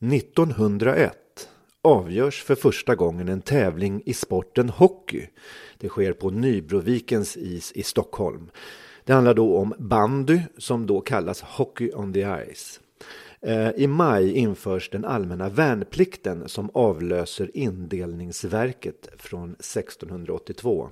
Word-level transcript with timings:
1901 0.00 1.48
avgörs 1.82 2.42
för 2.42 2.54
första 2.54 2.94
gången 2.94 3.28
en 3.28 3.40
tävling 3.40 4.02
i 4.06 4.14
sporten 4.14 4.68
hockey. 4.68 5.26
Det 5.78 5.88
sker 5.88 6.12
på 6.12 6.30
Nybrovikens 6.30 7.36
is 7.36 7.72
i 7.72 7.82
Stockholm. 7.82 8.50
Det 9.04 9.12
handlar 9.12 9.34
då 9.34 9.56
om 9.56 9.74
bandy 9.78 10.40
som 10.58 10.86
då 10.86 11.00
kallas 11.00 11.42
Hockey 11.42 11.90
on 11.92 12.12
the 12.12 12.26
Ice. 12.54 12.80
Eh, 13.40 13.70
I 13.70 13.86
maj 13.86 14.32
införs 14.32 14.90
den 14.90 15.04
allmänna 15.04 15.48
värnplikten 15.48 16.48
som 16.48 16.70
avlöser 16.74 17.50
indelningsverket 17.54 19.08
från 19.18 19.50
1682. 19.52 20.90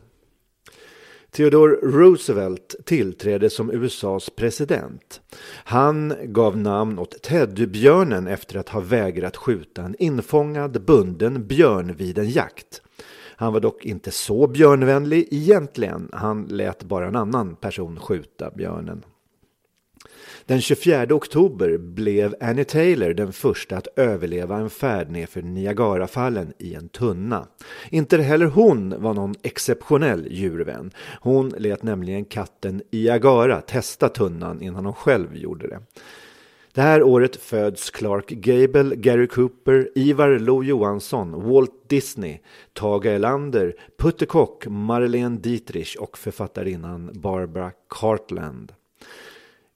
Theodore 1.34 1.76
Roosevelt 1.82 2.74
tillträdde 2.84 3.50
som 3.50 3.70
USAs 3.70 4.30
president. 4.30 5.20
Han 5.64 6.14
gav 6.24 6.56
namn 6.56 6.98
åt 6.98 7.22
teddybjörnen 7.22 8.26
efter 8.26 8.58
att 8.58 8.68
ha 8.68 8.80
vägrat 8.80 9.36
skjuta 9.36 9.82
en 9.82 9.96
infångad 9.98 10.84
bunden 10.84 11.46
björn 11.46 11.94
vid 11.96 12.18
en 12.18 12.30
jakt. 12.30 12.82
Han 13.36 13.52
var 13.52 13.60
dock 13.60 13.84
inte 13.84 14.10
så 14.10 14.46
björnvänlig 14.46 15.28
egentligen. 15.30 16.08
Han 16.12 16.44
lät 16.44 16.84
bara 16.84 17.08
en 17.08 17.16
annan 17.16 17.56
person 17.56 18.00
skjuta 18.00 18.50
björnen. 18.50 19.02
Den 20.46 20.60
24 20.60 21.14
oktober 21.14 21.78
blev 21.78 22.34
Annie 22.40 22.64
Taylor 22.64 23.14
den 23.14 23.32
första 23.32 23.76
att 23.76 23.88
överleva 23.96 24.56
en 24.56 24.70
färd 24.70 25.10
nedför 25.10 25.42
Niagarafallen 25.42 26.52
i 26.58 26.74
en 26.74 26.88
tunna. 26.88 27.48
Inte 27.90 28.22
heller 28.22 28.46
hon 28.46 29.02
var 29.02 29.14
någon 29.14 29.34
exceptionell 29.42 30.26
djurvän. 30.30 30.90
Hon 31.20 31.48
lät 31.48 31.82
nämligen 31.82 32.24
katten 32.24 32.82
Iagara 32.90 33.60
testa 33.60 34.08
tunnan 34.08 34.62
innan 34.62 34.84
hon 34.84 34.94
själv 34.94 35.36
gjorde 35.36 35.68
det. 35.68 35.80
Det 36.74 36.82
här 36.82 37.02
året 37.02 37.36
föds 37.36 37.90
Clark 37.90 38.28
Gable, 38.28 38.96
Gary 38.96 39.26
Cooper, 39.26 39.88
Ivar 39.94 40.38
Lo-Johansson, 40.38 41.42
Walt 41.50 41.88
Disney, 41.88 42.38
Tage 42.72 43.06
Erlander, 43.06 43.74
Putte 43.98 44.26
Kock, 44.26 44.66
Marlene 44.66 45.38
Dietrich 45.38 45.96
och 45.96 46.18
författarinnan 46.18 47.10
Barbara 47.14 47.72
Cartland. 47.88 48.72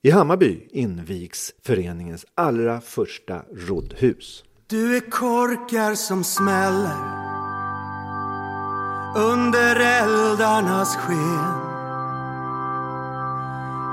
I 0.09 0.11
Hammarby 0.11 0.69
invigs 0.71 1.53
föreningens 1.67 2.27
allra 2.35 2.81
första 2.81 3.43
roddhus. 3.69 4.45
Du 4.67 4.97
är 4.97 5.01
korkar 5.01 5.95
som 5.95 6.25
smäller 6.25 6.97
under 9.17 9.77
eldarnas 9.77 10.97
sken. 10.97 11.55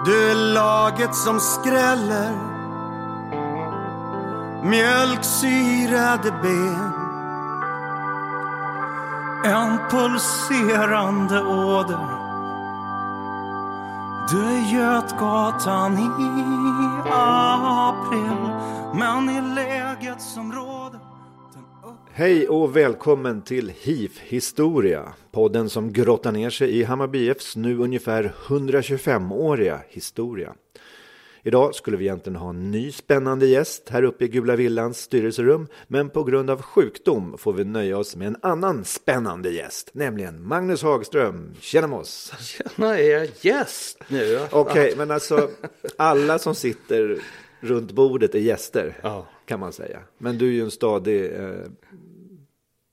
Du 0.06 0.32
är 0.32 0.54
laget 0.54 1.16
som 1.16 1.40
skräller 1.40 2.36
mjölksyrade 4.64 6.32
ben. 6.42 6.92
En 9.46 9.78
pulserande 9.90 11.42
åder 11.42 12.25
du 14.32 14.38
är 14.38 14.74
Götgatan 14.74 15.94
i 15.94 16.08
april 17.10 18.50
Men 18.94 19.30
i 19.30 19.56
läget 19.56 20.22
som 20.22 20.52
råder 20.52 21.00
Hej 22.12 22.48
och 22.48 22.76
välkommen 22.76 23.42
till 23.42 23.72
HIF 23.82 24.20
Historia, 24.20 25.14
podden 25.32 25.70
som 25.70 25.94
grottar 25.94 26.32
ner 26.32 26.50
sig 26.50 26.78
i 26.80 26.84
Hammarby 26.84 27.30
IFs 27.30 27.56
nu 27.56 27.78
ungefär 27.78 28.34
125-åriga 28.48 29.80
historia. 29.90 30.54
Idag 31.48 31.76
skulle 31.76 31.98
vi 31.98 32.06
egentligen 32.06 32.36
ha 32.36 32.50
en 32.50 32.72
ny 32.72 32.92
spännande 32.92 33.46
gäst 33.46 33.90
här 33.90 34.04
uppe 34.04 34.26
i 34.26 34.28
Gula 34.28 34.56
Villans 34.56 34.98
styrelserum, 35.00 35.68
men 35.88 36.10
på 36.10 36.24
grund 36.24 36.50
av 36.50 36.62
sjukdom 36.62 37.38
får 37.38 37.54
vi 37.54 37.64
nöja 37.64 37.98
oss 37.98 38.16
med 38.16 38.28
en 38.28 38.38
annan 38.42 38.86
spännande 38.86 39.52
gäst, 39.52 39.90
nämligen 39.94 40.48
Magnus 40.48 40.84
Hagström. 40.84 41.54
Tjena 41.60 41.88
Moss! 41.88 42.34
Tjena, 42.40 43.00
är 43.00 43.12
jag 43.12 43.28
gäst 43.42 44.00
nu? 44.08 44.40
Okej, 44.52 44.84
okay, 44.84 44.96
men 44.96 45.12
alltså 45.12 45.50
alla 45.98 46.40
som 46.40 46.56
sitter 46.56 47.20
runt 47.60 47.92
bordet 47.92 48.36
är 48.36 48.40
gäster, 48.40 48.98
ja. 49.02 49.28
kan 49.46 49.60
man 49.60 49.74
säga. 49.74 50.00
Men 50.18 50.38
du 50.38 50.48
är 50.48 50.52
ju 50.52 50.62
en 50.62 50.72
stadig, 50.72 51.36
eh, 51.36 51.56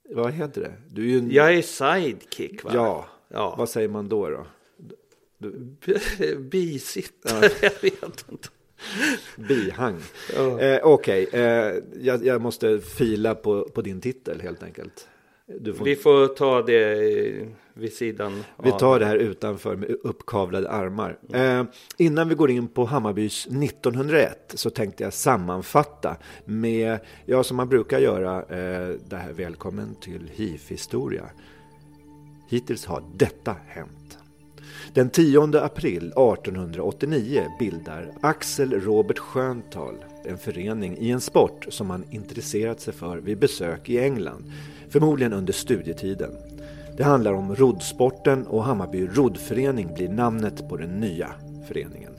vad 0.09 0.31
heter 0.31 0.61
det? 0.61 0.73
Du 0.89 1.13
är 1.13 1.17
en... 1.19 1.31
Jag 1.31 1.53
är 1.53 1.61
sidekick 1.61 2.63
va? 2.63 2.71
Ja. 2.73 3.05
ja, 3.27 3.55
vad 3.57 3.69
säger 3.69 3.87
man 3.87 4.09
då? 4.09 4.29
då? 4.29 4.45
Bisittare, 6.37 7.45
ja. 7.45 7.49
jag 7.61 7.81
vet 7.81 8.25
inte. 8.31 8.47
Bihang. 9.35 9.99
Ja. 10.35 10.59
Eh, 10.59 10.79
Okej, 10.83 11.27
okay. 11.27 11.41
eh, 11.41 11.75
jag, 11.99 12.25
jag, 12.25 12.41
måste 12.41 12.79
fila 12.79 13.35
på, 13.35 13.69
på 13.73 13.81
din 13.81 14.01
titel 14.01 14.41
helt 14.41 14.63
enkelt. 14.63 15.07
Får... 15.77 15.85
Vi 15.85 15.95
får 15.95 16.27
ta 16.27 16.61
det 16.61 17.47
vid 17.73 17.93
sidan. 17.93 18.43
Vi 18.63 18.71
tar 18.71 18.99
det 18.99 19.05
här 19.05 19.15
utanför 19.15 19.75
med 19.75 19.89
uppkavlade 20.03 20.69
armar. 20.69 21.17
Eh, 21.33 21.63
innan 21.97 22.29
vi 22.29 22.35
går 22.35 22.51
in 22.51 22.67
på 22.67 22.85
Hammarbys 22.85 23.45
1901 23.45 24.51
så 24.53 24.69
tänkte 24.69 25.03
jag 25.03 25.13
sammanfatta 25.13 26.17
med, 26.45 26.99
ja 27.25 27.43
som 27.43 27.57
man 27.57 27.69
brukar 27.69 27.99
göra, 27.99 28.37
eh, 28.37 28.95
det 29.09 29.15
här 29.15 29.33
välkommen 29.33 29.95
till 29.95 30.31
HIF-historia. 30.33 31.29
Hittills 32.49 32.85
har 32.85 33.03
detta 33.15 33.55
hänt. 33.67 34.02
Den 34.93 35.09
10 35.09 35.57
april 35.57 36.13
1889 36.15 37.43
bildar 37.59 38.11
Axel 38.21 38.81
Robert 38.81 39.19
Sköntal 39.19 39.95
en 40.25 40.37
förening 40.37 40.97
i 40.97 41.11
en 41.11 41.21
sport 41.21 41.65
som 41.69 41.89
han 41.89 42.03
intresserat 42.09 42.81
sig 42.81 42.93
för 42.93 43.17
vid 43.17 43.37
besök 43.37 43.89
i 43.89 43.99
England, 43.99 44.51
förmodligen 44.89 45.33
under 45.33 45.53
studietiden. 45.53 46.31
Det 46.97 47.03
handlar 47.03 47.33
om 47.33 47.55
roddsporten 47.55 48.47
och 48.47 48.63
Hammarby 48.63 49.07
roddförening 49.07 49.93
blir 49.93 50.09
namnet 50.09 50.69
på 50.69 50.77
den 50.77 50.99
nya 50.99 51.29
föreningen. 51.67 52.12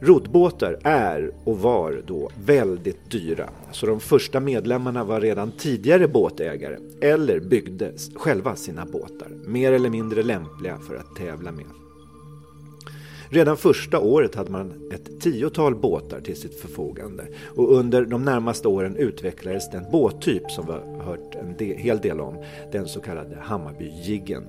Roddbåtar 0.00 0.78
är 0.82 1.30
och 1.44 1.58
var 1.58 2.02
då 2.06 2.30
väldigt 2.44 3.10
dyra, 3.10 3.50
så 3.72 3.86
de 3.86 4.00
första 4.00 4.40
medlemmarna 4.40 5.04
var 5.04 5.20
redan 5.20 5.50
tidigare 5.50 6.08
båtägare 6.08 6.78
eller 7.00 7.40
byggde 7.40 7.92
själva 8.14 8.56
sina 8.56 8.86
båtar, 8.86 9.28
mer 9.46 9.72
eller 9.72 9.90
mindre 9.90 10.22
lämpliga 10.22 10.78
för 10.78 10.96
att 10.96 11.16
tävla 11.16 11.52
med. 11.52 11.66
Redan 13.30 13.56
första 13.56 14.00
året 14.00 14.34
hade 14.34 14.50
man 14.50 14.90
ett 14.92 15.20
tiotal 15.20 15.74
båtar 15.74 16.20
till 16.20 16.36
sitt 16.36 16.60
förfogande 16.60 17.26
och 17.56 17.72
under 17.72 18.04
de 18.04 18.24
närmaste 18.24 18.68
åren 18.68 18.96
utvecklades 18.96 19.70
den 19.70 19.84
båttyp 19.92 20.50
som 20.50 20.66
vi 20.66 20.72
har 20.72 21.04
hört 21.04 21.34
en 21.34 21.56
del, 21.56 21.76
hel 21.76 21.98
del 21.98 22.20
om, 22.20 22.44
den 22.72 22.88
så 22.88 23.00
kallade 23.00 23.36
Hammarbyjiggen. 23.40 24.44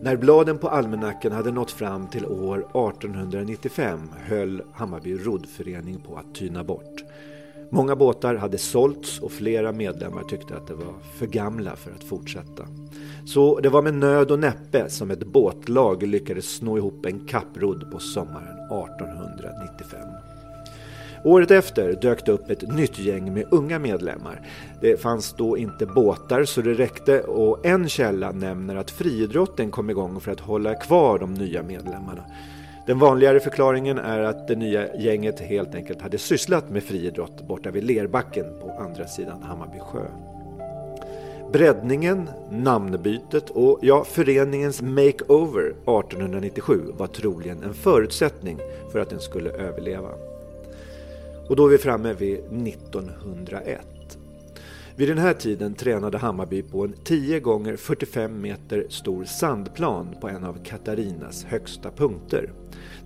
När 0.00 0.16
bladen 0.16 0.58
på 0.58 0.68
almanackan 0.68 1.32
hade 1.32 1.50
nått 1.50 1.70
fram 1.70 2.06
till 2.06 2.26
år 2.26 2.58
1895 2.58 3.98
höll 4.26 4.62
Hammarby 4.72 5.14
roddförening 5.14 6.00
på 6.00 6.16
att 6.16 6.34
tyna 6.34 6.64
bort. 6.64 7.04
Många 7.70 7.96
båtar 7.96 8.34
hade 8.34 8.58
sålts 8.58 9.20
och 9.20 9.32
flera 9.32 9.72
medlemmar 9.72 10.22
tyckte 10.22 10.56
att 10.56 10.66
de 10.66 10.74
var 10.74 10.94
för 11.18 11.26
gamla 11.26 11.76
för 11.76 11.90
att 11.90 12.04
fortsätta. 12.04 12.66
Så 13.26 13.60
det 13.60 13.68
var 13.68 13.82
med 13.82 13.94
nöd 13.94 14.30
och 14.30 14.38
näppe 14.38 14.90
som 14.90 15.10
ett 15.10 15.26
båtlag 15.26 16.02
lyckades 16.02 16.56
sno 16.56 16.78
ihop 16.78 17.06
en 17.06 17.26
kapprodd 17.26 17.90
på 17.92 17.98
sommaren 17.98 18.58
1895. 18.66 20.23
Året 21.24 21.50
efter 21.50 21.92
dök 21.92 22.26
det 22.26 22.32
upp 22.32 22.50
ett 22.50 22.62
nytt 22.62 22.98
gäng 22.98 23.34
med 23.34 23.44
unga 23.50 23.78
medlemmar. 23.78 24.40
Det 24.80 25.00
fanns 25.00 25.32
då 25.32 25.58
inte 25.58 25.86
båtar 25.86 26.44
så 26.44 26.60
det 26.60 26.74
räckte 26.74 27.20
och 27.20 27.66
en 27.66 27.88
källa 27.88 28.32
nämner 28.32 28.76
att 28.76 28.90
friidrotten 28.90 29.70
kom 29.70 29.90
igång 29.90 30.20
för 30.20 30.32
att 30.32 30.40
hålla 30.40 30.74
kvar 30.74 31.18
de 31.18 31.34
nya 31.34 31.62
medlemmarna. 31.62 32.24
Den 32.86 32.98
vanligare 32.98 33.40
förklaringen 33.40 33.98
är 33.98 34.18
att 34.18 34.48
det 34.48 34.56
nya 34.56 34.96
gänget 34.96 35.40
helt 35.40 35.74
enkelt 35.74 36.02
hade 36.02 36.18
sysslat 36.18 36.70
med 36.70 36.82
friidrott 36.82 37.48
borta 37.48 37.70
vid 37.70 37.84
Lerbacken 37.84 38.46
på 38.60 38.70
andra 38.70 39.06
sidan 39.06 39.42
Hammarby 39.42 39.78
sjö. 39.78 40.06
Breddningen, 41.52 42.30
namnbytet 42.50 43.50
och 43.50 43.78
ja, 43.82 44.04
föreningens 44.04 44.82
makeover 44.82 45.66
1897 45.66 46.80
var 46.96 47.06
troligen 47.06 47.62
en 47.62 47.74
förutsättning 47.74 48.58
för 48.92 48.98
att 48.98 49.10
den 49.10 49.20
skulle 49.20 49.50
överleva. 49.50 50.10
Och 51.48 51.56
då 51.56 51.66
är 51.66 51.70
vi 51.70 51.78
framme 51.78 52.12
vid 52.12 52.38
1901. 52.38 53.86
Vid 54.96 55.08
den 55.08 55.18
här 55.18 55.34
tiden 55.34 55.74
tränade 55.74 56.18
Hammarby 56.18 56.62
på 56.62 56.84
en 56.84 56.94
10 57.04 57.40
gånger 57.40 57.76
45 57.76 58.40
meter 58.40 58.86
stor 58.88 59.24
sandplan 59.24 60.14
på 60.20 60.28
en 60.28 60.44
av 60.44 60.64
Katarinas 60.64 61.44
högsta 61.44 61.90
punkter. 61.90 62.52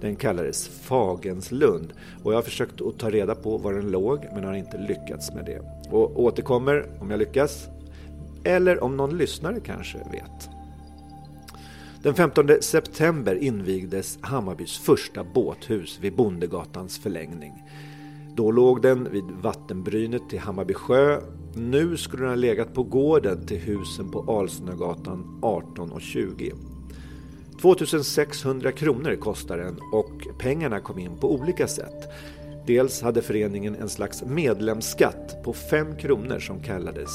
Den 0.00 0.16
kallades 0.16 0.68
Fagenslund 0.68 1.92
och 2.24 2.32
jag 2.32 2.38
har 2.38 2.42
försökt 2.42 2.80
att 2.80 2.98
ta 2.98 3.10
reda 3.10 3.34
på 3.34 3.58
var 3.58 3.72
den 3.72 3.90
låg 3.90 4.26
men 4.34 4.44
har 4.44 4.54
inte 4.54 4.78
lyckats 4.78 5.34
med 5.34 5.44
det. 5.44 5.60
Och 5.90 6.22
återkommer 6.22 6.86
om 7.00 7.10
jag 7.10 7.18
lyckas. 7.18 7.68
Eller 8.44 8.84
om 8.84 8.96
någon 8.96 9.18
lyssnare 9.18 9.60
kanske 9.60 9.98
vet. 9.98 10.48
Den 12.02 12.14
15 12.14 12.48
september 12.60 13.34
invigdes 13.34 14.18
Hammarbys 14.20 14.78
första 14.78 15.24
båthus 15.24 15.98
vid 16.00 16.16
Bondegatans 16.16 16.98
förlängning. 16.98 17.52
Då 18.38 18.50
låg 18.50 18.82
den 18.82 19.10
vid 19.12 19.24
vattenbrynet 19.42 20.22
till 20.30 20.38
Hammarby 20.38 20.74
sjö. 20.74 21.20
Nu 21.54 21.96
skulle 21.96 22.22
den 22.22 22.30
ha 22.30 22.36
legat 22.36 22.74
på 22.74 22.82
gården 22.82 23.46
till 23.46 23.58
husen 23.58 24.10
på 24.10 24.38
Alsnögatan 24.38 25.40
18 25.42 25.92
och 25.92 26.00
20. 26.00 26.52
2600 27.62 28.72
kronor 28.72 29.14
kostade 29.14 29.62
den 29.62 29.78
och 29.92 30.38
pengarna 30.38 30.80
kom 30.80 30.98
in 30.98 31.16
på 31.20 31.34
olika 31.34 31.68
sätt. 31.68 32.08
Dels 32.66 33.02
hade 33.02 33.22
föreningen 33.22 33.74
en 33.74 33.88
slags 33.88 34.24
medlemsskatt 34.24 35.42
på 35.44 35.52
5 35.52 35.96
kronor 35.96 36.38
som 36.38 36.62
kallades 36.62 37.10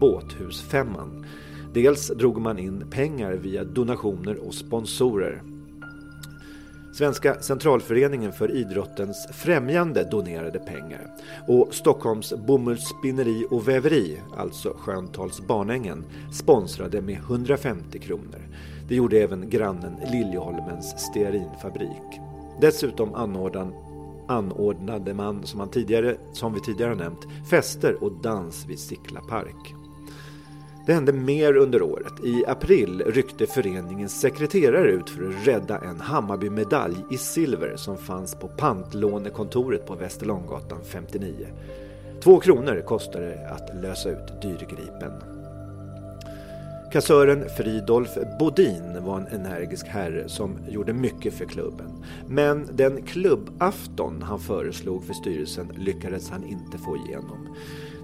Båthusfemman. 0.00 1.26
Dels 1.74 2.08
drog 2.08 2.40
man 2.40 2.58
in 2.58 2.84
pengar 2.90 3.32
via 3.32 3.64
donationer 3.64 4.46
och 4.46 4.54
sponsorer. 4.54 5.42
Svenska 6.98 7.40
centralföreningen 7.40 8.32
för 8.32 8.50
idrottens 8.50 9.28
främjande 9.32 10.04
donerade 10.04 10.58
pengar 10.58 11.10
och 11.48 11.74
Stockholms 11.74 12.32
bomullsspinneri 12.32 13.46
och 13.50 13.68
väveri, 13.68 14.20
alltså 14.36 14.76
Sköntals 14.78 15.40
Barnängen, 15.40 16.04
sponsrade 16.32 17.00
med 17.00 17.16
150 17.16 17.98
kronor. 17.98 18.40
Det 18.88 18.94
gjorde 18.94 19.18
även 19.18 19.50
grannen 19.50 19.96
Liljeholmens 20.12 20.98
stearinfabrik. 20.98 22.20
Dessutom 22.60 23.14
anordnade 24.28 25.14
man, 25.14 25.46
som, 25.46 25.58
man 25.58 25.70
tidigare, 25.70 26.16
som 26.32 26.54
vi 26.54 26.60
tidigare 26.60 26.94
nämnt, 26.94 27.26
fester 27.50 28.04
och 28.04 28.12
dans 28.22 28.66
vid 28.68 28.78
Sickla 28.78 29.20
park. 29.20 29.77
Det 30.88 30.94
hände 30.94 31.12
mer 31.12 31.56
under 31.56 31.82
året. 31.82 32.12
I 32.24 32.44
april 32.46 33.02
ryckte 33.06 33.46
föreningens 33.46 34.20
sekreterare 34.20 34.90
ut 34.90 35.10
för 35.10 35.28
att 35.28 35.46
rädda 35.46 35.78
en 35.78 36.00
Hammarby-medalj 36.00 36.96
i 37.10 37.18
silver 37.18 37.76
som 37.76 37.98
fanns 37.98 38.34
på 38.34 38.48
pantlånekontoret 38.48 39.86
på 39.86 39.94
Västerlånggatan 39.94 40.78
59. 40.84 41.46
Två 42.20 42.40
kronor 42.40 42.82
kostade 42.86 43.26
det 43.26 43.48
att 43.50 43.82
lösa 43.82 44.10
ut 44.10 44.42
dyrgripen. 44.42 45.12
Kassören 46.92 47.44
Fridolf 47.56 48.10
Bodin 48.38 49.04
var 49.04 49.16
en 49.18 49.26
energisk 49.26 49.86
herre 49.86 50.28
som 50.28 50.58
gjorde 50.68 50.92
mycket 50.92 51.34
för 51.34 51.44
klubben. 51.44 52.04
Men 52.28 52.68
den 52.72 53.02
klubbafton 53.02 54.22
han 54.22 54.40
föreslog 54.40 55.04
för 55.04 55.14
styrelsen 55.14 55.72
lyckades 55.76 56.30
han 56.30 56.44
inte 56.44 56.78
få 56.78 56.96
igenom. 56.96 57.56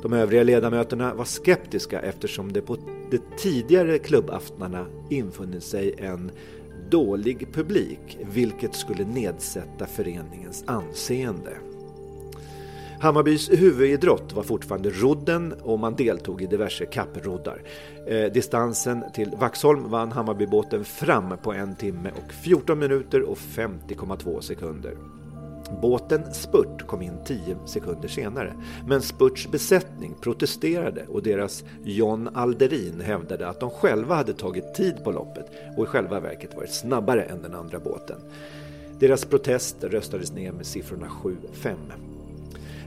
De 0.04 0.12
övriga 0.12 0.42
ledamöterna 0.42 1.14
var 1.14 1.24
skeptiska 1.24 2.00
eftersom 2.00 2.52
det 2.52 2.60
på 2.60 2.76
de 3.10 3.18
tidigare 3.38 3.98
klubbaftnarna 3.98 4.86
infunnit 5.10 5.62
sig 5.62 5.94
en 5.98 6.30
dålig 6.90 7.52
publik, 7.52 8.18
vilket 8.32 8.74
skulle 8.74 9.04
nedsätta 9.04 9.86
föreningens 9.86 10.64
anseende. 10.66 11.50
Hammarbys 13.00 13.50
huvudidrott 13.50 14.32
var 14.32 14.42
fortfarande 14.42 14.90
rodden 14.90 15.54
och 15.62 15.78
man 15.78 15.94
deltog 15.94 16.42
i 16.42 16.46
diverse 16.46 16.86
kapproddar. 16.86 17.62
Eh, 18.06 18.32
distansen 18.32 19.04
till 19.14 19.30
Vaxholm 19.30 19.90
vann 19.90 20.12
Hammarbybåten 20.12 20.84
fram 20.84 21.36
på 21.42 21.52
en 21.52 21.74
timme 21.74 22.10
och 22.10 22.32
14 22.32 22.78
minuter 22.78 23.22
och 23.22 23.38
50,2 23.38 24.40
sekunder. 24.40 24.96
Båten 25.80 26.34
Spurt 26.34 26.86
kom 26.86 27.02
in 27.02 27.18
10 27.24 27.56
sekunder 27.66 28.08
senare, 28.08 28.54
men 28.86 29.02
Spurts 29.02 29.48
besättning 29.50 30.14
protesterade 30.20 31.06
och 31.08 31.22
deras 31.22 31.64
John 31.84 32.28
Alderin 32.34 33.00
hävdade 33.00 33.48
att 33.48 33.60
de 33.60 33.70
själva 33.70 34.14
hade 34.14 34.32
tagit 34.32 34.74
tid 34.74 35.04
på 35.04 35.10
loppet 35.10 35.46
och 35.76 35.84
i 35.84 35.86
själva 35.86 36.20
verket 36.20 36.54
varit 36.56 36.72
snabbare 36.72 37.22
än 37.22 37.42
den 37.42 37.54
andra 37.54 37.78
båten. 37.78 38.20
Deras 38.98 39.24
protest 39.24 39.76
röstades 39.84 40.32
ner 40.32 40.52
med 40.52 40.66
siffrorna 40.66 41.06
7-5. 41.06 41.76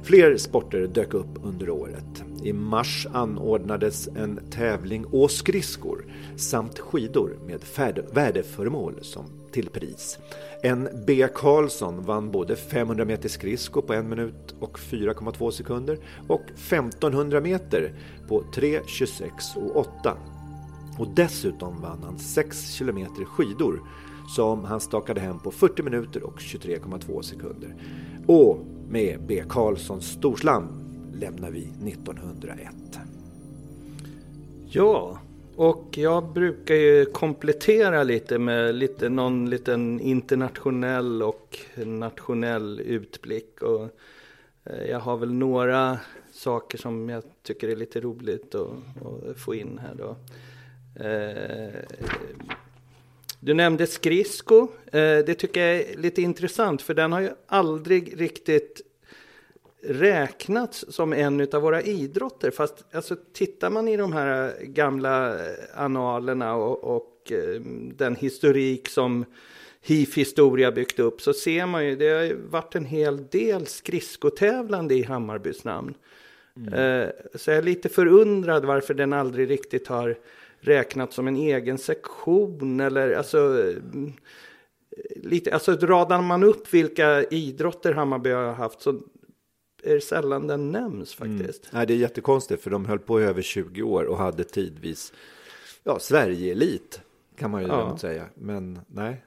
Fler 0.03 0.37
sporter 0.37 0.87
dök 0.87 1.13
upp 1.13 1.39
under 1.43 1.69
året. 1.69 2.23
I 2.43 2.53
mars 2.53 3.07
anordnades 3.13 4.07
en 4.07 4.39
tävling 4.51 5.05
å 5.11 5.27
skridskor 5.27 6.05
samt 6.35 6.79
skidor 6.79 7.37
med 7.45 7.61
värdeföremål 8.13 8.93
som 9.01 9.25
till 9.51 9.69
pris. 9.69 10.19
En 10.61 10.89
B. 11.07 11.27
Karlsson 11.35 12.03
vann 12.05 12.31
både 12.31 12.55
500 12.55 13.05
meter 13.05 13.29
skridsko 13.29 13.81
på 13.81 13.93
1 13.93 14.05
minut 14.05 14.55
och 14.59 14.79
4,2 14.79 15.51
sekunder 15.51 15.99
och 16.27 16.41
1500 16.41 17.41
meter 17.41 17.93
på 18.27 18.43
3, 18.55 18.79
26 18.87 19.55
och 19.55 19.75
8. 19.75 20.17
Och 20.97 21.07
dessutom 21.15 21.81
vann 21.81 22.03
han 22.03 22.19
6 22.19 22.71
kilometer 22.71 23.25
skidor 23.25 23.81
som 24.35 24.65
han 24.65 24.79
stakade 24.79 25.21
hem 25.21 25.39
på 25.39 25.51
40 25.51 25.83
minuter 25.83 26.23
och 26.23 26.39
23,2 26.39 27.21
sekunder. 27.21 27.75
Och 28.27 28.59
med 28.89 29.19
B. 29.27 29.43
Karlssons 29.49 30.05
storslam 30.05 30.67
lämnar 31.13 31.51
vi 31.51 31.63
1901. 31.63 32.99
Ja, 34.65 35.19
och 35.57 35.97
jag 35.97 36.33
brukar 36.33 36.75
ju 36.75 37.05
komplettera 37.05 38.03
lite 38.03 38.39
med 38.39 38.75
lite, 38.75 39.09
någon 39.09 39.49
liten 39.49 39.99
internationell 39.99 41.23
och 41.23 41.59
nationell 41.75 42.79
utblick. 42.79 43.61
Och 43.61 43.83
eh, 44.63 44.85
jag 44.89 44.99
har 44.99 45.17
väl 45.17 45.33
några 45.33 45.99
saker 46.31 46.77
som 46.77 47.09
jag 47.09 47.23
tycker 47.43 47.67
är 47.67 47.75
lite 47.75 48.01
roligt 48.01 48.55
att, 48.55 48.69
att 49.29 49.37
få 49.37 49.55
in 49.55 49.79
här 49.81 49.95
då. 49.95 50.15
Eh, 51.05 51.81
du 53.39 53.53
nämnde 53.53 53.87
skridsko. 53.87 54.67
Eh, 54.85 55.17
det 55.25 55.33
tycker 55.33 55.65
jag 55.65 55.75
är 55.75 55.97
lite 55.97 56.21
intressant 56.21 56.81
för 56.81 56.93
den 56.93 57.11
har 57.11 57.19
ju 57.19 57.29
aldrig 57.47 58.21
riktigt 58.21 58.81
räknats 59.87 60.85
som 60.89 61.13
en 61.13 61.47
av 61.53 61.61
våra 61.61 61.81
idrotter. 61.81 62.51
Fast 62.51 62.85
alltså, 62.91 63.15
tittar 63.33 63.69
man 63.69 63.87
i 63.87 63.97
de 63.97 64.13
här 64.13 64.55
gamla 64.61 65.39
analerna 65.75 66.55
och, 66.55 66.95
och 66.95 67.31
eh, 67.31 67.61
den 67.95 68.15
historik 68.15 68.89
som 68.89 69.25
HIF-historia 69.81 70.71
byggt 70.71 70.99
upp 70.99 71.21
så 71.21 71.33
ser 71.33 71.65
man 71.65 71.85
ju, 71.85 71.95
det 71.95 72.09
har 72.09 72.33
varit 72.49 72.75
en 72.75 72.85
hel 72.85 73.27
del 73.27 73.65
skridskotävlande 73.67 74.95
i 74.95 75.03
Hammarbys 75.03 75.63
namn. 75.63 75.93
Mm. 76.57 76.73
Eh, 76.73 77.09
så 77.35 77.51
jag 77.51 77.57
är 77.57 77.63
lite 77.63 77.89
förundrad 77.89 78.65
varför 78.65 78.93
den 78.93 79.13
aldrig 79.13 79.49
riktigt 79.49 79.87
har 79.87 80.17
räknats 80.59 81.15
som 81.15 81.27
en 81.27 81.35
egen 81.35 81.77
sektion 81.77 82.79
eller 82.79 83.11
alltså 83.11 83.73
lite, 85.15 85.53
alltså 85.53 85.75
radar 85.75 86.21
man 86.21 86.43
upp 86.43 86.73
vilka 86.73 87.23
idrotter 87.23 87.93
Hammarby 87.93 88.29
har 88.29 88.53
haft 88.53 88.81
så 88.81 88.99
är 89.91 89.99
sällan 89.99 90.47
den 90.47 90.71
nämns 90.71 91.13
faktiskt. 91.15 91.69
Nej, 91.71 91.85
det 91.87 91.93
är 91.93 91.97
jättekonstigt 91.97 92.63
för 92.63 92.69
de 92.69 92.85
höll 92.85 92.99
på 92.99 93.21
i 93.21 93.23
över 93.23 93.41
20 93.41 93.81
år 93.81 94.03
och 94.03 94.17
hade 94.17 94.43
tidvis 94.43 95.13
ja, 95.83 95.99
Sverige-elit 95.99 97.01
kan 97.37 97.51
man 97.51 97.61
ju 97.61 97.67
Ja. 97.67 97.97
säga. 97.97 98.25
Men 98.35 98.79
nej, 98.87 99.23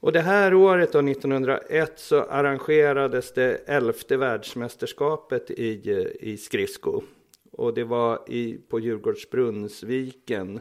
Och 0.00 0.12
det 0.12 0.20
här 0.20 0.54
året 0.54 0.92
då, 0.92 0.98
1901, 0.98 1.92
så 1.96 2.20
arrangerades 2.22 3.32
det 3.34 3.54
elfte 3.66 4.16
världsmästerskapet 4.16 5.50
i, 5.50 6.08
i 6.20 6.36
skridsko. 6.36 7.02
Och 7.52 7.74
det 7.74 7.84
var 7.84 8.18
i, 8.26 8.58
på 8.68 8.80
Djurgårdsbrunnsviken. 8.80 10.60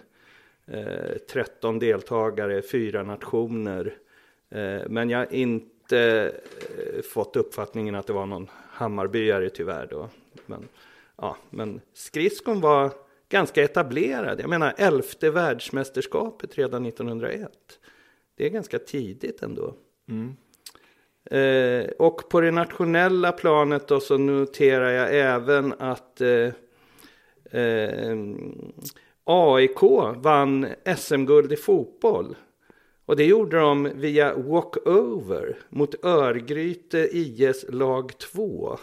Eh, 0.68 1.18
13 1.32 1.80
deltagare, 1.80 2.62
fyra 2.62 3.04
nationer. 3.04 3.94
Eh, 4.50 4.82
men 4.90 5.10
jag 5.10 5.18
har 5.20 5.34
inte 5.34 6.32
eh, 6.78 7.02
fått 7.02 7.36
uppfattningen 7.36 7.96
att 7.96 8.08
det 8.08 8.14
var 8.14 8.26
någon 8.26 8.50
Hammarbyare 8.78 9.50
tyvärr 9.50 9.88
då. 9.90 10.10
Men, 10.46 10.68
ja, 11.16 11.38
men 11.50 11.82
skridskon 11.94 12.62
var 12.62 12.92
ganska 13.30 13.64
etablerad. 13.64 14.40
Jag 14.40 14.50
menar 14.50 14.74
elfte 14.78 15.30
världsmästerskapet 15.30 16.58
redan 16.58 16.86
1901. 16.86 17.52
Det 18.36 18.46
är 18.46 18.50
ganska 18.50 18.80
tidigt 18.80 19.42
ändå. 19.42 19.74
Eh, 21.32 21.90
och 22.00 22.30
på 22.30 22.42
det 22.42 22.52
nationella 22.52 23.32
planet 23.32 23.88
då 23.88 24.00
så 24.00 24.18
noterar 24.18 24.90
jag 24.90 25.16
även 25.16 25.74
att 25.80 26.22
eh, 26.22 26.52
eh, 27.62 28.18
AIK 29.24 29.82
vann 30.16 30.68
SM-guld 30.98 31.52
i 31.52 31.56
fotboll. 31.56 32.36
Och 33.08 33.16
det 33.16 33.26
gjorde 33.26 33.58
de 33.58 33.92
via 33.96 34.36
walkover 34.36 35.58
mot 35.70 36.06
Örgryte 36.06 37.10
IS 37.12 37.66
lag 37.70 38.18
2. 38.18 38.78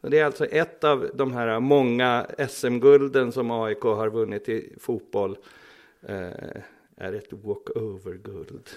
Och 0.00 0.10
det 0.10 0.18
är 0.18 0.24
alltså 0.24 0.46
ett 0.46 0.84
av 0.84 1.10
de 1.14 1.32
här 1.32 1.60
många 1.60 2.26
SM-gulden 2.48 3.32
som 3.32 3.50
AIK 3.50 3.80
har 3.82 4.10
vunnit 4.10 4.48
i 4.48 4.74
fotboll. 4.80 5.36
Eh, 6.02 6.62
är 6.96 7.12
ett 7.12 7.32
walkover-guld. 7.32 8.70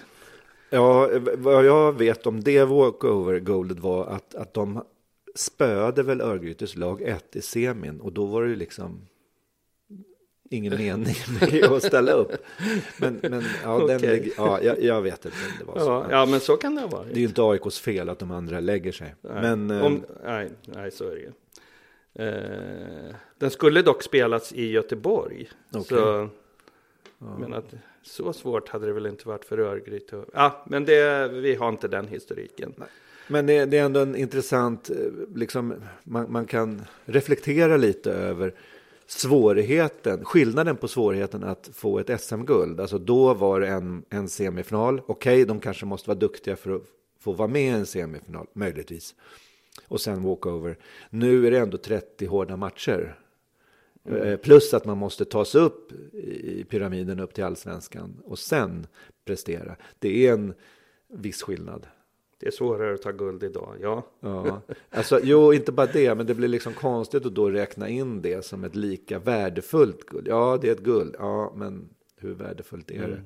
Ja, 0.70 1.10
vad 1.36 1.64
jag 1.64 1.98
vet 1.98 2.26
om 2.26 2.40
det 2.40 2.64
walkover-guldet 2.64 3.78
var 3.78 4.06
att, 4.06 4.34
att 4.34 4.54
de 4.54 4.84
spöade 5.34 6.02
väl 6.02 6.20
Örgrytes 6.20 6.76
lag 6.76 7.02
1 7.02 7.36
i 7.36 7.42
semin 7.42 8.00
och 8.00 8.12
då 8.12 8.26
var 8.26 8.42
det 8.42 8.48
ju 8.48 8.56
liksom 8.56 9.06
ingen 10.50 10.76
mening 10.76 11.14
med 11.40 11.64
att 11.64 11.82
ställa 11.82 12.12
upp. 12.12 12.32
Men, 13.00 13.18
men 13.22 13.44
ja, 13.64 13.78
den, 13.78 13.96
Okej. 13.96 14.20
lig- 14.20 14.32
ja 14.36 14.62
jag, 14.62 14.82
jag 14.82 15.02
vet 15.02 15.24
inte 15.24 15.36
om 15.46 15.52
det 15.58 15.64
var 15.64 15.78
så. 15.78 15.86
Ja, 15.86 16.06
ja, 16.10 16.26
men 16.26 16.40
så 16.40 16.56
kan 16.56 16.74
det 16.74 16.80
ha 16.80 16.88
varit. 16.88 17.08
Det 17.08 17.14
är 17.18 17.20
ju 17.20 17.26
inte 17.26 17.42
AIKs 17.42 17.78
fel 17.78 18.08
att 18.08 18.18
de 18.18 18.30
andra 18.30 18.60
lägger 18.60 18.92
sig. 18.92 19.14
Nej, 19.20 19.42
Men 19.42 19.70
eh, 19.70 19.86
om, 19.86 20.04
nej, 20.24 20.50
nej, 20.64 20.90
så 20.90 21.04
är 21.10 21.14
det 21.14 21.20
ju. 21.20 21.30
Eh, 22.28 23.14
den 23.38 23.50
skulle 23.50 23.82
dock 23.82 24.02
spelas 24.02 24.52
i 24.52 24.70
Göteborg. 24.70 25.48
Okej. 25.72 25.84
Så, 25.98 26.28
men 27.38 27.54
att, 27.54 27.74
så 28.02 28.32
svårt 28.32 28.68
hade 28.68 28.86
det 28.86 28.92
väl 28.92 29.06
inte 29.06 29.28
varit 29.28 29.44
för 29.44 29.58
Örgryte. 29.58 30.24
Ja, 30.32 30.64
men 30.66 30.84
det, 30.84 31.28
vi 31.28 31.54
har 31.54 31.68
inte 31.68 31.88
den 31.88 32.08
historiken. 32.08 32.74
Men 33.28 33.46
det, 33.46 33.64
det 33.64 33.78
är 33.78 33.84
ändå 33.84 34.00
en 34.00 34.16
intressant, 34.16 34.90
eh, 34.90 34.96
liksom, 35.34 35.74
man, 36.04 36.32
man 36.32 36.46
kan 36.46 36.82
reflektera 37.04 37.76
lite 37.76 38.12
över 38.12 38.54
svårigheten, 39.06 40.24
skillnaden 40.24 40.76
på 40.76 40.88
svårigheten 40.88 41.44
att 41.44 41.70
få 41.72 41.98
ett 41.98 42.20
SM-guld. 42.20 42.80
Alltså 42.80 42.98
då 42.98 43.34
var 43.34 43.60
det 43.60 43.68
en, 43.68 44.04
en 44.08 44.28
semifinal, 44.28 45.02
okej 45.06 45.44
de 45.44 45.60
kanske 45.60 45.86
måste 45.86 46.08
vara 46.08 46.18
duktiga 46.18 46.56
för 46.56 46.76
att 46.76 46.82
få 47.20 47.32
vara 47.32 47.48
med 47.48 47.62
i 47.62 47.68
en 47.68 47.86
semifinal, 47.86 48.46
möjligtvis. 48.52 49.14
Och 49.88 50.00
sen 50.00 50.22
walkover. 50.22 50.78
Nu 51.10 51.46
är 51.46 51.50
det 51.50 51.58
ändå 51.58 51.78
30 51.78 52.26
hårda 52.26 52.56
matcher. 52.56 53.18
Eh, 54.04 54.36
Plus 54.36 54.74
att 54.74 54.84
man 54.84 54.98
måste 54.98 55.24
ta 55.24 55.44
sig 55.44 55.60
upp 55.60 55.92
i 56.12 56.64
pyramiden 56.64 57.20
upp 57.20 57.34
till 57.34 57.44
allsvenskan 57.44 58.16
och 58.24 58.38
sen 58.38 58.86
prestera. 59.24 59.76
Det 59.98 60.26
är 60.26 60.32
en 60.32 60.54
viss 61.08 61.42
skillnad. 61.42 61.86
Det 62.38 62.46
är 62.46 62.50
svårare 62.50 62.94
att 62.94 63.02
ta 63.02 63.10
guld 63.12 63.42
idag, 63.42 63.76
ja. 63.80 64.06
Ja, 64.20 64.60
alltså, 64.90 65.20
jo, 65.22 65.52
inte 65.52 65.72
bara 65.72 65.86
det, 65.86 66.14
men 66.14 66.26
det 66.26 66.34
blir 66.34 66.48
liksom 66.48 66.72
konstigt 66.72 67.26
att 67.26 67.34
då 67.34 67.50
räkna 67.50 67.88
in 67.88 68.22
det 68.22 68.44
som 68.44 68.64
ett 68.64 68.76
lika 68.76 69.18
värdefullt 69.18 70.06
guld. 70.06 70.28
Ja, 70.28 70.58
det 70.60 70.68
är 70.68 70.72
ett 70.72 70.80
guld, 70.82 71.14
ja, 71.18 71.52
men 71.56 71.88
hur 72.16 72.34
värdefullt 72.34 72.90
är 72.90 73.08
det? 73.08 73.22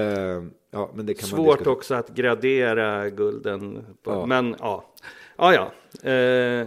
Eh, 0.00 0.42
ja, 0.70 0.90
men 0.94 1.06
det 1.06 1.14
kan 1.14 1.28
man 1.30 1.38
Mm. 1.40 1.46
Svårt 1.46 1.58
diskutera. 1.58 1.72
också 1.72 1.94
att 1.94 2.08
gradera 2.08 3.10
gulden. 3.10 3.84
På, 4.02 4.10
Ja. 4.10 4.26
Men 4.26 4.56
ja, 4.58 4.94
ja, 5.36 5.54
ja. 5.54 5.64
Eh, 6.10 6.66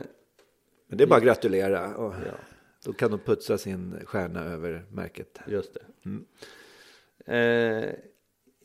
Men 0.87 0.97
det 0.97 1.03
är 1.03 1.07
bara 1.07 1.17
att 1.17 1.23
gratulera. 1.23 1.95
Och 1.95 2.13
ja. 2.25 2.33
Då 2.85 2.93
kan 2.93 3.11
de 3.11 3.19
putsa 3.19 3.57
sin 3.57 3.95
stjärna 4.05 4.43
över 4.43 4.85
märket. 4.91 5.39
Just 5.47 5.73
det. 5.73 5.81
Eh, 7.25 7.89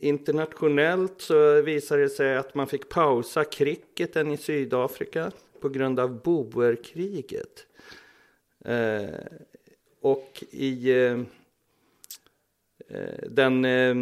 internationellt 0.09 1.21
så 1.21 1.63
visade 1.63 2.03
det 2.03 2.09
sig 2.09 2.37
att 2.37 2.55
man 2.55 2.67
fick 2.67 2.89
pausa 2.89 3.45
cricketen 3.45 4.31
i 4.31 4.37
Sydafrika 4.37 5.31
på 5.61 5.69
grund 5.69 6.01
av 6.01 6.23
boerkriget. 6.23 7.67
Eh, 8.65 9.05
och 10.01 10.45
i 10.51 10.91
eh, 10.91 11.21
eh, 12.89 13.29
den 13.29 13.65
eh, 13.65 13.95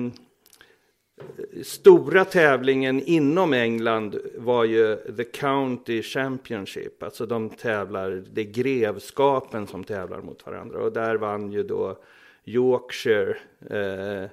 stora 1.62 2.24
tävlingen 2.24 3.02
inom 3.02 3.52
England 3.52 4.16
var 4.36 4.64
ju 4.64 4.96
The 4.96 5.24
County 5.24 6.02
Championship. 6.02 7.02
Alltså 7.02 7.26
de 7.26 7.50
tävlar, 7.50 8.24
det 8.32 8.40
är 8.40 8.52
grevskapen 8.52 9.66
som 9.66 9.84
tävlar 9.84 10.20
mot 10.20 10.46
varandra. 10.46 10.78
Och 10.78 10.92
där 10.92 11.16
vann 11.16 11.52
ju 11.52 11.62
då 11.62 11.98
Yorkshire. 12.44 13.36
Eh, 13.70 14.30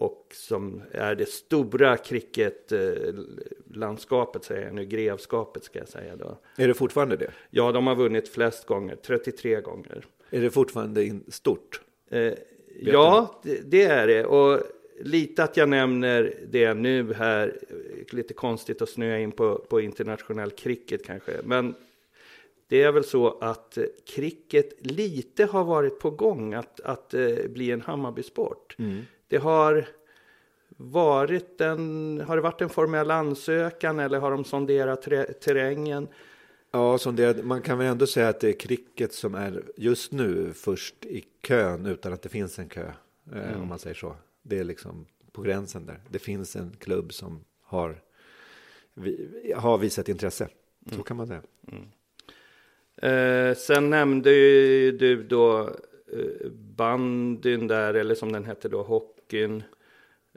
Eh, 0.00 0.04
och 0.04 0.26
som 0.32 0.82
är 0.92 1.14
det 1.14 1.28
stora 1.28 1.96
cricketlandskapet, 1.96 4.44
säger 4.44 4.66
jag 4.66 4.74
nu, 4.74 4.84
grevskapet 4.84 5.64
ska 5.64 5.78
jag 5.78 5.88
säga 5.88 6.16
då. 6.16 6.38
Är 6.56 6.68
det 6.68 6.74
fortfarande 6.74 7.16
det? 7.16 7.30
Ja, 7.50 7.72
de 7.72 7.86
har 7.86 7.94
vunnit 7.94 8.28
flest 8.28 8.66
gånger, 8.66 8.96
33 8.96 9.60
gånger. 9.60 10.04
Är 10.30 10.40
det 10.40 10.50
fortfarande 10.50 11.20
stort? 11.28 11.80
Eh, 12.10 12.32
ja, 12.80 13.40
det, 13.42 13.70
det 13.70 13.82
är 13.82 14.06
det. 14.06 14.24
Och 14.24 14.62
lite 15.00 15.44
att 15.44 15.56
jag 15.56 15.68
nämner 15.68 16.34
det 16.50 16.74
nu 16.74 17.14
här, 17.14 17.58
eh, 17.68 18.14
lite 18.14 18.34
konstigt 18.34 18.82
att 18.82 18.88
snöa 18.88 19.18
in 19.18 19.32
på, 19.32 19.58
på 19.58 19.80
internationell 19.80 20.50
cricket 20.50 21.06
kanske. 21.06 21.32
Men 21.44 21.74
det 22.68 22.82
är 22.82 22.92
väl 22.92 23.04
så 23.04 23.38
att 23.40 23.78
eh, 23.78 23.84
cricket 24.06 24.72
lite 24.78 25.44
har 25.44 25.64
varit 25.64 25.98
på 25.98 26.10
gång 26.10 26.54
att, 26.54 26.80
att 26.80 27.14
eh, 27.14 27.28
bli 27.48 27.70
en 27.70 27.80
Hammarby-sport. 27.80 28.76
Det 29.28 29.36
har 29.36 29.88
varit 30.76 31.60
en, 31.60 32.20
har 32.26 32.36
det 32.36 32.42
varit 32.42 32.60
en 32.60 32.68
formell 32.68 33.10
ansökan 33.10 33.98
eller 33.98 34.18
har 34.18 34.30
de 34.30 34.44
sonderat 34.44 35.02
terrängen? 35.40 36.08
Ja, 36.70 36.98
som 36.98 37.16
det, 37.16 37.44
man 37.44 37.62
kan 37.62 37.78
väl 37.78 37.86
ändå 37.86 38.06
säga 38.06 38.28
att 38.28 38.40
det 38.40 38.48
är 38.48 38.52
cricket 38.52 39.12
som 39.12 39.34
är 39.34 39.62
just 39.76 40.12
nu 40.12 40.52
först 40.52 41.04
i 41.04 41.24
kön 41.42 41.86
utan 41.86 42.12
att 42.12 42.22
det 42.22 42.28
finns 42.28 42.58
en 42.58 42.68
kö. 42.68 42.90
Eh, 43.34 43.60
Om 43.62 43.68
man 43.68 43.78
säger 43.78 43.96
så. 43.96 44.16
Det 44.42 44.58
är 44.58 44.64
liksom 44.64 45.06
på 45.32 45.42
gränsen 45.42 45.86
där. 45.86 46.00
Det 46.08 46.18
finns 46.18 46.56
en 46.56 46.76
klubb 46.78 47.12
som 47.12 47.44
har, 47.62 48.00
har 49.56 49.78
visat 49.78 50.08
intresse. 50.08 50.48
Så 50.96 51.02
kan 51.02 51.16
man 51.16 51.26
säga. 51.26 51.42
Eh, 53.02 53.54
sen 53.56 53.90
nämnde 53.90 54.32
ju 54.32 54.92
du 54.92 55.22
då 55.22 55.60
eh, 56.12 56.50
bandyn 56.76 57.66
där, 57.66 57.94
eller 57.94 58.14
som 58.14 58.32
den 58.32 58.44
hette 58.44 58.68
då, 58.68 58.82
hockeyn. 59.28 59.62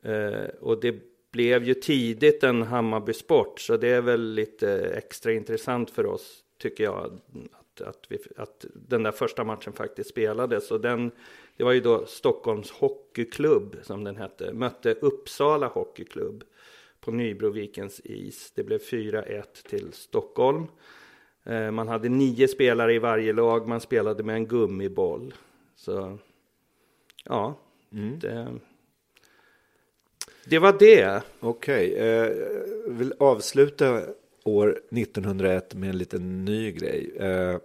Eh, 0.04 0.50
och 0.60 0.82
det 0.82 0.96
blev 1.32 1.64
ju 1.64 1.74
tidigt 1.74 2.44
en 2.44 2.62
Hammarby-sport, 2.62 3.60
så 3.60 3.78
det 3.78 3.88
är 3.88 4.02
väl 4.02 4.34
lite 4.34 4.94
extra 4.96 5.32
intressant 5.32 5.92
för 5.92 6.06
oss, 6.06 6.44
tycker 6.58 6.84
jag, 6.84 7.20
att, 7.52 7.82
att, 7.82 8.06
vi, 8.10 8.18
att 8.38 8.66
den 8.74 9.04
där 9.04 9.12
första 9.12 9.44
matchen 9.44 9.74
faktiskt 9.74 10.10
spelades. 10.10 10.72
Och 10.72 10.82
den, 10.82 11.12
det 11.58 11.64
var 11.64 11.72
ju 11.72 11.80
då 11.80 12.06
Stockholms 12.06 12.72
Hockeyklubb, 12.72 13.76
som 13.82 14.04
den 14.04 14.16
hette, 14.16 14.54
mötte 14.54 14.94
Uppsala 14.94 15.68
Hockeyklubb 15.68 16.44
på 17.00 17.12
Nybrovikens 17.12 18.02
is. 18.04 18.52
Det 18.56 18.64
blev 18.64 18.80
4-1 18.80 19.44
till 19.70 19.94
Stockholm. 19.94 20.68
Eh, 21.44 21.72
Man 21.72 21.88
hade 21.88 22.10
nio 22.10 22.48
spelare 22.48 22.94
i 22.94 23.00
varje 23.00 23.34
lag, 23.34 23.68
man 23.68 23.82
spelade 23.82 24.24
med 24.24 24.36
en 24.36 24.48
gummiboll. 24.48 25.34
Så 25.76 26.18
ja, 27.26 27.56
det, 28.20 28.60
det 30.52 30.60
var 30.60 30.76
det. 30.80 31.24
Okej, 31.40 31.94
eh, 31.96 32.06
jag 32.06 32.94
vill 32.94 33.14
avsluta 33.20 34.04
år 34.44 34.80
1901 34.92 35.76
med 35.76 35.90
en 35.90 35.98
liten 35.98 36.46
ny 36.46 36.72
grej. 36.72 37.12
Eh, 37.18 37.58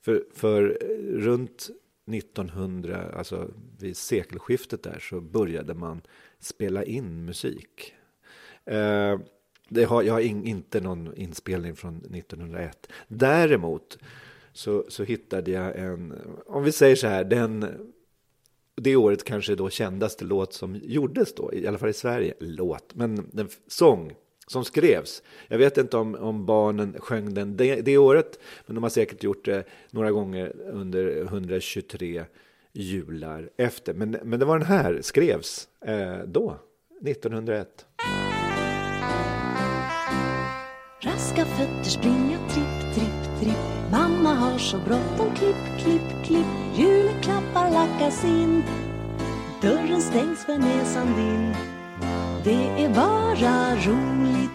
för, 0.00 0.24
för 0.34 0.78
runt 1.18 1.70
1900, 2.12 3.12
alltså 3.16 3.50
vid 3.78 3.96
sekelskiftet 3.96 4.82
där, 4.82 4.98
så 4.98 5.20
började 5.20 5.74
man 5.74 6.02
spela 6.38 6.84
in 6.84 7.24
musik. 7.24 7.94
Eh, 8.64 9.18
det 9.68 9.84
har, 9.84 10.02
jag 10.02 10.12
har 10.12 10.20
in, 10.20 10.44
inte 10.44 10.80
någon 10.80 11.14
inspelning 11.16 11.76
från 11.76 11.96
1901. 11.96 12.88
Däremot 13.08 13.98
så, 14.52 14.84
så 14.88 15.04
hittade 15.04 15.50
jag 15.50 15.76
en, 15.76 16.14
om 16.46 16.64
vi 16.64 16.72
säger 16.72 16.96
så 16.96 17.06
här, 17.06 17.24
den 17.24 17.66
det 18.82 18.96
året 18.96 19.24
kanske 19.24 19.54
då 19.54 19.70
kändaste 19.70 20.24
låt 20.24 20.52
som 20.52 20.80
gjordes 20.82 21.34
då, 21.34 21.54
i 21.54 21.66
alla 21.66 21.78
fall 21.78 21.88
i 21.88 21.92
Sverige, 21.92 22.34
låt, 22.38 22.94
men 22.94 23.28
den 23.32 23.48
sång 23.66 24.14
som 24.46 24.64
skrevs. 24.64 25.22
Jag 25.48 25.58
vet 25.58 25.78
inte 25.78 25.96
om, 25.96 26.14
om 26.14 26.46
barnen 26.46 26.96
sjöng 26.98 27.34
den 27.34 27.56
det, 27.56 27.80
det 27.80 27.98
året, 27.98 28.38
men 28.66 28.74
de 28.74 28.82
har 28.82 28.90
säkert 28.90 29.22
gjort 29.22 29.44
det 29.44 29.64
några 29.90 30.10
gånger 30.10 30.56
under 30.72 31.22
123 31.22 32.24
jular 32.72 33.50
efter. 33.56 33.94
Men, 33.94 34.16
men 34.24 34.40
det 34.40 34.46
var 34.46 34.58
den 34.58 34.66
här, 34.66 34.98
skrevs 35.02 35.68
eh, 35.84 36.18
då, 36.26 36.56
1901. 37.06 37.86
Raska 41.02 41.44
fötter 41.44 41.90
springa 41.90 42.48
tripp, 42.48 42.69
har 44.50 44.58
så 44.58 44.78
bråttom. 44.78 45.34
Klipp, 45.34 45.82
klipp, 45.82 46.24
klipp. 46.24 46.46
Julklappar 46.76 47.70
lackas 47.70 48.24
in. 48.24 48.62
Dörren 49.62 50.00
stängs 50.00 50.44
för 50.44 50.58
näsan 50.58 51.06
din. 51.06 51.54
Det 52.44 52.84
är 52.84 52.94
bara 52.94 53.74
roligt. 53.74 54.50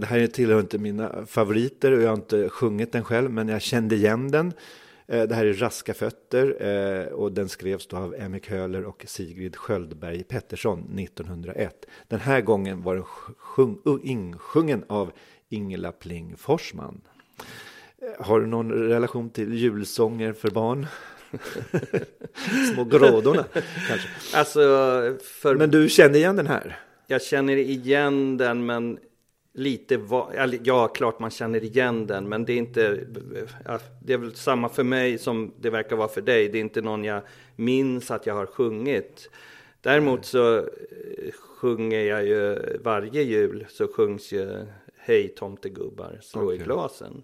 Det 0.00 0.06
här 0.06 0.26
tillhör 0.26 0.60
inte 0.60 0.78
mina 0.78 1.26
favoriter 1.26 1.92
och 1.92 2.02
jag 2.02 2.08
har 2.08 2.16
inte 2.16 2.48
sjungit 2.48 2.92
den 2.92 3.04
själv, 3.04 3.30
men 3.30 3.48
jag 3.48 3.62
kände 3.62 3.94
igen 3.94 4.30
den. 4.30 4.52
Eh, 5.06 5.22
det 5.22 5.34
här 5.34 5.46
är 5.46 5.52
Raska 5.52 5.94
fötter 5.94 6.56
eh, 6.60 7.12
och 7.12 7.32
den 7.32 7.48
skrevs 7.48 7.86
då 7.86 7.96
av 7.96 8.14
Emmy 8.14 8.40
Köhler 8.40 8.84
och 8.84 9.04
Sigrid 9.06 9.56
Sköldberg 9.56 10.22
Pettersson 10.22 10.98
1901. 10.98 11.86
Den 12.08 12.20
här 12.20 12.40
gången 12.40 12.82
var 12.82 12.94
den 12.94 13.04
sjung, 13.04 13.78
insjungen 14.02 14.84
av 14.88 15.12
Ingela 15.48 15.92
Pling 15.92 16.36
Forsman. 16.36 17.00
Eh, 17.98 18.26
har 18.26 18.40
du 18.40 18.46
någon 18.46 18.72
relation 18.72 19.30
till 19.30 19.54
julsånger 19.54 20.32
för 20.32 20.50
barn? 20.50 20.86
Små 22.74 22.84
grådorna 22.84 23.44
kanske? 23.88 24.08
Alltså, 24.34 24.60
för... 25.22 25.54
Men 25.54 25.70
du 25.70 25.88
känner 25.88 26.16
igen 26.16 26.36
den 26.36 26.46
här? 26.46 26.78
Jag 27.06 27.22
känner 27.22 27.56
igen 27.56 28.36
den, 28.36 28.66
men 28.66 28.98
lite 29.54 29.96
va... 29.96 30.32
Ja, 30.62 30.88
klart 30.88 31.18
man 31.18 31.30
känner 31.30 31.64
igen 31.64 32.06
den, 32.06 32.28
men 32.28 32.44
det 32.44 32.52
är 32.52 32.56
inte... 32.56 33.00
Det 34.02 34.12
är 34.12 34.18
väl 34.18 34.34
samma 34.34 34.68
för 34.68 34.84
mig 34.84 35.18
som 35.18 35.54
det 35.60 35.70
verkar 35.70 35.96
vara 35.96 36.08
för 36.08 36.20
dig. 36.20 36.48
Det 36.48 36.58
är 36.58 36.60
inte 36.60 36.80
någon 36.80 37.04
jag 37.04 37.22
minns 37.56 38.10
att 38.10 38.26
jag 38.26 38.34
har 38.34 38.46
sjungit. 38.46 39.30
Däremot 39.80 40.24
så 40.24 40.58
eh, 40.58 40.64
sjunger 41.60 42.00
jag 42.00 42.26
ju 42.26 42.58
varje 42.84 43.22
jul 43.22 43.66
så 43.68 43.88
sjungs 43.88 44.32
ju 44.32 44.66
Hej 45.06 45.28
tomtegubbar, 45.28 46.18
slå 46.22 46.44
okay. 46.44 46.56
i 46.56 46.58
glasen. 46.58 47.22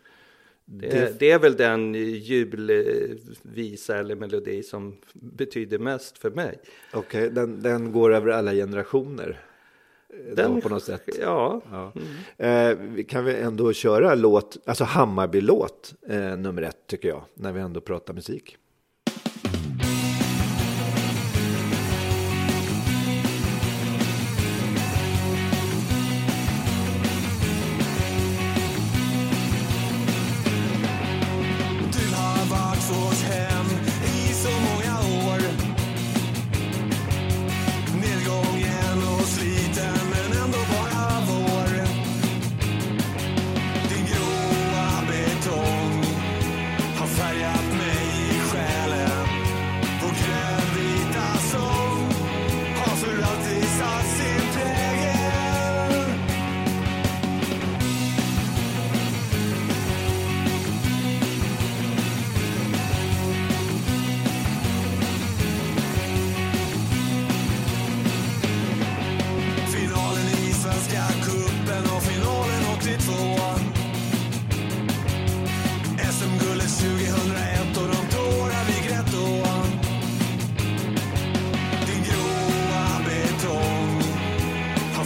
Det, 0.64 0.88
det... 0.88 1.18
det, 1.18 1.30
är 1.30 1.38
väl 1.38 1.56
den 1.56 1.94
julvisa 1.94 3.98
eller 3.98 4.16
melodi 4.16 4.62
som 4.62 4.96
betyder 5.12 5.78
mest 5.78 6.18
för 6.18 6.30
mig. 6.30 6.58
Okej, 6.92 7.22
okay, 7.22 7.34
den, 7.34 7.62
den 7.62 7.92
går 7.92 8.14
över 8.14 8.28
alla 8.28 8.52
generationer? 8.52 9.40
Den, 10.36 10.60
på 10.60 10.68
något 10.68 10.82
sätt. 10.82 11.02
Ja. 11.20 11.60
ja. 11.70 11.92
Mm. 12.36 12.98
Eh, 12.98 13.04
kan 13.04 13.24
vi 13.24 13.34
ändå 13.34 13.72
köra 13.72 14.14
låt, 14.14 14.56
alltså 14.64 14.84
Hammarby-låt 14.84 15.94
eh, 16.08 16.36
nummer 16.36 16.62
ett 16.62 16.86
tycker 16.86 17.08
jag, 17.08 17.22
när 17.34 17.52
vi 17.52 17.60
ändå 17.60 17.80
pratar 17.80 18.14
musik. 18.14 18.56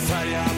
Fire 0.04 0.53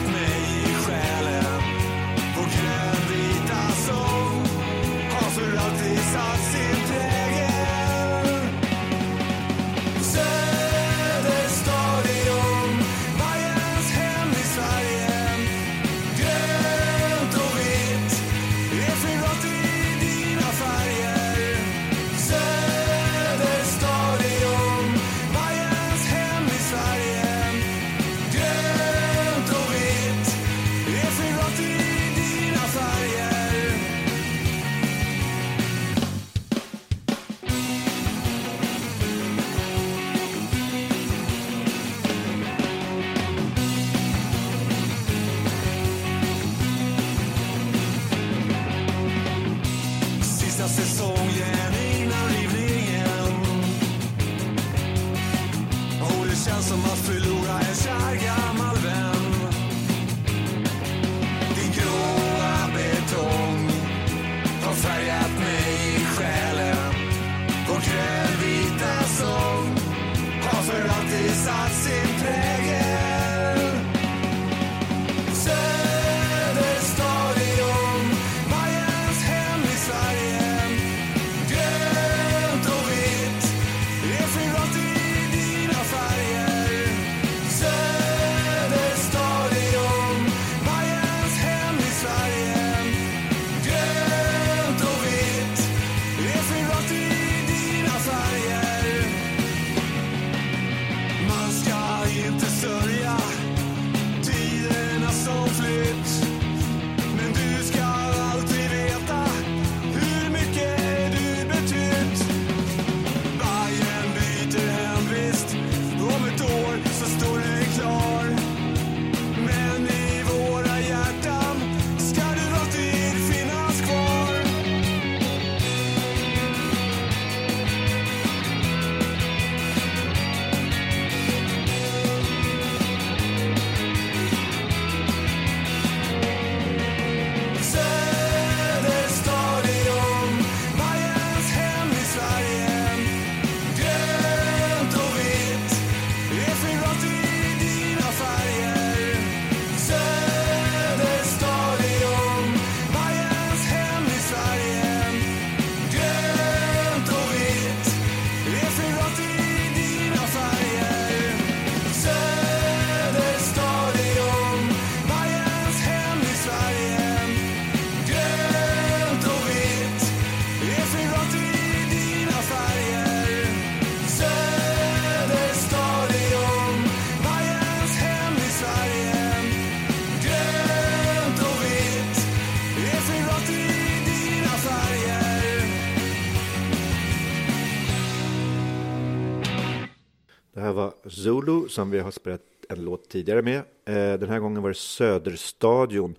Zulu 191.09 191.67
som 191.69 191.91
vi 191.91 191.99
har 191.99 192.11
spelat 192.11 192.41
en 192.69 192.85
låt 192.85 193.09
tidigare 193.09 193.41
med. 193.41 193.57
Eh, 193.85 194.19
den 194.19 194.29
här 194.29 194.39
gången 194.39 194.61
var 194.61 194.69
det 194.69 194.75
Söderstadion. 194.75 196.15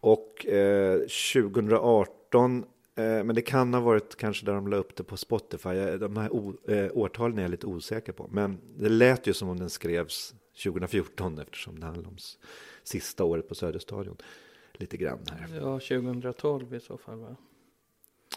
Och 0.00 0.46
eh, 0.46 0.98
2018, 0.98 2.64
eh, 2.94 3.04
men 3.04 3.34
det 3.34 3.42
kan 3.42 3.74
ha 3.74 3.80
varit 3.80 4.16
kanske 4.16 4.46
där 4.46 4.52
de 4.52 4.68
la 4.68 4.76
upp 4.76 4.96
det 4.96 5.04
på 5.04 5.16
Spotify. 5.16 5.68
De 5.98 6.16
här 6.16 6.30
eh, 6.70 6.90
årtalen 6.94 7.38
är 7.38 7.42
jag 7.42 7.50
lite 7.50 7.66
osäker 7.66 8.12
på. 8.12 8.28
Men 8.32 8.58
det 8.78 8.88
lät 8.88 9.26
ju 9.26 9.32
som 9.32 9.48
om 9.48 9.58
den 9.58 9.70
skrevs 9.70 10.34
2014 10.64 11.38
eftersom 11.38 11.80
det 11.80 11.86
handlar 11.86 12.08
om 12.08 12.16
sista 12.82 13.24
året 13.24 13.48
på 13.48 13.54
Söderstadion. 13.54 14.16
Lite 14.72 14.96
grann 14.96 15.18
här. 15.30 15.56
Ja, 15.56 15.80
2012 15.80 16.74
i 16.74 16.80
så 16.80 16.98
fall 16.98 17.18
va? 17.18 17.36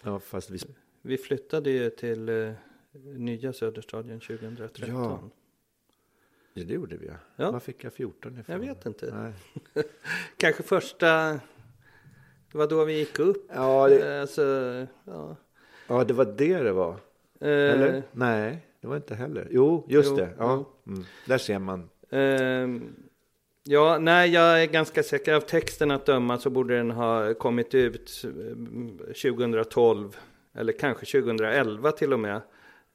Ja, 0.04 0.20
fast 0.20 0.50
vi... 0.50 0.60
Vi 1.02 1.18
flyttade 1.18 1.72
ju 1.72 1.90
till 1.90 2.30
eh, 2.30 2.52
nya 3.02 3.54
Söderstadion 3.54 4.20
2013. 4.20 4.90
Ja. 4.90 5.20
Ja, 6.54 6.64
det 6.64 6.74
gjorde 6.74 6.98
vi. 6.98 7.08
Ja. 7.08 7.14
Ja. 7.36 7.52
Var 7.52 7.60
fick 7.60 7.84
jag 7.84 7.94
14 7.94 8.40
ifrån? 8.40 8.54
Jag 8.62 8.68
vet 8.68 8.86
inte. 8.86 9.34
Kanske 10.38 10.64
första, 10.64 11.08
det 12.52 12.58
var 12.58 12.68
då 12.68 12.86
vi 12.86 12.98
gick 12.98 13.20
upp. 13.20 13.46
Ja, 13.54 13.88
det, 13.90 14.16
Eh, 14.16 14.22
Alltså, 14.22 14.42
ja. 15.06 15.36
ja, 15.88 16.04
det 16.04 16.14
var 16.14 16.26
det 16.26 16.58
det 16.64 16.72
var. 16.72 16.92
Eh, 17.42 17.50
Eller? 17.50 18.04
Nej, 18.12 18.66
det 18.82 18.88
var 18.88 18.96
inte 18.96 19.16
heller. 19.16 19.48
Jo, 19.52 19.86
just 19.90 20.10
Jo, 20.10 20.16
det. 20.16 20.30
Ja. 20.38 20.66
Mm. 20.88 21.04
Där 21.28 21.38
ser 21.38 21.60
man. 21.60 21.90
Ehm, 22.10 22.94
ja, 23.64 23.98
nej, 24.00 24.30
jag 24.30 24.64
är 24.64 24.68
ganska 24.68 25.04
säker. 25.04 25.34
Av 25.34 25.42
texten 25.42 25.92
att 25.92 26.06
döma 26.06 26.38
så 26.38 26.50
borde 26.50 26.78
den 26.78 26.92
ha 26.92 27.34
kommit 27.34 27.76
ut 27.76 28.22
mm, 28.24 28.98
2012. 28.98 30.18
Eller 30.54 30.74
kanske 30.74 31.06
2011 31.22 31.92
till 31.92 32.14
och 32.14 32.20
med. 32.20 32.36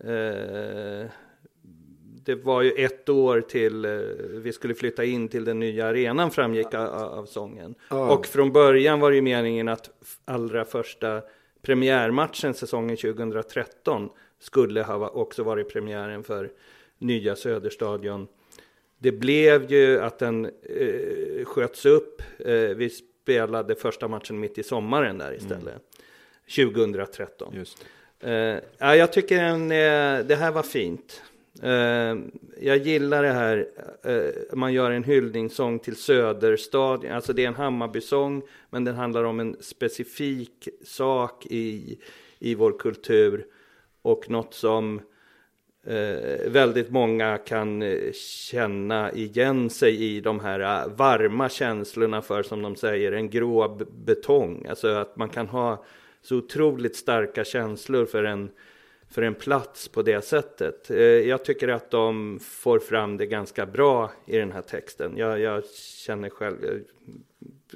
Eh, 0.05 1.11
det 2.25 2.35
var 2.35 2.63
ju 2.63 2.71
ett 2.71 3.09
år 3.09 3.41
till 3.41 3.85
eh, 3.85 3.91
vi 4.31 4.53
skulle 4.53 4.75
flytta 4.75 5.05
in 5.05 5.29
till 5.29 5.45
den 5.45 5.59
nya 5.59 5.87
arenan 5.87 6.31
framgick 6.31 6.75
av, 6.75 6.89
av 6.93 7.27
sången. 7.27 7.75
Ja. 7.89 8.15
Och 8.15 8.27
från 8.27 8.53
början 8.53 9.01
var 9.01 9.11
det 9.11 9.17
ju 9.17 9.23
meningen 9.23 9.69
att 9.69 9.91
allra 10.25 10.65
första 10.65 11.23
premiärmatchen 11.63 12.55
säsongen 12.55 12.97
2013 12.97 14.09
skulle 14.41 14.83
ha 14.83 15.09
också 15.09 15.43
varit 15.43 15.73
premiären 15.73 16.25
för 16.25 16.51
nya 16.99 17.37
Söderstadion. 17.37 18.29
Det 18.99 19.13
blev 19.13 19.73
ju 19.73 20.01
att 20.01 20.19
den 20.19 20.45
eh, 20.45 21.45
sköts 21.45 21.87
upp. 21.87 22.23
Eh, 22.39 22.55
vi 22.55 22.91
spelade 22.91 23.75
första 23.75 24.09
matchen 24.09 24.41
mitt 24.41 24.59
i 24.59 24.63
sommaren 24.63 25.19
där 25.19 25.35
istället. 25.35 25.75
2013. 26.57 27.55
Just. 27.57 27.85
Eh, 28.21 28.33
ja, 28.79 28.97
jag 28.97 29.13
tycker 29.13 29.43
en, 29.43 29.63
eh, 29.63 30.27
det 30.27 30.37
här 30.37 30.53
var 30.53 30.63
fint. 30.63 31.23
Ehm, 31.63 32.31
jag 32.61 32.77
gillar 32.77 33.23
det 33.23 33.33
här, 33.33 33.67
eh, 34.03 34.57
man 34.57 34.73
gör 34.73 34.91
en 34.91 35.05
hyllningssång 35.05 35.79
till 35.79 35.97
Söderstadion. 35.97 37.13
Alltså 37.13 37.33
det 37.33 37.45
är 37.45 37.49
en 37.49 37.55
Hammarbysång, 37.55 38.43
men 38.71 38.85
den 38.85 38.95
handlar 38.95 39.25
om 39.25 39.41
en 39.41 39.57
specifik 39.61 40.69
sak 40.85 41.47
i, 41.47 41.99
i 42.39 42.55
vår 42.55 42.79
kultur. 42.79 43.47
Och 44.03 44.31
något 44.31 44.55
som 44.55 45.01
eh, 45.87 46.51
väldigt 46.51 46.91
många 46.91 47.39
kan 47.39 47.83
eh, 47.83 48.13
känna 48.51 49.13
igen 49.13 49.71
sig 49.71 50.03
i 50.03 50.21
de 50.21 50.41
här 50.41 50.61
eh, 50.61 50.95
varma 50.95 51.49
känslorna 51.49 52.23
för, 52.23 52.43
som 52.43 52.63
de 52.63 52.77
säger, 52.77 53.13
en 53.13 53.31
grå 53.31 53.79
betong. 54.05 54.67
Alltså 54.69 54.89
att 54.89 55.17
man 55.17 55.29
kan 55.29 55.49
ha 55.49 55.85
så 56.23 56.37
otroligt 56.37 56.97
starka 56.97 57.45
känslor 57.45 58.07
för 58.07 58.25
en, 58.25 58.51
för 59.11 59.23
en 59.23 59.35
plats 59.35 59.89
på 59.89 60.03
det 60.03 60.25
sättet. 60.25 60.91
Eh, 60.91 60.99
jag 60.99 61.45
tycker 61.45 61.69
att 61.69 61.91
de 61.91 62.39
får 62.43 62.79
fram 62.79 63.17
det 63.17 63.27
ganska 63.27 63.67
bra 63.67 64.13
i 64.27 64.37
den 64.37 64.53
här 64.53 64.63
texten. 64.63 65.17
Jag, 65.17 65.41
jag 65.41 65.65
känner 66.07 66.31
själv, 66.31 66.57
jag 66.63 66.81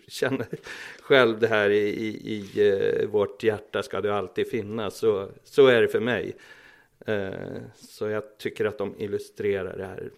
känner 0.08 0.46
själv 1.00 1.38
det 1.38 1.48
här 1.48 1.70
i, 1.70 1.88
i, 1.88 2.34
i 2.34 2.68
eh, 2.68 3.08
vårt 3.08 3.42
hjärta 3.42 3.82
ska 3.82 4.00
du 4.00 4.12
alltid 4.12 4.50
finnas. 4.50 4.98
Så, 4.98 5.28
så 5.44 5.66
är 5.66 5.82
det 5.82 5.88
för 5.88 6.00
mig. 6.00 6.36
Så 7.74 8.08
jag 8.08 8.38
tycker 8.38 8.64
att 8.64 8.78
de 8.78 8.94
illustrerar 8.98 9.76
det 9.76 9.84
här 9.84 10.10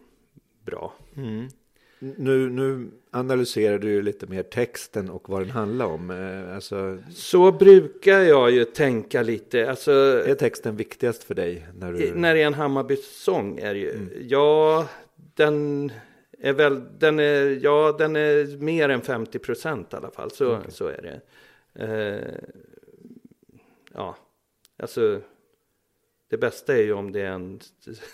bra. 0.65 0.95
Mm. 1.17 1.49
Nu, 2.03 2.51
nu 2.51 2.91
analyserar 3.11 3.79
du 3.79 3.89
ju 3.91 4.03
lite 4.03 4.27
mer 4.27 4.43
texten 4.43 5.11
och 5.11 5.29
vad 5.29 5.41
den 5.43 5.51
handlar 5.51 5.87
om. 5.87 6.11
Eh, 6.11 6.55
Alltså, 6.55 6.99
Så 7.15 7.53
brukar 7.53 8.19
jag 8.21 8.51
ju 8.51 8.65
tänka 8.65 9.23
lite. 9.23 9.71
Alltså, 9.71 9.93
är 10.27 10.35
texten 10.35 10.77
viktigast 10.77 11.25
för 11.25 11.35
dig? 11.35 11.67
När 11.75 11.93
du... 11.93 12.15
När 12.15 12.35
det 12.35 12.43
är 12.43 12.47
en 12.47 12.55
Hammarby-sång 12.55 13.59
är 13.59 13.75
ju. 13.75 14.09
Ja, 14.29 14.89
den 15.15 15.93
är 16.39 16.53
väl, 16.53 16.83
den 16.99 17.19
är, 17.19 17.59
ja, 17.63 17.95
den 17.99 18.17
är 18.17 18.57
mer 18.59 18.89
än 18.89 19.01
50 19.01 19.39
procent 19.39 19.93
i 19.93 19.97
alla 19.97 20.11
fall. 20.11 20.31
Så, 20.31 20.59
så 20.69 20.87
är 20.87 21.03
det. 21.03 21.21
Eh, 21.85 22.35
ja, 23.95 24.17
alltså. 24.79 25.21
Det 26.31 26.37
bästa 26.37 26.77
är 26.77 26.83
ju 26.83 26.93
om 26.93 27.13
det 27.13 27.21
är 27.21 27.31
en... 27.31 27.61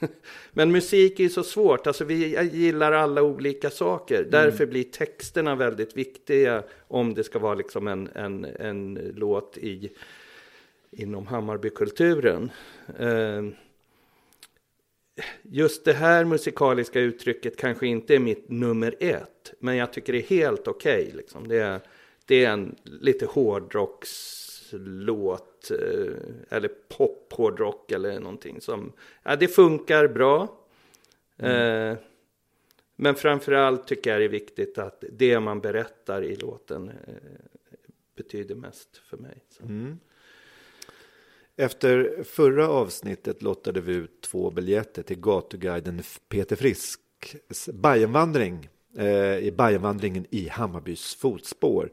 Men 0.52 0.72
musik 0.72 1.20
är 1.20 1.24
ju 1.24 1.30
så 1.30 1.42
svårt. 1.42 1.86
Alltså 1.86 2.04
vi 2.04 2.48
gillar 2.52 2.92
alla 2.92 3.22
olika 3.22 3.70
saker. 3.70 4.26
Därför 4.30 4.66
blir 4.66 4.84
texterna 4.84 5.54
väldigt 5.54 5.96
viktiga 5.96 6.62
om 6.88 7.14
det 7.14 7.24
ska 7.24 7.38
vara 7.38 7.54
liksom 7.54 7.88
en, 7.88 8.08
en, 8.14 8.44
en 8.44 9.12
låt 9.14 9.58
i, 9.58 9.92
inom 10.90 11.26
Hammarbykulturen. 11.26 12.50
Eh, 12.98 13.42
just 15.42 15.84
det 15.84 15.92
här 15.92 16.24
musikaliska 16.24 17.00
uttrycket 17.00 17.56
kanske 17.56 17.86
inte 17.86 18.14
är 18.14 18.18
mitt 18.18 18.48
nummer 18.48 18.94
ett. 19.00 19.54
Men 19.58 19.76
jag 19.76 19.92
tycker 19.92 20.12
det 20.12 20.18
är 20.18 20.38
helt 20.38 20.68
okej. 20.68 21.12
liksom. 21.14 21.48
det, 21.48 21.58
är, 21.58 21.80
det 22.26 22.44
är 22.44 22.50
en 22.50 22.76
lite 22.84 23.26
hårdrockslåt. 23.26 24.45
Eh, 25.70 26.56
Eller 26.56 26.68
pop-hårdrock 26.88 27.92
eller 27.92 28.20
någonting 28.20 28.60
som... 28.60 28.92
Ja, 29.22 29.36
det 29.36 29.48
funkar 29.48 30.08
bra. 30.08 30.58
Eh, 31.38 31.96
men 32.96 33.14
framförallt 33.14 33.86
tycker 33.86 34.10
jag 34.10 34.20
det 34.20 34.24
är 34.24 34.28
viktigt 34.28 34.78
att 34.78 35.04
det 35.12 35.40
man 35.40 35.60
berättar 35.60 36.22
i 36.22 36.36
låten 36.36 36.88
eh, 36.88 37.14
betyder 38.16 38.54
mest 38.54 38.96
för 38.96 39.16
mig. 39.16 39.42
Så. 39.48 39.62
Efter 41.56 42.22
förra 42.24 42.68
avsnittet 42.68 43.42
lottade 43.42 43.80
vi 43.80 43.92
ut 43.94 44.20
två 44.20 44.50
biljetter 44.50 45.02
till 45.02 45.20
gatuguiden 45.20 46.02
Peter 46.28 46.56
Frisks 46.56 47.68
Bajenvandring 47.72 48.68
eh, 48.96 49.38
i 49.38 49.52
Bajenvandringen 49.56 50.26
i 50.30 50.48
Hammarbys 50.48 51.14
fotspår. 51.14 51.90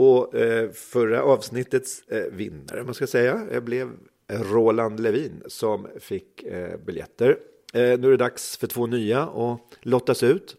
Och 0.00 0.34
eh, 0.34 0.70
förra 0.70 1.22
avsnittets 1.22 2.08
eh, 2.08 2.32
vinnare, 2.32 2.82
man 2.84 2.94
ska 2.94 3.06
säga, 3.06 3.60
blev 3.60 3.90
Roland 4.28 5.00
Levin 5.00 5.42
som 5.46 5.86
fick 6.00 6.42
eh, 6.42 6.76
biljetter. 6.76 7.38
Eh, 7.74 7.80
nu 7.80 8.06
är 8.06 8.10
det 8.10 8.16
dags 8.16 8.56
för 8.56 8.66
två 8.66 8.86
nya 8.86 9.22
att 9.22 9.60
lottas 9.80 10.22
ut. 10.22 10.56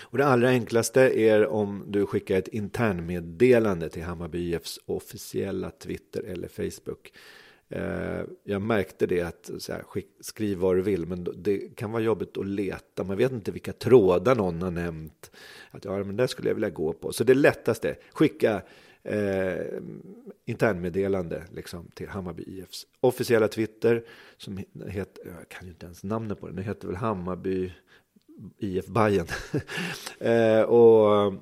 Och 0.00 0.18
det 0.18 0.24
allra 0.24 0.48
enklaste 0.48 1.00
är 1.00 1.46
om 1.46 1.84
du 1.86 2.06
skickar 2.06 2.38
ett 2.38 2.48
internmeddelande 2.48 3.88
till 3.88 4.02
Hammarby 4.02 4.54
IFs 4.54 4.78
officiella 4.86 5.70
Twitter 5.70 6.22
eller 6.22 6.48
Facebook. 6.48 7.12
Eh, 7.72 8.24
jag 8.44 8.62
märkte 8.62 9.06
det 9.06 9.20
att 9.20 9.50
så 9.58 9.72
här, 9.72 9.82
skick, 9.82 10.08
skriv 10.20 10.58
vad 10.58 10.76
du 10.76 10.82
vill, 10.82 11.06
men 11.06 11.28
det 11.36 11.76
kan 11.76 11.92
vara 11.92 12.02
jobbigt 12.02 12.38
att 12.38 12.46
leta. 12.46 13.04
Man 13.04 13.16
vet 13.16 13.32
inte 13.32 13.52
vilka 13.52 13.72
trådar 13.72 14.34
någon 14.34 14.62
har 14.62 14.70
nämnt. 14.70 15.30
Att 15.70 15.84
ja, 15.84 16.04
men 16.04 16.16
det 16.16 16.28
skulle 16.28 16.48
jag 16.48 16.54
vilja 16.54 16.70
gå 16.70 16.92
på. 16.92 17.12
Så 17.12 17.24
det 17.24 17.34
lättaste, 17.34 17.96
skicka 18.12 18.62
eh, 19.02 19.60
internmeddelande 20.44 21.44
liksom, 21.54 21.90
till 21.94 22.08
Hammarby 22.08 22.42
IFs 22.42 22.86
officiella 23.00 23.48
Twitter. 23.48 24.04
Som 24.36 24.64
heter, 24.88 25.24
jag 25.38 25.48
kan 25.48 25.66
ju 25.66 25.70
inte 25.70 25.86
ens 25.86 26.04
namnet 26.04 26.40
på 26.40 26.46
den, 26.46 26.56
det 26.56 26.62
heter 26.62 26.88
väl 26.88 26.96
Hammarby 26.96 27.72
IF 28.58 28.86
Bayern 28.86 29.26
eh, 30.18 30.62
och, 30.62 31.34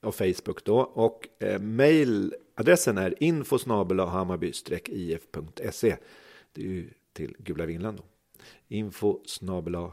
och 0.00 0.14
Facebook 0.14 0.64
då. 0.64 0.80
Och 0.80 1.28
eh, 1.38 1.60
Adressen 2.54 2.98
är 2.98 3.22
info 3.22 3.56
hammarby-if.se. 3.56 5.96
Det 6.52 6.62
är 6.62 6.66
ju 6.66 6.90
till 7.12 7.36
Gula 7.38 7.66
Vinland 7.66 7.98
då. 7.98 8.04
Info 8.68 9.20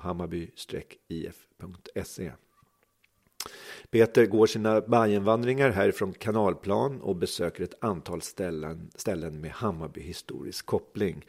hammarby-if.se. 0.01 2.31
Peter 3.89 4.25
går 4.25 4.47
sina 4.47 4.81
Bajenvandringar 4.81 5.69
härifrån 5.69 6.13
Kanalplan 6.13 7.01
och 7.01 7.15
besöker 7.15 7.63
ett 7.63 7.83
antal 7.83 8.21
ställen, 8.21 8.91
ställen 8.95 9.41
med 9.41 9.51
Hammarby 9.51 10.01
historisk 10.01 10.65
koppling. 10.65 11.25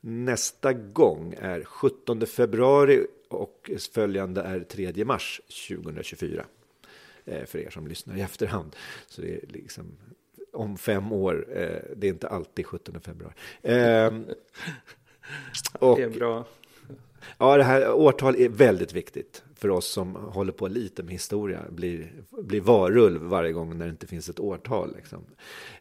Nästa 0.00 0.72
gång 0.72 1.34
är 1.38 1.64
17 1.64 2.26
februari 2.26 3.06
och 3.28 3.70
följande 3.92 4.42
är 4.42 4.60
3 4.60 5.04
mars 5.04 5.40
2024. 5.68 6.46
Eh, 7.24 7.44
för 7.44 7.58
er 7.58 7.70
som 7.70 7.86
lyssnar 7.86 8.16
i 8.16 8.20
efterhand. 8.20 8.76
Så 9.06 9.22
det 9.22 9.34
är 9.34 9.46
liksom 9.48 9.96
om 10.54 10.76
fem 10.76 11.12
år. 11.12 11.46
eh, 11.56 11.78
Det 11.96 12.06
är 12.06 12.10
inte 12.10 12.28
alltid 12.28 12.66
17 12.66 13.00
februari. 13.00 13.32
Eh, 13.62 14.12
och, 15.78 15.96
Det 15.96 16.02
är 16.02 16.08
bra. 16.10 16.44
Ja, 17.38 17.56
det 17.56 17.62
här 17.64 17.92
årtal 17.92 18.36
är 18.36 18.48
väldigt 18.48 18.92
viktigt 18.92 19.42
för 19.56 19.68
oss 19.70 19.86
som 19.86 20.14
håller 20.14 20.52
på 20.52 20.68
lite 20.68 21.02
med 21.02 21.12
historia. 21.12 21.60
Blir, 21.70 22.12
blir 22.30 22.60
varulv 22.60 23.20
varje 23.22 23.52
gång 23.52 23.78
när 23.78 23.84
det 23.86 23.90
inte 23.90 24.06
finns 24.06 24.28
ett 24.28 24.40
årtal. 24.40 24.94
Liksom. 24.96 25.24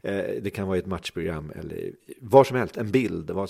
Eh, 0.02 0.24
det 0.42 0.50
kan 0.50 0.68
vara 0.68 0.78
ett 0.78 0.86
matchprogram 0.86 1.52
eller 1.56 1.92
var 2.22 2.44
som 2.44 2.58
helst, 2.58 2.78
en 2.78 2.92
bild. 2.92 3.30
Var. 3.32 3.50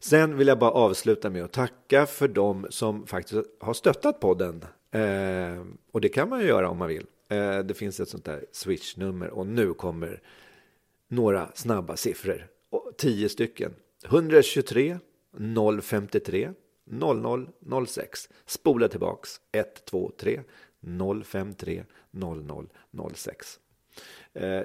Sen 0.00 0.36
vill 0.36 0.48
jag 0.48 0.58
bara 0.58 0.70
avsluta 0.70 1.30
med 1.30 1.44
att 1.44 1.52
tacka 1.52 2.06
för 2.06 2.28
dem 2.28 2.66
som 2.70 3.06
faktiskt 3.06 3.46
har 3.60 3.74
stöttat 3.74 4.20
podden. 4.20 4.64
Eh, 4.90 5.64
och 5.92 6.00
det 6.00 6.08
kan 6.08 6.28
man 6.28 6.40
ju 6.40 6.46
göra 6.46 6.68
om 6.68 6.78
man 6.78 6.88
vill. 6.88 7.06
Eh, 7.30 7.58
det 7.58 7.74
finns 7.74 8.00
ett 8.00 8.08
sånt 8.08 8.24
där 8.24 8.44
switchnummer 8.52 9.30
och 9.30 9.46
nu 9.46 9.74
kommer 9.74 10.22
några 11.08 11.50
snabba 11.54 11.96
siffror. 11.96 12.46
Och 12.70 12.94
tio 12.96 13.28
stycken. 13.28 13.74
123 14.04 14.98
053 15.82 16.52
00 16.84 17.48
06. 17.86 18.28
Spola 18.46 18.88
tillbaks 18.88 19.40
123 19.52 20.42
053 21.24 21.84
00 22.10 22.68
06. 23.14 23.58
Eh, 24.32 24.62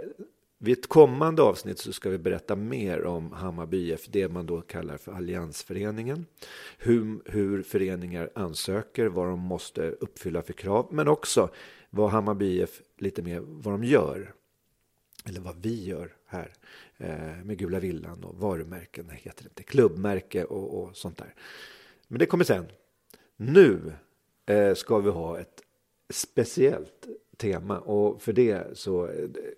vid 0.58 0.78
ett 0.78 0.88
kommande 0.88 1.42
avsnitt 1.42 1.80
så 1.80 1.94
ska 1.94 2.10
vi 2.10 2.18
berätta 2.18 2.56
mer 2.56 3.04
om 3.04 3.32
Hammarby 3.32 3.92
IF, 3.92 4.08
det 4.08 4.28
man 4.28 4.46
då 4.46 4.62
kallar 4.62 4.98
för 4.98 5.12
Alliansföreningen. 5.12 6.26
Hur, 6.78 7.22
hur 7.26 7.64
föreningar 7.64 8.30
ansöker, 8.36 9.06
vad 9.06 9.28
de 9.28 9.40
måste 9.40 9.90
uppfylla 9.90 10.42
för 10.42 10.54
krav, 10.54 10.88
men 10.92 11.08
också 11.08 11.50
vad 11.90 12.10
Hammarby 12.10 12.46
IF 12.46 12.82
lite 12.98 13.22
mer 13.22 13.40
vad 13.46 13.74
de 13.74 13.84
gör. 13.84 14.34
Eller 15.26 15.40
vad 15.40 15.62
vi 15.62 15.86
gör 15.86 16.16
här 16.26 16.54
eh, 16.98 17.44
med 17.44 17.58
Gula 17.58 17.80
Villan 17.80 18.24
och 18.24 18.36
varumärken, 18.36 19.10
heter 19.10 19.44
det 19.44 19.48
inte, 19.48 19.64
klubbmärke 19.64 20.44
och, 20.44 20.84
och 20.84 20.98
sånt 20.98 21.18
där. 21.18 21.34
Men 22.08 22.20
det 22.20 22.26
kommer 22.26 22.44
sen. 22.44 22.66
Nu 23.36 23.94
eh, 24.46 24.74
ska 24.74 25.00
vi 25.00 25.10
ha 25.10 25.40
ett 25.40 25.62
speciellt 26.10 27.08
tema 27.38 27.78
och 27.78 28.22
för 28.22 28.34
det 28.34 28.78
så, 28.78 29.10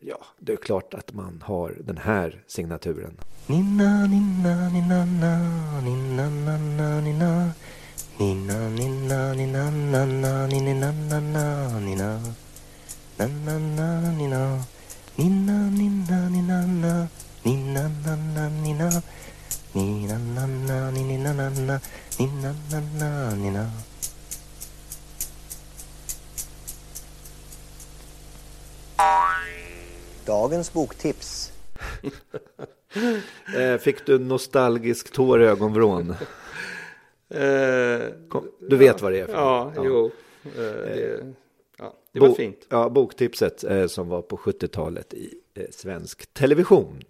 ja, 0.02 0.18
det 0.40 0.54
är 0.54 0.58
klart 0.58 0.94
att 0.94 1.14
man 1.14 1.44
har 1.46 1.78
den 1.86 1.98
här 1.98 2.44
signaturen. 2.48 3.18
Nina, 3.48 4.06
nina, 4.06 4.70
nina, 4.70 5.06
na, 5.06 5.82
nina, 5.82 6.30
na, 6.30 6.58
na, 6.58 7.02
nina. 7.02 7.52
Nina, 8.18 8.70
nina, 8.70 9.34
nina, 9.34 9.72
na, 9.72 10.06
na, 10.06 10.48
nina, 10.48 10.92
na, 10.92 11.20
na, 11.20 11.80
nina. 11.80 12.20
Na, 13.18 13.28
na, 13.28 13.60
na, 13.60 14.12
nina. 14.12 14.64
Nina, 15.16 15.70
nina, 15.70 16.30
nina, 16.30 16.62
na. 16.68 17.08
Nina, 17.44 17.92
na, 18.06 18.16
na, 18.16 18.50
nina. 18.50 19.02
Nina, 19.74 20.18
na, 20.18 20.46
na, 20.46 20.92
nina, 20.92 21.34
na, 21.34 21.50
na. 21.50 21.80
Nina, 22.20 22.56
na, 22.72 22.82
na, 23.00 23.36
nina. 23.36 23.70
Dagens 30.28 30.74
boktips. 30.74 31.52
Eh, 33.58 33.78
fick 33.78 34.06
du 34.06 34.20
nostalgisk 34.20 35.12
tår 35.14 35.42
i 35.42 35.46
ögonvrån? 35.46 36.10
Eh, 37.30 38.02
Kom, 38.30 38.52
du 38.70 38.76
vet 38.78 39.02
vad 39.02 39.12
det 39.12 39.20
är 39.20 39.26
för 39.26 39.34
Ja, 39.34 39.74
ja. 39.76 39.84
jo. 39.86 40.12
Eh, 40.46 40.52
det, 40.62 41.34
ja, 41.78 41.94
det 42.14 42.20
var 42.20 42.28
Bo- 42.28 42.36
fint. 42.36 42.66
Ja, 42.70 42.90
boktipset 42.90 43.64
som 43.92 44.10
var 44.10 44.22
på 44.22 44.38
70-talet 44.38 45.14
i 45.14 45.34
svensk 45.72 46.34
television. 46.34 47.02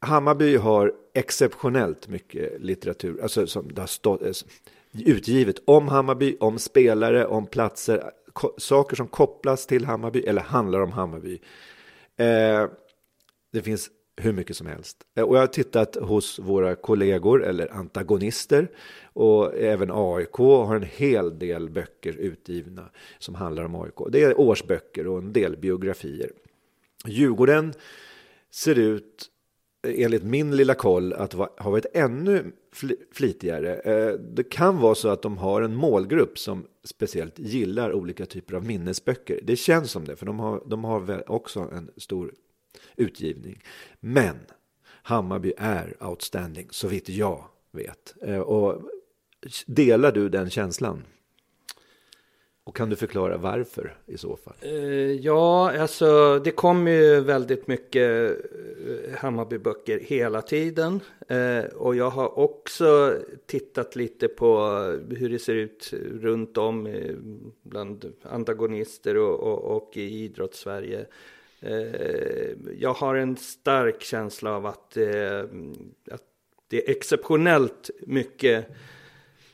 Hammarby 0.00 0.56
har 0.56 0.92
exceptionellt 1.14 2.08
mycket 2.08 2.60
litteratur, 2.60 3.22
alltså 3.22 3.46
som 3.46 3.72
det 3.72 3.80
har 3.80 3.86
stått, 3.86 4.22
utgivet 4.92 5.56
om 5.64 5.88
Hammarby, 5.88 6.36
om 6.40 6.58
spelare, 6.58 7.26
om 7.26 7.46
platser, 7.46 8.10
saker 8.58 8.96
som 8.96 9.08
kopplas 9.08 9.66
till 9.66 9.84
Hammarby 9.84 10.20
eller 10.20 10.42
handlar 10.42 10.80
om 10.80 10.92
Hammarby. 10.92 11.38
Eh, 12.16 12.66
det 13.52 13.62
finns 13.62 13.90
hur 14.16 14.32
mycket 14.32 14.56
som 14.56 14.66
helst. 14.66 14.96
Eh, 15.16 15.24
Och 15.24 15.36
jag 15.36 15.40
har 15.40 15.46
tittat 15.46 15.96
hos 15.96 16.38
våra 16.38 16.74
kollegor 16.74 17.44
eller 17.44 17.72
antagonister 17.74 18.68
och 19.02 19.54
även 19.58 19.90
AIK 19.92 20.34
har 20.38 20.76
en 20.76 20.82
hel 20.82 21.38
del 21.38 21.70
böcker 21.70 22.12
utgivna 22.12 22.90
som 23.18 23.34
handlar 23.34 23.64
om 23.64 23.74
AIK. 23.74 23.94
Det 24.12 24.22
är 24.22 24.40
årsböcker 24.40 25.06
och 25.06 25.18
en 25.18 25.32
del 25.32 25.56
biografier. 25.56 26.30
Djurgården 27.06 27.72
ser 28.50 28.78
ut, 28.78 29.26
enligt 29.82 30.22
min 30.22 30.56
lilla 30.56 30.74
koll, 30.74 31.12
att 31.12 31.34
va- 31.34 31.50
ha 31.58 31.70
varit 31.70 31.86
ännu 31.94 32.44
flitigare. 33.12 33.74
Eh, 33.76 34.12
det 34.14 34.44
kan 34.44 34.78
vara 34.78 34.94
så 34.94 35.08
att 35.08 35.22
de 35.22 35.38
har 35.38 35.62
en 35.62 35.74
målgrupp 35.74 36.38
som 36.38 36.66
speciellt 36.84 37.38
gillar 37.38 37.92
olika 37.92 38.26
typer 38.26 38.54
av 38.54 38.64
minnesböcker. 38.66 39.40
Det 39.42 39.56
känns 39.56 39.90
som 39.90 40.04
det, 40.04 40.16
för 40.16 40.26
de 40.26 40.38
har, 40.40 40.62
de 40.66 40.84
har 40.84 41.30
också 41.30 41.60
en 41.60 41.90
stor 41.96 42.34
utgivning. 42.96 43.62
Men 44.00 44.36
Hammarby 45.02 45.52
är 45.58 45.96
outstanding, 46.04 46.68
så 46.70 46.88
vitt 46.88 47.08
jag 47.08 47.44
vet. 47.72 48.14
Eh, 48.22 48.38
och 48.40 48.82
delar 49.66 50.12
du 50.12 50.28
den 50.28 50.50
känslan? 50.50 51.04
Och 52.70 52.76
kan 52.76 52.90
du 52.90 52.96
förklara 52.96 53.36
varför 53.36 53.96
i 54.06 54.18
så 54.18 54.36
fall? 54.36 54.54
Eh, 54.60 55.12
ja, 55.12 55.80
alltså 55.80 56.38
det 56.38 56.50
kommer 56.50 56.90
ju 56.90 57.20
väldigt 57.20 57.66
mycket 57.66 58.30
eh, 58.30 59.18
Hammarbyböcker 59.18 60.00
hela 60.00 60.42
tiden. 60.42 61.00
Eh, 61.28 61.64
och 61.64 61.96
jag 61.96 62.10
har 62.10 62.38
också 62.38 63.16
tittat 63.46 63.96
lite 63.96 64.28
på 64.28 64.58
hur 65.10 65.30
det 65.30 65.38
ser 65.38 65.54
ut 65.54 65.94
runt 66.20 66.58
om 66.58 66.88
bland 67.62 68.12
antagonister 68.22 69.16
och, 69.16 69.40
och, 69.40 69.76
och 69.76 69.96
i 69.96 70.24
idrottssverige. 70.24 71.06
Jag 72.78 72.92
har 72.94 73.14
en 73.14 73.36
stark 73.36 74.02
känsla 74.02 74.56
av 74.56 74.66
att, 74.66 74.96
att 76.10 76.22
det 76.68 76.88
är 76.88 76.90
exceptionellt 76.90 77.90
mycket 78.00 78.66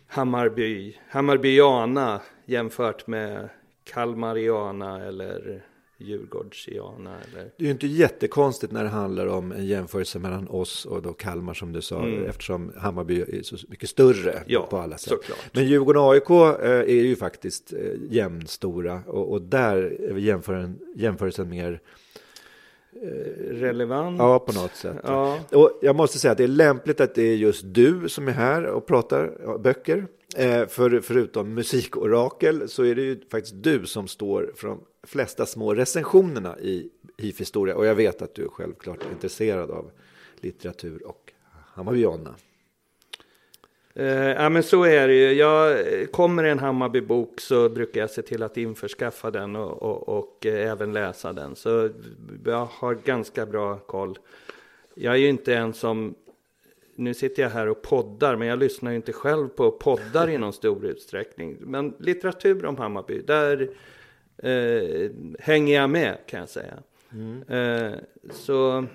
Hammarby, 0.06 0.96
Hammarbyiana 1.08 2.20
jämfört 2.46 3.06
med 3.06 3.48
Kalmariana 3.84 5.04
eller 5.06 5.62
Djurgårdsiana 5.98 7.16
eller 7.20 7.42
Det 7.56 7.62
är 7.62 7.66
ju 7.66 7.70
inte 7.70 7.86
jättekonstigt 7.86 8.72
när 8.72 8.82
det 8.82 8.88
handlar 8.88 9.26
om 9.26 9.52
en 9.52 9.66
jämförelse 9.66 10.18
mellan 10.18 10.48
oss 10.48 10.84
och 10.84 11.02
då 11.02 11.12
Kalmar 11.12 11.54
som 11.54 11.72
du 11.72 11.82
sa, 11.82 12.06
eftersom 12.08 12.72
Hammarby 12.76 13.20
är 13.20 13.42
så 13.42 13.56
mycket 13.68 13.88
större 13.88 14.30
Mm. 14.32 14.44
Ja, 14.46 14.66
på 14.70 14.76
alla 14.76 14.98
sätt. 14.98 15.08
såklart. 15.08 15.50
Men 15.52 15.66
Djurgården 15.66 16.02
och 16.02 16.12
AIK 16.12 16.30
eh, 16.30 16.70
är 16.70 17.02
ju 17.04 17.16
faktiskt 17.16 17.72
eh, 17.72 17.78
jämnstora 18.10 19.02
och, 19.06 19.32
och 19.32 19.42
där 19.42 19.76
är 19.76 20.16
jämfören, 20.16 20.78
jämförelsen 20.94 21.48
mer, 21.48 21.80
relevant. 23.50 24.18
ja 24.18 24.38
på 24.38 24.52
något 24.52 24.74
sätt. 24.74 24.96
Ja. 25.04 25.38
Och 25.52 25.78
jag 25.82 25.96
måste 25.96 26.18
säga 26.18 26.32
att 26.32 26.38
det 26.38 26.44
är 26.44 26.48
lämpligt 26.48 27.00
att 27.00 27.14
det 27.14 27.22
är 27.22 27.36
just 27.36 27.62
du 27.64 28.08
som 28.08 28.28
är 28.28 28.32
här 28.32 28.66
och 28.66 28.86
pratar 28.86 29.58
böcker. 29.58 30.06
Eh, 30.36 30.66
för, 30.66 31.00
förutom 31.00 31.54
musikorakel 31.54 32.68
så 32.68 32.82
är 32.82 32.94
det 32.94 33.02
ju 33.02 33.20
faktiskt 33.30 33.54
du 33.62 33.86
som 33.86 34.08
står 34.08 34.52
för 34.56 34.68
de 34.68 34.80
flesta 35.02 35.46
små 35.46 35.74
recensionerna 35.74 36.58
i 36.58 36.90
HIF 37.18 37.40
historia. 37.40 37.76
Och 37.76 37.86
jag 37.86 37.94
vet 37.94 38.22
att 38.22 38.34
du 38.34 38.44
är 38.44 38.48
självklart 38.48 38.98
intresserad 39.12 39.70
av 39.70 39.90
litteratur 40.40 41.06
och 41.06 41.32
Hammarbyana. 41.74 42.34
Eh, 43.94 44.06
ja 44.08 44.48
men 44.48 44.62
så 44.62 44.84
är 44.84 45.08
det 45.08 45.14
ju. 45.14 45.32
Jag, 45.32 45.70
eh, 45.70 46.06
kommer 46.06 46.44
en 46.44 46.58
Hammarbybok 46.58 47.40
så 47.40 47.68
brukar 47.68 48.00
jag 48.00 48.10
se 48.10 48.22
till 48.22 48.42
att 48.42 48.56
införskaffa 48.56 49.30
den 49.30 49.56
och, 49.56 49.82
och, 49.82 50.08
och 50.08 50.46
eh, 50.46 50.70
även 50.70 50.92
läsa 50.92 51.32
den. 51.32 51.56
Så 51.56 51.90
jag 52.44 52.68
har 52.70 52.94
ganska 52.94 53.46
bra 53.46 53.78
koll. 53.78 54.18
Jag 54.94 55.14
är 55.14 55.18
ju 55.18 55.28
inte 55.28 55.54
en 55.54 55.72
som, 55.72 56.14
nu 56.96 57.14
sitter 57.14 57.42
jag 57.42 57.50
här 57.50 57.68
och 57.68 57.82
poddar, 57.82 58.36
men 58.36 58.48
jag 58.48 58.58
lyssnar 58.58 58.90
ju 58.90 58.96
inte 58.96 59.12
själv 59.12 59.48
på 59.48 59.70
poddar 59.70 60.28
i 60.28 60.38
någon 60.38 60.52
stor 60.52 60.86
utsträckning. 60.86 61.56
Men 61.60 61.94
litteratur 61.98 62.64
om 62.64 62.76
Hammarby, 62.76 63.22
där 63.22 63.70
eh, 64.38 65.10
hänger 65.38 65.74
jag 65.74 65.90
med 65.90 66.18
kan 66.26 66.40
jag 66.40 66.48
säga. 66.48 66.82
Eh, 67.48 67.98
så 68.30 68.86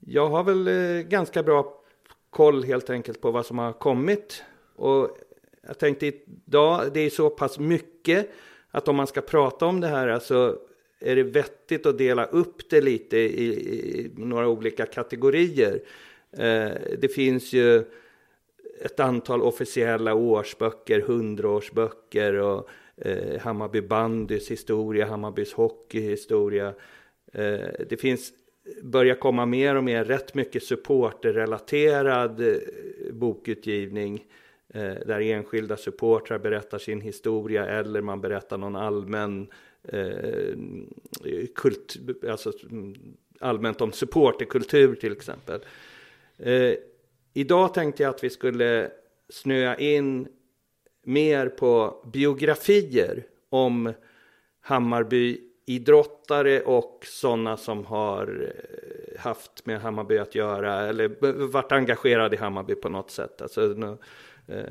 jag 0.00 0.28
har 0.28 0.44
väl 0.44 0.68
eh, 0.68 1.02
ganska 1.02 1.42
bra 1.42 1.82
koll 2.30 2.64
helt 2.64 2.90
enkelt 2.90 3.20
på 3.20 3.30
vad 3.30 3.46
som 3.46 3.58
har 3.58 3.72
kommit. 3.72 4.42
Och 4.76 5.18
jag 5.66 5.78
tänkte 5.78 6.06
idag, 6.06 6.92
det 6.94 7.00
är 7.00 7.10
så 7.10 7.30
pass 7.30 7.58
mycket 7.58 8.30
att 8.70 8.88
om 8.88 8.96
man 8.96 9.06
ska 9.06 9.20
prata 9.20 9.66
om 9.66 9.80
det 9.80 9.88
här 9.88 10.18
så 10.18 10.56
är 11.00 11.16
det 11.16 11.22
vettigt 11.22 11.86
att 11.86 11.98
dela 11.98 12.24
upp 12.24 12.70
det 12.70 12.80
lite 12.80 13.16
i, 13.16 13.46
i 13.46 14.10
några 14.16 14.48
olika 14.48 14.86
kategorier. 14.86 15.80
Eh, 16.32 16.72
det 16.98 17.12
finns 17.14 17.52
ju 17.52 17.84
ett 18.80 19.00
antal 19.00 19.42
officiella 19.42 20.14
årsböcker, 20.14 21.00
hundraårsböcker 21.00 22.34
och 22.34 22.68
eh, 22.96 23.40
Hammarby 23.40 23.80
bandys 23.80 24.50
historia, 24.50 25.06
Hammarbys 25.06 25.52
hockeyhistoria. 25.52 26.74
Eh, 27.32 27.68
det 27.88 28.00
finns 28.00 28.32
börjar 28.82 29.14
komma 29.14 29.46
mer 29.46 29.74
och 29.74 29.84
mer 29.84 30.04
rätt 30.04 30.34
mycket 30.34 30.62
supporterrelaterad 30.62 32.40
eh, 32.40 32.56
bokutgivning. 33.12 34.24
Eh, 34.74 34.94
där 35.06 35.20
enskilda 35.20 35.76
supportrar 35.76 36.38
berättar 36.38 36.78
sin 36.78 37.00
historia 37.00 37.66
eller 37.66 38.00
man 38.00 38.20
berättar 38.20 38.58
någon 38.58 38.76
allmän 38.76 39.48
eh, 39.82 40.54
kult, 41.54 41.96
alltså 42.28 42.52
mm, 42.70 42.94
allmänt 43.40 43.80
om 43.80 43.92
supporterkultur 43.92 44.94
till 44.94 45.12
exempel. 45.12 45.60
Eh, 46.38 46.74
idag 47.34 47.74
tänkte 47.74 48.02
jag 48.02 48.10
att 48.10 48.24
vi 48.24 48.30
skulle 48.30 48.90
snöa 49.28 49.76
in 49.76 50.28
mer 51.04 51.48
på 51.48 52.02
biografier 52.12 53.26
om 53.48 53.92
Hammarby 54.60 55.40
idrottare 55.66 56.60
och 56.60 57.06
sådana 57.06 57.56
som 57.56 57.84
har 57.84 58.52
eh, 58.54 59.20
haft 59.20 59.66
med 59.66 59.80
Hammarby 59.80 60.18
att 60.18 60.34
göra 60.34 60.80
eller 60.80 61.08
varit 61.46 61.72
engagerade 61.72 62.36
i 62.36 62.38
Hammarby 62.38 62.74
på 62.74 62.88
något 62.88 63.10
sätt. 63.10 63.42
Alltså, 63.42 63.96
eh, 64.46 64.64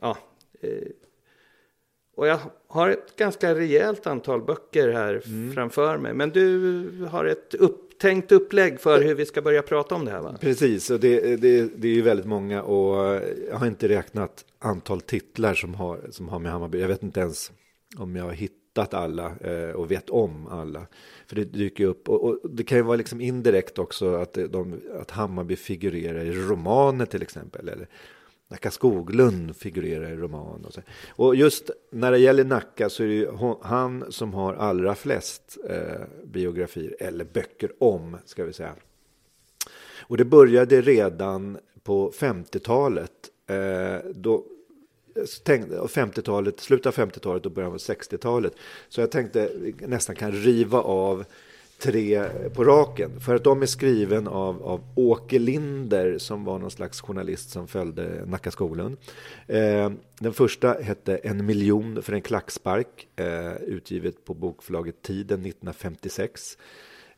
ja, 0.00 0.16
eh, 0.60 0.88
och 2.14 2.26
jag 2.26 2.38
har 2.66 2.88
ett 2.88 3.16
ganska 3.16 3.54
rejält 3.54 4.06
antal 4.06 4.42
böcker 4.42 4.88
här 4.88 5.22
mm. 5.26 5.52
framför 5.52 5.98
mig. 5.98 6.14
Men 6.14 6.30
du 6.30 6.84
har 7.10 7.24
ett 7.24 7.54
upptänkt 8.02 8.32
upplägg 8.32 8.80
för 8.80 9.02
hur 9.02 9.14
vi 9.14 9.26
ska 9.26 9.42
börja 9.42 9.62
prata 9.62 9.94
om 9.94 10.04
det 10.04 10.10
här 10.10 10.20
va? 10.20 10.36
Precis, 10.40 10.90
och 10.90 11.00
det, 11.00 11.36
det, 11.36 11.70
det 11.76 11.88
är 11.88 11.94
ju 11.94 12.02
väldigt 12.02 12.26
många 12.26 12.62
och 12.62 13.20
jag 13.48 13.56
har 13.56 13.66
inte 13.66 13.88
räknat 13.88 14.44
antal 14.58 15.00
titlar 15.00 15.54
som 15.54 15.74
har, 15.74 16.00
som 16.10 16.28
har 16.28 16.38
med 16.38 16.52
Hammarby. 16.52 16.80
Jag 16.80 16.88
vet 16.88 17.02
inte 17.02 17.20
ens 17.20 17.52
om 17.96 18.16
jag 18.16 18.24
har 18.24 18.32
hittat 18.32 18.94
alla 18.94 19.32
eh, 19.40 19.70
och 19.70 19.90
vet 19.90 20.10
om 20.10 20.46
alla. 20.46 20.86
För 21.26 21.36
det 21.36 21.44
dyker 21.44 21.84
upp 21.84 22.08
och, 22.08 22.24
och, 22.24 22.50
det 22.50 22.64
kan 22.64 22.78
ju 22.78 22.84
vara 22.84 22.96
liksom 22.96 23.20
indirekt 23.20 23.78
också 23.78 24.14
att, 24.14 24.32
de, 24.34 24.80
att 25.00 25.10
Hammarby 25.10 25.56
figurerar 25.56 26.24
i 26.24 26.32
romaner 26.32 27.06
till 27.06 27.22
exempel. 27.22 27.68
Eller 27.68 27.88
Nacka 28.52 28.70
Skoglund 28.70 29.56
figurerar 29.56 30.12
i 30.12 30.16
romanen. 30.16 30.64
Och, 30.64 30.74
så. 30.74 30.80
och 31.08 31.36
just 31.36 31.70
när 31.90 32.10
det 32.12 32.18
gäller 32.18 32.44
Nacka 32.44 32.90
så 32.90 33.02
är 33.02 33.06
det 33.06 33.14
ju 33.14 33.30
han 33.62 34.12
som 34.12 34.34
har 34.34 34.54
allra 34.54 34.94
flest 34.94 35.58
eh, 35.68 36.00
biografier, 36.24 36.96
eller 37.00 37.24
böcker 37.24 37.72
om, 37.78 38.16
ska 38.24 38.44
vi 38.44 38.52
säga. 38.52 38.74
Och 40.00 40.16
det 40.16 40.24
började 40.24 40.80
redan 40.80 41.58
på 41.82 42.10
50-talet. 42.10 43.12
Eh, 43.46 44.10
då 44.14 44.44
50-talet, 45.14 46.60
slutet 46.60 46.86
av 46.86 46.94
50-talet 47.08 47.46
och 47.46 47.52
början 47.52 47.72
av 47.72 47.78
60-talet. 47.78 48.52
Så 48.88 49.00
jag 49.00 49.10
tänkte 49.10 49.52
nästan 49.78 50.16
kan 50.16 50.32
riva 50.32 50.80
av 50.80 51.24
tre 51.82 52.24
på 52.54 52.64
raken. 52.64 53.20
För 53.20 53.34
att 53.34 53.44
de 53.44 53.62
är 53.62 53.66
skriven 53.66 54.28
av, 54.28 54.62
av 54.62 54.80
Åke 54.94 55.38
Linder 55.38 56.18
som 56.18 56.44
var 56.44 56.58
någon 56.58 56.70
slags 56.70 57.00
journalist 57.00 57.50
som 57.50 57.68
följde 57.68 58.24
Nacka 58.26 58.50
Skoglund. 58.50 58.96
Eh, 59.46 59.90
den 60.20 60.32
första 60.32 60.72
hette 60.72 61.16
En 61.16 61.46
miljon 61.46 62.02
för 62.02 62.12
en 62.12 62.22
klackspark, 62.22 63.08
eh, 63.16 63.56
utgivet 63.56 64.24
på 64.24 64.34
bokförlaget 64.34 65.02
Tiden 65.02 65.42
1956. 65.42 66.58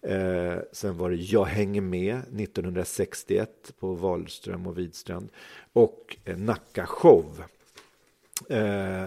Eh, 0.03 0.57
sen 0.73 0.99
var 0.99 1.11
det 1.11 1.17
Jag 1.17 1.45
hänger 1.45 1.81
med 1.81 2.17
1961 2.37 3.73
på 3.81 3.95
Wahlström 3.95 4.67
och 4.67 4.79
Widstrand. 4.79 5.29
Och 5.73 6.17
eh, 6.25 6.37
Nacka 6.37 6.87
show. 6.87 7.45
Eh, 8.49 9.05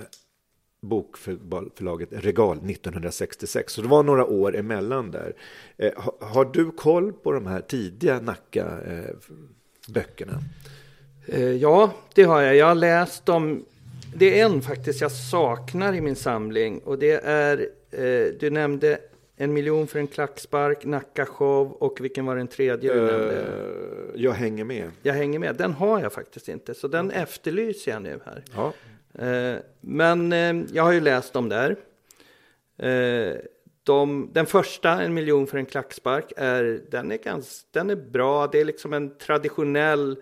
bokförlaget 0.87 2.09
Regal 2.11 2.57
1966. 2.57 3.73
Så 3.73 3.81
det 3.81 3.87
var 3.87 4.03
några 4.03 4.25
år 4.25 4.55
emellan 4.55 5.11
där. 5.11 5.33
Eh, 5.77 5.91
har 6.21 6.45
du 6.45 6.71
koll 6.71 7.13
på 7.13 7.31
de 7.31 7.47
här 7.47 7.61
tidiga 7.61 8.19
Nacka-böckerna? 8.19 10.39
Eh, 11.25 11.51
ja, 11.51 11.93
det 12.15 12.23
har 12.23 12.41
jag. 12.41 12.55
Jag 12.55 12.65
har 12.65 12.75
läst 12.75 13.25
dem. 13.25 13.65
Det 14.15 14.39
är 14.39 14.45
en 14.45 14.61
faktiskt 14.61 15.01
jag 15.01 15.11
saknar 15.11 15.93
i 15.93 16.01
min 16.01 16.15
samling 16.15 16.79
och 16.79 16.99
det 16.99 17.23
är, 17.23 17.69
eh, 17.91 18.25
du 18.39 18.49
nämnde 18.49 18.99
en 19.37 19.53
miljon 19.53 19.87
för 19.87 19.99
en 19.99 20.07
klackspark, 20.07 20.85
Nacka 20.85 21.25
show 21.25 21.71
och 21.71 22.01
vilken 22.01 22.25
var 22.25 22.35
den 22.35 22.47
tredje 22.47 22.93
du 22.93 23.01
nämnde? 23.01 23.45
Jag 24.15 24.31
hänger 24.31 24.63
med. 24.63 24.91
Jag 25.01 25.13
hänger 25.13 25.39
med. 25.39 25.55
Den 25.55 25.73
har 25.73 25.99
jag 25.99 26.13
faktiskt 26.13 26.49
inte, 26.49 26.73
så 26.73 26.87
den 26.87 27.11
efterlyser 27.11 27.91
jag 27.91 28.01
nu 28.01 28.19
här. 28.25 28.43
Ja. 28.55 28.73
Eh, 29.17 29.55
men 29.81 30.33
eh, 30.33 30.55
jag 30.73 30.83
har 30.83 30.91
ju 30.91 31.01
läst 31.01 31.33
dem 31.33 31.49
där. 31.49 31.75
Eh, 32.77 33.37
de, 33.83 34.29
den 34.33 34.45
första, 34.45 35.03
En 35.03 35.13
miljon 35.13 35.47
för 35.47 35.57
en 35.57 35.65
klackspark, 35.65 36.33
är, 36.37 36.81
den, 36.91 37.11
är 37.11 37.17
ganska, 37.17 37.67
den 37.71 37.89
är 37.89 37.95
bra. 37.95 38.47
Det 38.47 38.59
är 38.59 38.65
liksom 38.65 38.93
en 38.93 39.17
traditionell 39.17 40.17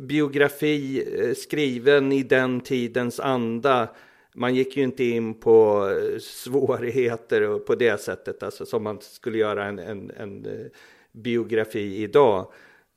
biografi 0.00 1.04
skriven 1.36 2.12
i 2.12 2.22
den 2.22 2.60
tidens 2.60 3.20
anda. 3.20 3.88
Man 4.34 4.54
gick 4.54 4.76
ju 4.76 4.82
inte 4.82 5.04
in 5.04 5.34
på 5.34 5.88
svårigheter 6.20 7.58
på 7.58 7.74
det 7.74 8.00
sättet, 8.00 8.42
alltså 8.42 8.66
som 8.66 8.82
man 8.82 8.98
skulle 9.00 9.38
göra 9.38 9.64
en, 9.64 9.78
en, 9.78 10.10
en 10.16 10.46
biografi 11.12 12.02
idag. 12.02 12.52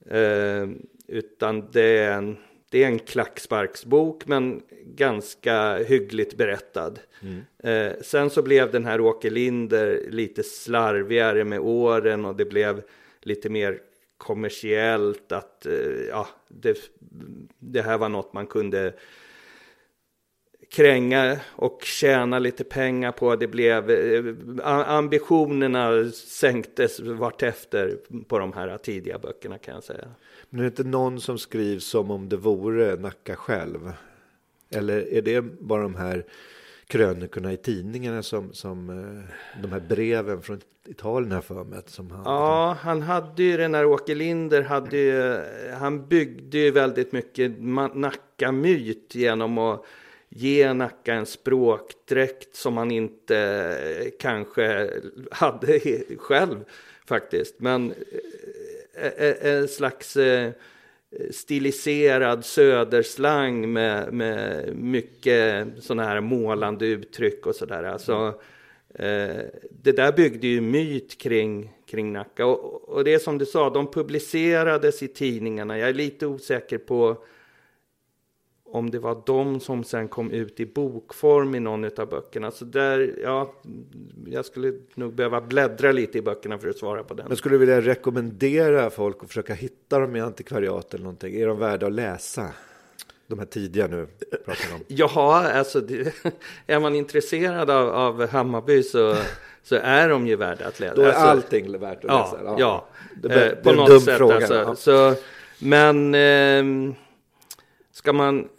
Eh, 0.10 0.68
utan 1.08 1.72
det 1.72 1.98
är 1.98 2.18
en 2.18 2.38
det 2.70 2.84
är 2.84 2.88
en 2.88 3.00
klacksparksbok 3.00 4.28
men 4.28 4.62
ganska 4.84 5.78
hyggligt 5.78 6.38
berättad. 6.38 7.00
Mm. 7.22 7.42
Eh, 7.64 7.94
sen 8.02 8.30
så 8.30 8.42
blev 8.42 8.72
den 8.72 8.86
här 8.86 9.02
Åke 9.02 9.30
Linder 9.30 10.02
lite 10.10 10.44
slarvigare 10.44 11.44
med 11.44 11.60
åren 11.60 12.26
och 12.26 12.36
det 12.36 12.46
blev 12.46 12.82
lite 13.22 13.50
mer 13.50 13.80
kommersiellt 14.18 15.32
att 15.32 15.66
eh, 15.66 15.74
ja, 16.10 16.28
det, 16.48 16.78
det 17.60 17.82
här 17.82 17.98
var 17.98 18.10
något 18.10 18.34
man 18.34 18.48
kunde 18.48 18.94
kränga 20.70 21.40
och 21.52 21.82
tjäna 21.84 22.40
lite 22.40 22.64
pengar 22.64 23.12
på. 23.12 23.36
Det 23.36 23.48
blev, 23.48 23.90
eh, 23.92 24.92
ambitionerna 24.92 26.12
sänktes 26.12 27.00
vartefter 27.00 27.98
på 28.28 28.40
de 28.40 28.54
här 28.54 28.78
tidiga 28.78 29.20
böckerna 29.20 29.58
kan 29.58 29.74
jag 29.74 29.84
säga. 29.84 30.08
Men 30.50 30.60
är 30.60 30.64
det 30.64 30.68
inte 30.68 30.84
någon 30.84 31.22
som 31.22 31.38
skriver 31.38 31.80
som 31.80 32.12
om 32.12 32.30
det 32.30 32.38
vore 32.38 32.96
Nacka 32.96 33.36
själv? 33.36 33.92
Eller 34.70 35.14
är 35.14 35.22
det 35.22 35.42
bara 35.42 35.82
de 35.82 35.96
här 35.96 36.26
krönikorna 36.88 37.54
i 37.54 37.58
tidningarna 37.58 38.24
som, 38.24 38.54
som 38.54 38.90
eh, 38.90 39.62
de 39.62 39.72
här 39.72 39.80
breven 39.80 40.42
från 40.42 40.62
Italien 40.88 41.32
här 41.32 41.42
för 41.42 41.64
mig? 41.64 41.82
Som 41.86 42.12
han, 42.12 42.22
ja, 42.26 42.78
han 42.82 43.02
hade 43.02 43.44
ju 43.44 43.58
den 43.58 43.74
här 43.74 43.86
Åke 43.86 44.16
Linder, 44.16 44.62
hade 44.62 44.98
ju, 44.98 45.42
han 45.80 46.08
byggde 46.08 46.58
ju 46.58 46.72
väldigt 46.72 47.12
mycket 47.12 47.52
Nacka-myt 47.94 49.16
genom 49.16 49.58
att 49.58 49.86
ge 50.30 50.74
Nacka 50.74 51.14
en 51.14 51.26
språkdräkt 51.26 52.56
som 52.56 52.78
han 52.78 52.92
inte 52.92 53.38
eh, 54.00 54.12
kanske 54.20 54.90
hade 55.32 55.80
själv 56.18 56.66
faktiskt. 57.06 57.60
Men 57.60 57.94
eh, 58.94 59.28
eh, 59.28 59.54
en 59.54 59.68
slags 59.68 60.18
stiliserad 61.32 62.46
söderslang 62.46 63.74
med, 63.74 64.14
med 64.14 64.70
mycket 64.76 65.68
sådana 65.80 66.04
här 66.04 66.22
målande 66.22 66.86
uttryck 66.86 67.46
och 67.46 67.56
sådär. 67.56 67.84
Alltså, 67.84 68.42
det 69.70 69.92
där 69.92 70.12
byggde 70.12 70.48
ju 70.48 70.62
myt 70.62 71.18
kring, 71.18 71.74
kring 71.88 72.14
Nacka. 72.14 72.46
Och, 72.46 72.90
och 72.90 73.04
det 73.04 73.14
är 73.14 73.20
som 73.20 73.38
du 73.38 73.46
sa, 73.46 73.70
de 73.70 73.92
publicerades 73.92 75.04
i 75.04 75.08
tidningarna. 75.08 75.78
Jag 75.78 75.90
är 75.90 75.94
lite 75.94 76.28
osäker 76.28 76.78
på 76.78 77.18
om 78.72 78.92
det 78.92 79.00
var 79.00 79.22
de 79.26 79.60
som 79.60 79.84
sen 79.84 80.08
kom 80.08 80.32
ut 80.32 80.60
i 80.60 80.66
bokform 80.66 81.56
i 81.56 81.60
någon 81.60 81.86
av 81.86 82.10
böckerna. 82.10 82.52
Så 82.52 82.66
där, 82.66 83.16
ja, 83.24 83.54
jag 84.26 84.46
skulle 84.46 84.74
nog 84.96 85.14
behöva 85.14 85.42
bläddra 85.42 85.92
lite 85.92 86.18
i 86.18 86.22
böckerna 86.22 86.58
för 86.58 86.70
att 86.70 86.78
svara 86.78 87.04
på 87.04 87.14
den. 87.14 87.26
Men 87.28 87.38
skulle 87.38 87.56
du 87.56 87.60
vilja 87.60 87.82
rekommendera 87.82 88.90
folk 88.90 89.18
att 89.22 89.28
försöka 89.28 89.54
hitta 89.54 90.00
dem 90.00 90.16
i 90.16 90.22
antikvariat 90.22 90.94
eller 90.94 91.04
någonting? 91.04 91.36
Är 91.36 91.48
de 91.48 91.60
värda 91.60 91.88
att 91.88 91.94
läsa? 91.94 92.48
De 93.28 93.40
här 93.40 93.46
tidiga 93.46 93.88
nu 93.88 94.08
pratar 94.46 94.76
om. 94.76 94.84
Ja, 94.88 95.52
alltså 95.52 95.82
det, 95.82 96.14
är 96.68 96.80
man 96.80 96.96
intresserad 96.96 97.70
av, 97.70 97.90
av 97.90 98.28
Hammarby 98.28 98.84
så, 98.84 99.16
så 99.64 99.76
är 99.76 100.10
de 100.10 100.28
ju 100.28 100.36
värda 100.36 100.68
att 100.68 100.80
läsa. 100.80 100.96
Då 100.96 101.02
är 101.02 101.08
alltså, 101.08 101.22
allting 101.22 101.80
värt 101.80 101.98
att 101.98 102.04
ja, 102.04 102.40
läsa? 102.42 102.56
Ja, 102.60 102.88
det, 103.16 103.28
det, 103.28 103.52
eh, 103.52 103.64
på 103.64 103.72
något 103.72 104.04
sätt. 104.04 104.18
Fråga, 104.18 104.36
alltså, 104.36 104.56
ja. 104.56 104.76
så, 104.76 105.16
men 105.60 106.16
eh, 106.16 106.94
ska 107.92 108.14
man 108.14 108.50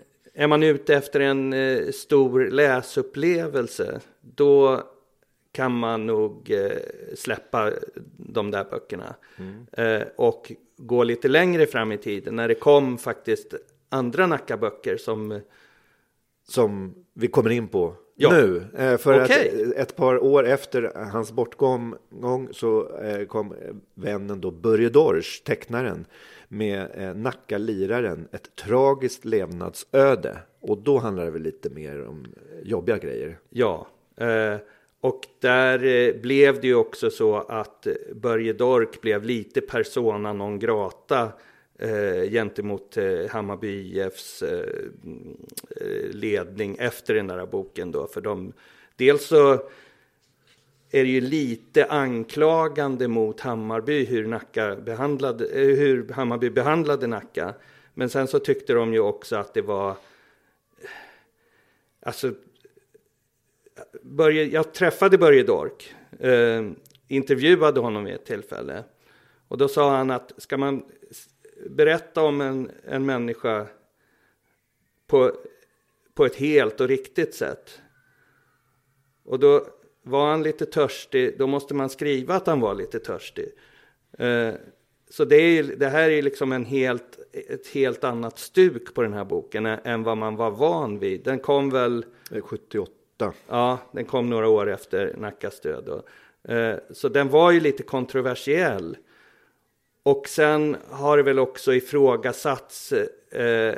är 0.40 0.46
man 0.46 0.62
ute 0.62 0.94
efter 0.94 1.20
en 1.20 1.52
eh, 1.52 1.90
stor 1.90 2.50
läsupplevelse, 2.50 4.00
då 4.20 4.82
kan 5.52 5.72
man 5.72 6.06
nog 6.06 6.50
eh, 6.50 6.78
släppa 7.14 7.72
de 8.16 8.50
där 8.50 8.64
böckerna. 8.70 9.14
Mm. 9.36 9.66
Eh, 9.72 10.06
och 10.16 10.52
gå 10.76 11.04
lite 11.04 11.28
längre 11.28 11.66
fram 11.66 11.92
i 11.92 11.98
tiden, 11.98 12.36
när 12.36 12.48
det 12.48 12.54
kom 12.54 12.98
faktiskt 12.98 13.54
andra 13.88 14.26
Nacka-böcker 14.26 14.96
som... 14.96 15.40
Som 16.48 16.94
vi 17.12 17.28
kommer 17.28 17.50
in 17.50 17.68
på 17.68 17.94
Ja. 18.22 18.30
nu. 18.32 18.62
Eh, 18.78 18.96
För 18.96 19.24
Okej. 19.24 19.64
att 19.66 19.76
ett 19.76 19.96
par 19.96 20.24
år 20.24 20.46
efter 20.46 20.92
hans 21.12 21.32
bortgång 21.32 21.94
gång 22.10 22.48
så 22.52 22.98
eh, 22.98 23.26
kom 23.26 23.54
vännen 23.94 24.40
då 24.40 24.50
Börje 24.50 24.88
Dorsch, 24.88 25.44
tecknaren, 25.44 26.04
med 26.48 26.86
eh, 26.94 27.14
Nacka 27.14 27.58
liraren, 27.58 28.28
ett 28.32 28.56
tragiskt 28.56 29.24
levnadsöde. 29.24 30.38
Och 30.60 30.78
då 30.78 30.98
handlar 30.98 31.24
det 31.24 31.30
väl 31.30 31.42
lite 31.42 31.70
mer 31.70 32.06
om 32.06 32.26
jobbiga 32.62 32.98
grejer. 32.98 33.38
Ja, 33.50 33.86
eh, 34.16 34.56
och 35.00 35.20
där 35.40 35.84
eh, 35.84 36.20
blev 36.20 36.60
det 36.60 36.66
ju 36.66 36.74
också 36.74 37.10
så 37.10 37.36
att 37.36 37.86
eh, 37.86 37.92
Börje 38.14 38.52
Dork 38.52 39.00
blev 39.00 39.24
lite 39.24 39.60
persona 39.60 40.32
non 40.32 40.58
grata 40.58 41.28
eh, 41.80 42.30
gentemot 42.30 42.96
eh, 42.96 43.26
Hammarby 43.30 43.98
IFs 43.98 44.42
eh, 44.42 44.64
eh, 45.80 46.10
ledning 46.10 46.76
efter 46.78 47.14
den 47.14 47.26
där 47.26 47.46
boken 47.46 47.92
då. 47.92 48.06
För 48.06 48.20
de, 48.20 48.52
dels 48.96 49.26
så 49.26 49.52
är 50.90 51.04
det 51.04 51.10
ju 51.10 51.20
lite 51.20 51.84
anklagande 51.84 53.08
mot 53.08 53.40
Hammarby 53.40 54.04
hur, 54.04 54.26
Nacka 54.26 54.76
behandlade, 54.76 55.46
eh, 55.46 55.76
hur 55.76 56.08
Hammarby 56.08 56.50
behandlade 56.50 57.06
Nacka. 57.06 57.54
Men 57.94 58.08
sen 58.08 58.26
så 58.26 58.38
tyckte 58.38 58.72
de 58.72 58.92
ju 58.92 59.00
också 59.00 59.36
att 59.36 59.54
det 59.54 59.62
var 59.62 59.96
Alltså, 62.02 62.34
Börje, 64.02 64.44
jag 64.44 64.74
träffade 64.74 65.18
Börje 65.18 65.42
Dork, 65.42 65.94
eh, 66.18 66.70
intervjuade 67.08 67.80
honom 67.80 68.04
vid 68.04 68.14
ett 68.14 68.26
tillfälle. 68.26 68.84
Och 69.48 69.58
då 69.58 69.68
sa 69.68 69.96
han 69.96 70.10
att 70.10 70.32
ska 70.36 70.56
man 70.56 70.82
berätta 71.70 72.22
om 72.22 72.40
en, 72.40 72.70
en 72.84 73.06
människa 73.06 73.66
på, 75.06 75.32
på 76.14 76.24
ett 76.24 76.36
helt 76.36 76.80
och 76.80 76.88
riktigt 76.88 77.34
sätt. 77.34 77.80
Och 79.24 79.38
då 79.38 79.66
var 80.02 80.30
han 80.30 80.42
lite 80.42 80.66
törstig, 80.66 81.38
då 81.38 81.46
måste 81.46 81.74
man 81.74 81.90
skriva 81.90 82.34
att 82.34 82.46
han 82.46 82.60
var 82.60 82.74
lite 82.74 82.98
törstig. 82.98 83.48
Eh, 84.18 84.54
så 85.10 85.24
det, 85.24 85.36
är, 85.36 85.62
det 85.62 85.88
här 85.88 86.10
är 86.10 86.22
liksom 86.22 86.52
en 86.52 86.64
helt, 86.64 87.18
ett 87.32 87.66
helt 87.66 88.04
annat 88.04 88.38
stuk 88.38 88.94
på 88.94 89.02
den 89.02 89.12
här 89.12 89.24
boken 89.24 89.66
ä- 89.66 89.80
än 89.84 90.02
vad 90.02 90.16
man 90.18 90.36
var 90.36 90.50
van 90.50 90.98
vid. 90.98 91.24
Den 91.24 91.38
kom 91.38 91.70
väl 91.70 92.04
Eh, 92.32 92.40
78. 92.42 92.92
Ja, 93.48 93.78
den 93.92 94.04
kom 94.04 94.30
några 94.30 94.48
år 94.48 94.70
efter 94.70 95.14
Nackas 95.16 95.60
död. 95.60 96.02
Eh, 96.44 96.74
Så 96.90 97.08
den 97.08 97.28
var 97.28 97.50
ju 97.50 97.60
lite 97.60 97.82
kontroversiell. 97.82 98.96
Och 100.02 100.28
sen 100.28 100.76
har 100.90 101.16
det 101.16 101.22
väl 101.22 101.38
också 101.38 101.74
ifrågasatts. 101.74 102.92
Eh, 102.92 103.74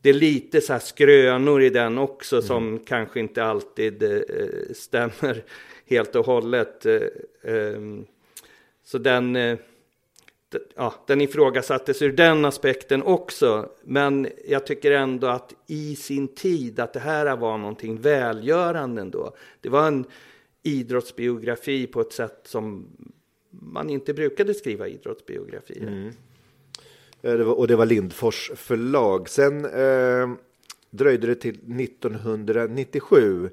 det 0.00 0.10
är 0.10 0.14
lite 0.14 0.60
så 0.60 0.72
här 0.72 0.80
skrönor 0.80 1.62
i 1.62 1.70
den 1.70 1.98
också 1.98 2.42
som 2.42 2.78
kanske 2.78 3.20
inte 3.20 3.44
alltid 3.44 4.02
eh, 4.02 4.20
stämmer 4.74 5.44
helt 5.86 6.16
och 6.16 6.26
hållet. 6.26 6.86
Eh, 6.86 7.00
ehm, 7.42 8.04
så 8.84 8.98
den, 8.98 9.36
eh, 9.36 9.58
ja, 10.74 10.94
den 11.06 11.20
ifrågasattes 11.20 12.02
ur 12.02 12.12
den 12.12 12.44
aspekten 12.44 13.02
också. 13.02 13.68
Men 13.82 14.28
jag 14.48 14.66
tycker 14.66 14.90
ändå 14.90 15.26
att 15.26 15.54
i 15.66 15.96
sin 15.96 16.28
tid 16.28 16.80
att 16.80 16.92
det 16.92 17.00
här 17.00 17.36
var 17.36 17.58
någonting 17.58 18.00
välgörande 18.00 19.00
ändå. 19.00 19.36
Det 19.60 19.68
var 19.68 19.86
en 19.86 20.04
idrottsbiografi 20.62 21.86
på 21.86 22.00
ett 22.00 22.12
sätt 22.12 22.40
som 22.44 22.86
man 23.60 23.90
inte 23.90 24.14
brukade 24.14 24.54
skriva 24.54 24.88
idrottsbiografier. 24.88 25.86
Mm. 25.86 26.12
Eh, 27.22 27.34
det 27.38 27.44
var, 27.44 27.54
och 27.54 27.68
det 27.68 27.76
var 27.76 27.86
Lindfors 27.86 28.50
förlag. 28.54 29.28
Sen 29.28 29.64
eh, 29.64 30.30
dröjde 30.90 31.26
det 31.26 31.34
till 31.34 31.80
1997. 31.80 33.50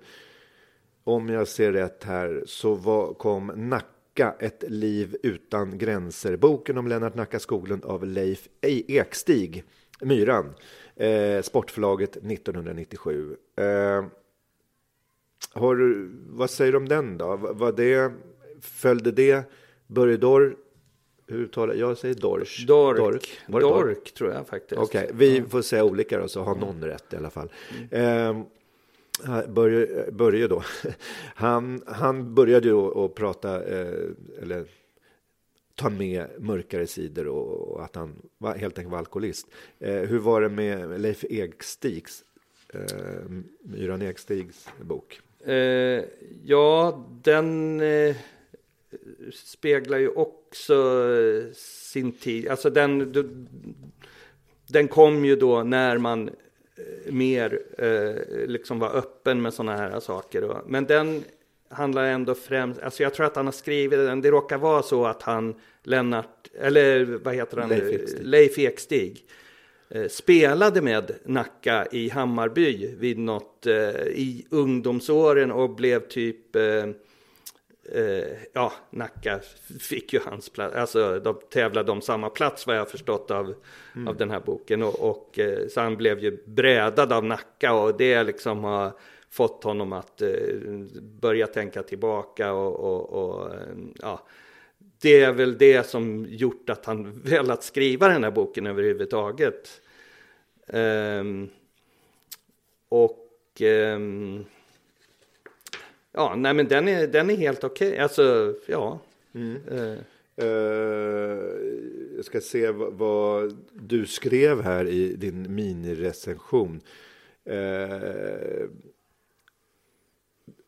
Om 1.04 1.30
jag 1.30 1.48
ser 1.48 1.72
rätt 1.72 2.04
här 2.04 2.44
så 2.46 2.74
var, 2.74 3.14
kom 3.14 3.52
Nacka, 3.56 4.36
ett 4.40 4.64
liv 4.68 5.18
utan 5.24 5.78
gränser. 5.78 6.38
Boken 6.38 6.78
om 6.78 6.88
Lennart 6.88 7.16
Nacka 7.16 7.40
Skoglund 7.40 7.86
av 7.86 8.06
Leif 8.06 8.48
e- 8.62 8.98
Ekstig, 8.98 9.64
Myran. 10.02 10.54
Eh, 10.96 11.42
Sportförlaget 11.42 12.10
1997. 12.10 13.36
Eh, 13.56 14.06
har 15.54 16.08
vad 16.38 16.50
säger 16.50 16.72
du 16.72 16.78
om 16.78 16.88
den 16.88 17.18
då? 17.18 17.36
Var 17.36 17.54
var 17.54 17.72
det, 17.72 18.12
följde 18.62 19.12
det 19.12 19.52
Börje 19.92 20.18
Dorr? 20.18 20.56
Hur 21.28 21.48
talar 21.48 21.74
jag? 21.74 21.98
säger 21.98 22.16
Dorsch. 22.16 22.66
Dork, 22.68 22.98
Dork. 22.98 23.40
Dork, 23.48 23.62
Dork? 23.62 24.14
tror 24.14 24.32
jag 24.32 24.48
faktiskt. 24.48 24.82
Okej, 24.82 25.10
vi 25.14 25.42
får 25.42 25.62
säga 25.62 25.84
olika 25.84 26.20
då, 26.20 26.28
så 26.28 26.42
har 26.42 26.56
någon 26.56 26.84
rätt 26.84 27.14
i 27.14 27.16
alla 27.16 27.30
fall. 27.30 27.52
Ehm, 27.92 28.44
här, 29.24 29.48
Börje, 29.48 30.12
Börje 30.12 30.48
då, 30.48 30.64
han, 31.36 31.82
han 31.88 32.36
började 32.36 32.68
ju 32.68 32.74
att- 32.76 32.98
att 32.98 33.16
prata, 33.16 33.64
eh, 33.64 34.10
eller 34.42 34.66
ta 35.76 35.90
med 35.90 36.26
mörkare 36.40 36.88
sidor 36.88 37.28
och, 37.28 37.68
och 37.72 37.84
att 37.84 37.96
han 37.96 38.16
var, 38.38 38.56
helt 38.56 38.78
enkelt 38.78 38.92
var 38.92 39.00
alkoholist. 39.00 39.48
Eh, 39.80 39.94
hur 40.02 40.20
var 40.20 40.42
det 40.42 40.50
med 40.50 41.02
Leif 41.02 41.24
Ekstigs, 41.30 42.24
eh, 42.74 42.82
Myran 43.64 44.02
Ekstigs 44.02 44.68
bok? 44.82 45.22
Eh, 45.46 46.04
ja, 46.44 47.06
den 47.24 47.80
eh, 47.82 48.16
speglar 49.34 49.98
ju 49.98 50.10
också 50.10 50.74
eh, 50.74 51.54
sin 51.54 52.12
tid. 52.12 52.48
Alltså 52.48 52.70
den, 52.70 53.14
den 54.68 54.88
kom 54.88 55.26
ju 55.26 55.36
då 55.36 55.64
när 55.64 55.98
man 55.98 56.28
eh, 56.28 57.14
mer 57.14 57.60
eh, 57.78 58.48
liksom 58.48 58.80
var 58.80 58.96
öppen 58.96 59.42
med 59.42 59.54
sådana 59.54 59.78
här 59.78 60.00
saker. 60.00 60.42
Då. 60.42 60.62
Men 60.68 60.86
den 60.86 61.24
handlar 61.70 62.04
ändå 62.04 62.36
främst, 62.36 62.82
alltså 62.82 63.04
jag 63.04 63.14
tror 63.14 63.26
att 63.26 63.36
han 63.36 63.46
har 63.46 63.52
skrivit 63.52 64.00
den, 64.00 64.22
det 64.22 64.32
råkar 64.32 64.58
vara 64.58 64.84
så 64.84 65.06
att 65.06 65.22
han, 65.22 65.56
Lennart, 65.84 66.48
eller 66.60 67.06
vad 67.06 67.36
heter 67.36 67.58
han? 67.58 67.70
Leif 67.70 68.02
Ekstig. 68.02 68.26
Leif 68.26 68.58
Ekstig 68.58 69.26
eh, 69.90 70.08
spelade 70.08 70.82
med 70.82 71.12
Nacka 71.26 71.88
i 71.92 72.10
Hammarby 72.10 72.96
vid 73.00 73.18
något 73.18 73.68
eh, 73.68 73.74
i 74.08 74.46
ungdomsåren 74.50 75.52
och 75.52 75.70
blev 75.70 76.08
typ 76.08 76.56
eh, 77.90 78.38
ja, 78.54 78.74
Nacka 78.90 79.40
fick 79.80 80.14
ju 80.14 80.20
hans 80.26 80.50
plats, 80.50 80.76
alltså 80.76 81.20
de 81.20 81.40
tävlade 81.50 81.92
om 81.92 82.02
samma 82.02 82.30
plats 82.30 82.68
vad 82.68 82.78
jag 82.78 82.90
förstått 82.90 83.32
av, 83.32 83.56
av 84.08 84.18
den 84.18 84.32
här 84.32 84.40
boken. 84.40 84.84
Och, 84.84 85.00
och 85.00 85.40
eh, 85.40 85.68
så 85.68 85.82
han 85.82 85.98
blev 85.98 86.20
ju 86.20 86.44
brädad 86.46 87.14
av 87.14 87.26
Nacka 87.26 87.74
och 87.74 87.98
det 87.98 88.24
liksom 88.24 88.64
har 88.64 88.92
fått 89.30 89.64
honom 89.64 89.94
att 89.94 90.22
eh, 90.22 90.30
börja 91.02 91.48
tänka 91.48 91.84
tillbaka 91.84 92.54
och, 92.54 92.80
och, 92.80 93.10
och 93.10 93.54
eh, 93.54 93.76
ja, 94.02 94.28
det 95.02 95.22
är 95.22 95.32
väl 95.32 95.58
det 95.58 95.88
som 95.88 96.26
gjort 96.30 96.70
att 96.70 96.86
han 96.86 97.22
velat 97.24 97.64
skriva 97.64 98.08
den 98.08 98.24
här 98.24 98.32
boken 98.32 98.68
överhuvudtaget. 98.68 99.82
Ehm, 100.68 101.50
och 102.90 103.62
ehm, 103.62 104.46
ja, 106.12 106.36
nej 106.36 106.54
men 106.54 106.68
den 106.68 106.88
är, 106.88 107.08
den 107.08 107.30
är 107.30 107.36
helt 107.36 107.64
okej. 107.64 108.00
Alltså, 108.00 108.56
ja. 108.68 109.00
Eh, 109.72 110.04
Eh, 110.36 110.48
jag 112.16 112.26
ska 112.26 112.42
se 112.42 112.72
vad, 112.72 112.94
vad 112.94 113.58
du 113.74 114.06
skrev 114.06 114.62
här 114.62 114.88
i 114.88 115.16
din 115.16 115.56
minirecension. 115.56 116.82
Eh, 117.46 118.68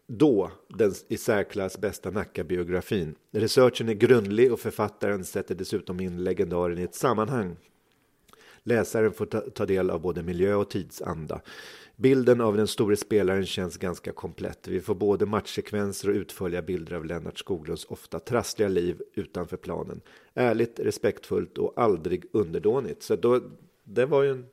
då, 0.08 0.52
den 0.68 0.94
i 1.08 1.18
särklass 1.18 1.78
bästa 1.78 2.12
Nacka-biografin. 2.12 3.16
Researchen 3.32 3.90
är 3.90 3.94
grundlig 3.94 4.54
och 4.54 4.60
författaren 4.60 5.26
sätter 5.26 5.56
dessutom 5.56 6.00
in 6.00 6.24
legendaren 6.24 6.78
i 6.80 6.84
ett 6.84 6.96
sammanhang. 6.96 7.56
Läsaren 8.64 9.14
får 9.14 9.26
ta, 9.26 9.42
ta 9.42 9.66
del 9.66 9.90
av 9.90 10.02
både 10.02 10.24
miljö 10.24 10.56
och 10.56 10.70
tidsanda. 10.70 11.42
Bilden 11.96 12.42
av 12.42 12.58
den 12.58 12.68
store 12.68 12.96
spelaren 12.96 13.46
känns 13.46 13.78
ganska 13.78 14.12
komplett. 14.12 14.68
Vi 14.68 14.82
får 14.82 14.96
både 14.96 15.26
matchsekvenser 15.26 16.10
och 16.10 16.16
utförliga 16.16 16.62
bilder 16.62 16.96
av 16.96 17.06
Lennart 17.06 17.40
Skoglunds 17.40 17.86
ofta 17.86 18.20
trassliga 18.20 18.68
liv 18.70 19.02
utanför 19.14 19.58
planen. 19.58 20.02
Ärligt, 20.34 20.80
respektfullt 20.80 21.58
och 21.58 21.74
aldrig 21.76 22.26
underdånigt. 22.32 23.04
Så 23.04 23.16
då, 23.16 23.40
det 23.84 24.06
var 24.06 24.24
ju 24.24 24.30
en 24.32 24.46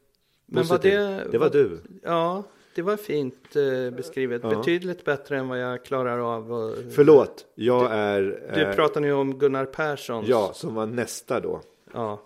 Men 0.47 0.67
var 0.67 0.77
positiv- 0.77 0.93
det- 0.99 1.29
det 1.33 1.39
var 1.39 1.51
du. 1.51 1.81
ja, 2.03 2.43
det 2.75 2.83
var 2.83 2.97
fint 2.97 3.57
eh, 3.57 3.97
beskrivet. 3.97 4.41
Ja. 4.45 4.51
Betydligt 4.51 5.05
bättre 5.05 5.39
än 5.39 5.49
vad 5.49 5.59
jag 5.61 5.85
klarar 5.85 6.19
av. 6.37 6.53
Och, 6.53 6.75
Förlåt, 6.95 7.47
jag 7.55 7.93
är... 7.93 8.23
Du 8.55 8.61
eh, 8.63 8.75
pratar 8.75 9.01
nu 9.01 9.13
om 9.13 9.39
Gunnar 9.39 9.65
Perssons. 9.65 10.29
Ja, 10.29 10.51
som 10.55 10.75
var 10.75 10.87
nästa 10.87 11.41
då. 11.41 11.61
ja. 11.93 12.23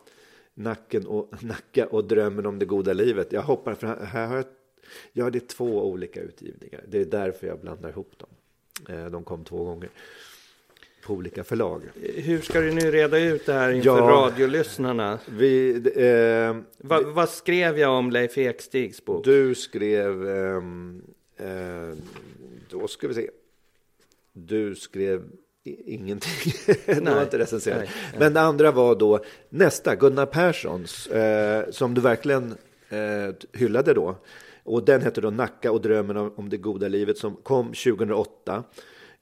Nacken 0.54 1.06
och, 1.06 1.30
Nacka 1.42 1.86
och 1.86 2.04
drömmen 2.04 2.46
om 2.46 2.58
det 2.58 2.64
goda 2.66 2.92
livet. 2.92 3.32
Jag 3.32 3.42
hoppar, 3.42 3.74
för 3.74 3.86
här 3.86 4.26
har 4.26 4.36
jag, 4.36 4.44
ja, 5.12 5.30
det 5.30 5.38
är 5.38 5.46
två 5.46 5.86
olika 5.90 6.20
utgivningar. 6.20 6.80
Det 6.88 6.98
är 7.00 7.04
därför 7.04 7.46
jag 7.46 7.58
blandar 7.60 7.88
ihop 7.88 8.12
dem. 8.18 8.28
Eh, 8.96 9.06
De 9.10 9.24
kom 9.24 9.44
två 9.44 9.64
gånger 9.64 9.88
på 11.06 11.12
olika 11.14 11.44
förlag. 11.44 11.82
Hur 12.14 12.40
ska 12.40 12.60
du 12.60 12.72
nu 12.72 12.90
reda 12.90 13.18
ut 13.18 13.46
det 13.46 13.52
här 13.52 13.70
inför 13.72 13.88
Ja. 13.90 14.00
radiolyssnarna? 14.00 15.18
Vi, 15.28 15.70
eh, 15.96 16.56
Va, 16.88 17.00
vad 17.04 17.28
skrev 17.28 17.78
jag 17.78 17.90
om 17.92 18.10
Leif 18.10 18.38
Ekstigs 18.38 19.04
bok? 19.04 19.24
du 19.24 19.54
skrev 19.54 20.28
eh, 20.28 20.62
Eh, 21.36 21.94
då 22.70 22.88
ska 22.88 23.08
vi 23.08 23.14
se. 23.14 23.30
Du 24.32 24.74
skrev 24.74 25.22
ingenting. 25.64 26.52
Nej, 26.86 27.14
har 27.14 27.22
inte 27.22 27.38
recenserat. 27.38 27.78
nej, 27.78 27.90
nej. 28.10 28.18
Men 28.20 28.34
det 28.34 28.40
andra 28.40 28.70
var 28.70 28.94
då 28.94 29.24
nästa, 29.48 29.94
Gunnar 29.94 30.26
Perssons, 30.26 31.06
eh, 31.06 31.70
som 31.70 31.94
du 31.94 32.00
verkligen 32.00 32.54
eh, 32.88 33.34
hyllade 33.52 33.94
då. 33.94 34.16
Och 34.64 34.84
den 34.84 35.02
hette 35.02 35.20
då 35.20 35.30
Nacka 35.30 35.72
och 35.72 35.80
drömmen 35.80 36.16
om, 36.16 36.48
det 36.48 36.56
goda 36.56 36.88
livet 36.88 37.18
som 37.18 37.36
kom 37.36 37.66
2008. 37.66 38.64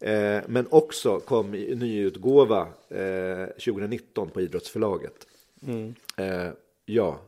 Eh, 0.01 0.41
men 0.47 0.67
också 0.71 1.21
kom 1.21 1.55
i 1.55 1.75
nyutgåva 1.75 2.61
eh, 2.89 3.47
2019 3.47 4.29
på 4.31 4.41
Idrottsförlaget. 4.41 5.27
Mm. 5.67 5.95
Eh, 6.17 6.53
ja, 6.85 7.21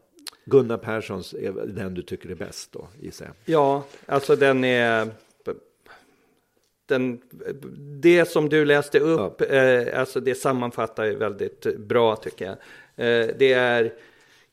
Gunnar 0.44 0.76
Perssons 0.76 1.34
är 1.34 1.52
den 1.66 1.94
du 1.94 2.02
tycker 2.02 2.30
är 2.30 2.34
bäst 2.34 2.72
då, 2.72 2.88
gissar 3.00 3.26
jag. 3.26 3.34
Ja, 3.44 3.84
alltså 4.06 4.36
den 4.36 4.64
är... 4.64 5.08
Den, 6.86 7.20
det 8.00 8.28
som 8.28 8.48
du 8.48 8.64
läste 8.64 9.00
upp, 9.00 9.40
eh, 9.40 10.00
alltså 10.00 10.20
det 10.20 10.34
sammanfattar 10.34 11.04
ju 11.04 11.16
väldigt 11.16 11.76
bra 11.78 12.16
tycker 12.16 12.44
jag. 12.44 12.56
Eh, 13.06 13.28
det 13.38 13.52
är 13.52 13.92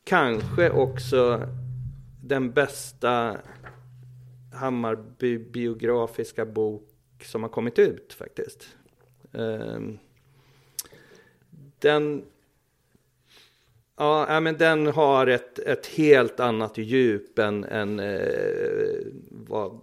kanske 0.03 0.69
också 0.69 1.41
den 2.21 2.51
bästa 2.51 3.37
Hammarby-biografiska 4.53 6.45
bok 6.45 6.87
som 7.23 7.43
har 7.43 7.49
kommit 7.49 7.79
ut 7.79 8.13
faktiskt. 8.13 8.75
Ehm, 9.33 9.99
den 11.79 12.25
Ja, 13.95 14.39
men 14.39 14.57
den 14.57 14.87
har 14.87 15.27
ett, 15.27 15.59
ett 15.59 15.85
helt 15.87 16.39
annat 16.39 16.77
djup 16.77 17.39
än, 17.39 17.63
än 17.63 17.99
eh, 17.99 18.99
vad 19.29 19.79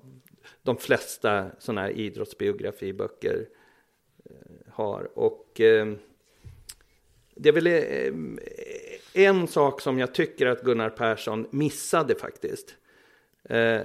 de 0.63 0.77
flesta 0.77 1.51
sådana 1.59 1.81
här 1.81 1.91
idrottsbiografiböcker 1.91 3.49
eh, 4.25 4.73
har. 4.73 5.19
Och 5.19 5.61
ehm, 5.61 5.99
det 7.35 7.49
är 7.49 7.53
väl 7.53 7.67
ehm, 7.67 8.39
en 9.19 9.47
sak 9.47 9.81
som 9.81 9.99
jag 9.99 10.15
tycker 10.15 10.47
att 10.47 10.63
Gunnar 10.63 10.91
Persson 10.91 11.47
missade 11.51 12.15
faktiskt. 12.15 12.75
Eh, 13.45 13.81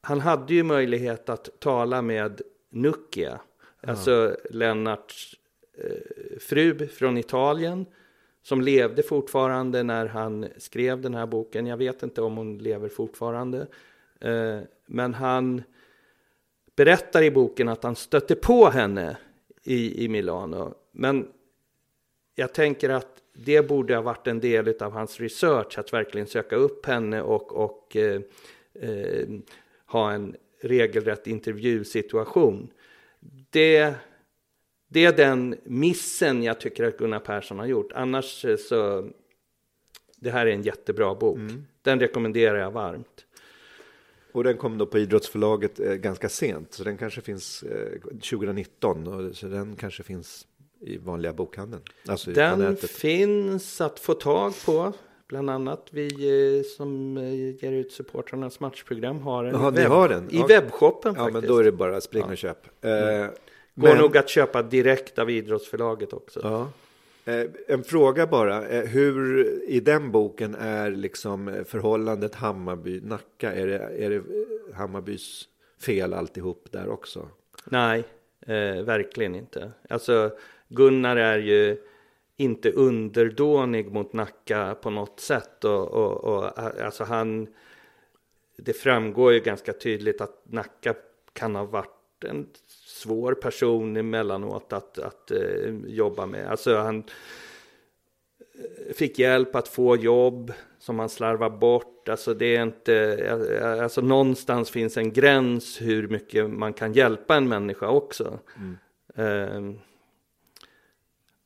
han 0.00 0.20
hade 0.20 0.54
ju 0.54 0.62
möjlighet 0.62 1.28
att 1.28 1.60
tala 1.60 2.02
med 2.02 2.40
Nuccia, 2.70 3.40
alltså 3.80 4.36
Lennarts 4.50 5.36
eh, 5.78 6.38
fru 6.40 6.86
från 6.86 7.18
Italien 7.18 7.86
som 8.42 8.60
levde 8.60 9.02
fortfarande 9.02 9.82
när 9.82 10.06
han 10.06 10.46
skrev 10.56 11.00
den 11.00 11.14
här 11.14 11.26
boken. 11.26 11.66
Jag 11.66 11.76
vet 11.76 12.02
inte 12.02 12.22
om 12.22 12.36
hon 12.36 12.58
lever 12.58 12.88
fortfarande. 12.88 13.66
Eh, 14.20 14.58
men 14.86 15.14
han 15.14 15.62
berättar 16.76 17.22
i 17.22 17.30
boken 17.30 17.68
att 17.68 17.84
han 17.84 17.96
stötte 17.96 18.34
på 18.34 18.68
henne 18.68 19.16
i, 19.64 20.04
i 20.04 20.08
Milano. 20.08 20.74
Men 20.92 21.28
jag 22.34 22.54
tänker 22.54 22.90
att 22.90 23.22
det 23.44 23.68
borde 23.68 23.94
ha 23.94 24.02
varit 24.02 24.26
en 24.26 24.40
del 24.40 24.74
av 24.80 24.92
hans 24.92 25.20
research, 25.20 25.78
att 25.78 25.92
verkligen 25.92 26.26
söka 26.26 26.56
upp 26.56 26.86
henne 26.86 27.22
och, 27.22 27.52
och 27.52 27.96
eh, 27.96 28.20
eh, 28.74 29.28
ha 29.86 30.12
en 30.12 30.36
regelrätt 30.62 31.26
intervjusituation. 31.26 32.70
Det 33.50 33.94
det 34.90 35.04
är 35.04 35.16
den 35.16 35.56
missen 35.64 36.42
jag 36.42 36.60
tycker 36.60 36.84
att 36.84 36.98
Gunnar 36.98 37.20
Persson 37.20 37.58
har 37.58 37.66
gjort. 37.66 37.92
Annars 37.92 38.44
eh, 38.44 38.56
så, 38.56 39.10
det 40.16 40.30
här 40.30 40.46
är 40.46 40.50
en 40.50 40.62
jättebra 40.62 41.14
bok. 41.14 41.38
Den 41.82 42.00
rekommenderar 42.00 42.58
jag 42.58 42.70
varmt. 42.70 43.24
Och 44.32 44.44
den 44.44 44.56
kom 44.56 44.78
då 44.78 44.86
på 44.86 44.98
Idrottsförlaget 44.98 45.80
eh, 45.80 45.94
ganska 45.94 46.28
sent, 46.28 46.72
så 46.72 46.84
den 46.84 46.98
kanske 46.98 47.20
finns 47.20 47.62
eh, 47.62 48.00
2019, 48.00 49.06
och, 49.06 49.36
så 49.36 49.46
den 49.46 49.76
kanske 49.76 50.02
finns 50.02 50.46
i 50.80 50.98
vanliga 50.98 51.32
bokhandeln. 51.32 51.82
Alltså 52.08 52.30
Den 52.30 52.76
finns 52.76 53.80
att 53.80 53.98
få 54.00 54.14
tag 54.14 54.52
på. 54.66 54.92
Bland 55.28 55.50
annat 55.50 55.86
vi 55.90 56.06
eh, 56.58 56.62
som 56.76 57.16
eh, 57.16 57.34
ger 57.64 57.72
ut 57.72 57.92
supportrarnas 57.92 58.60
matchprogram 58.60 59.20
har 59.20 59.44
den. 59.44 59.52
Jaha, 59.54 59.68
i 59.70 59.74
ni 59.74 59.82
har 59.84 60.08
den? 60.08 60.30
I 60.30 60.36
Ja. 60.38 60.46
webbshoppen 60.46 61.14
Ja, 61.16 61.24
faktiskt. 61.24 61.42
men 61.42 61.48
då 61.52 61.58
är 61.58 61.64
det 61.64 61.72
bara 61.72 62.00
spring 62.00 62.24
och 62.24 62.36
köp. 62.36 62.84
Eh, 62.84 62.90
Går 62.90 63.88
men- 63.88 63.98
nog 63.98 64.16
att 64.16 64.28
köpa 64.28 64.62
direkt 64.62 65.18
av 65.18 65.30
idrottsförlaget 65.30 66.12
också. 66.12 66.40
Ja. 66.42 66.70
Eh, 67.32 67.46
En 67.68 67.84
fråga 67.84 68.26
bara, 68.26 68.60
hur 68.82 69.48
i 69.68 69.80
den 69.80 70.10
boken 70.12 70.54
är 70.54 70.90
liksom 70.90 71.64
förhållandet 71.68 72.34
Hammarby-Nacka? 72.34 73.52
Är 73.52 73.66
det, 73.66 73.78
är 73.78 74.10
det 74.10 74.22
Hammarbys 74.74 75.44
fel 75.80 76.14
alltihop 76.14 76.68
där 76.70 76.88
också? 76.88 77.28
Nej, 77.64 78.04
eh, 78.46 78.82
verkligen 78.84 79.34
inte. 79.34 79.72
Alltså 79.88 80.30
Gunnar 80.68 81.16
är 81.16 81.38
ju 81.38 81.76
inte 82.36 82.70
underdånig 82.70 83.92
mot 83.92 84.12
Nacka 84.12 84.76
på 84.82 84.90
något 84.90 85.20
sätt. 85.20 85.64
Och, 85.64 85.88
och, 85.88 86.24
och 86.24 86.58
alltså 86.58 87.04
han, 87.04 87.48
det 88.56 88.72
framgår 88.72 89.32
ju 89.32 89.40
ganska 89.40 89.72
tydligt 89.72 90.20
att 90.20 90.42
Nacka 90.44 90.94
kan 91.32 91.54
ha 91.54 91.64
varit 91.64 92.24
en 92.24 92.46
svår 92.86 93.34
person 93.34 93.96
emellanåt 93.96 94.72
att, 94.72 94.98
att 94.98 95.30
eh, 95.30 95.74
jobba 95.86 96.26
med. 96.26 96.50
Alltså 96.50 96.76
han 96.76 96.98
eh, 96.98 98.94
fick 98.94 99.18
hjälp 99.18 99.54
att 99.54 99.68
få 99.68 99.96
jobb 99.96 100.52
som 100.78 100.98
han 100.98 101.08
slarvar 101.08 101.50
bort. 101.50 102.08
Alltså 102.08 102.34
det 102.34 102.56
är 102.56 102.62
inte, 102.62 102.94
eh, 102.94 103.82
alltså 103.82 104.00
någonstans 104.00 104.70
finns 104.70 104.96
en 104.96 105.12
gräns 105.12 105.80
hur 105.80 106.08
mycket 106.08 106.50
man 106.50 106.72
kan 106.72 106.92
hjälpa 106.92 107.36
en 107.36 107.48
människa 107.48 107.88
också. 107.88 108.38
Eh, 109.14 109.72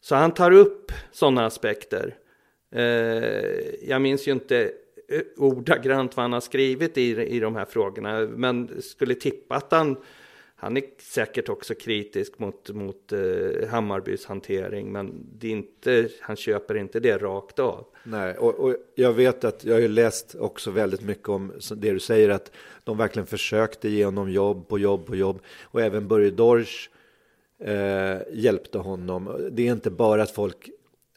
så 0.02 0.14
han 0.14 0.34
tar 0.34 0.50
upp 0.50 0.92
sådana 1.12 1.46
aspekter. 1.46 2.14
Eh, 2.74 3.88
jag 3.88 4.02
minns 4.02 4.28
ju 4.28 4.32
inte 4.32 4.72
ordagrant 5.36 6.16
vad 6.16 6.24
han 6.24 6.32
har 6.32 6.40
skrivit 6.40 6.98
i, 6.98 7.20
i 7.22 7.40
de 7.40 7.56
här 7.56 7.64
frågorna, 7.64 8.20
men 8.20 8.82
skulle 8.82 9.14
tippa 9.14 9.54
att 9.54 9.72
han, 9.72 9.96
han 10.54 10.76
är 10.76 10.82
säkert 10.98 11.48
också 11.48 11.74
kritisk 11.74 12.38
mot, 12.38 12.70
mot 12.70 13.12
eh, 13.12 13.68
Hammarbys 13.68 14.26
hantering, 14.26 14.92
men 14.92 15.26
det 15.38 15.46
är 15.46 15.50
inte, 15.50 16.08
han 16.20 16.36
köper 16.36 16.76
inte 16.76 17.00
det 17.00 17.18
rakt 17.18 17.58
av. 17.58 17.86
Nej, 18.04 18.34
och, 18.38 18.54
och 18.54 18.76
jag 18.94 19.12
vet 19.12 19.44
att 19.44 19.64
jag 19.64 19.74
har 19.74 19.80
ju 19.80 19.88
läst 19.88 20.34
också 20.34 20.70
väldigt 20.70 21.02
mycket 21.02 21.28
om 21.28 21.52
det 21.76 21.92
du 21.92 22.00
säger 22.00 22.28
att 22.28 22.52
de 22.84 22.96
verkligen 22.96 23.26
försökte 23.26 23.88
ge 23.88 24.04
honom 24.04 24.30
jobb 24.30 24.68
på 24.68 24.78
jobb 24.78 25.06
på 25.06 25.16
jobb 25.16 25.42
och 25.62 25.82
även 25.82 26.08
Börje 26.08 26.30
Dorsch 26.30 26.90
eh, 27.64 28.18
hjälpte 28.32 28.78
honom. 28.78 29.48
Det 29.50 29.68
är 29.68 29.72
inte 29.72 29.90
bara 29.90 30.22
att 30.22 30.30
folk 30.30 30.70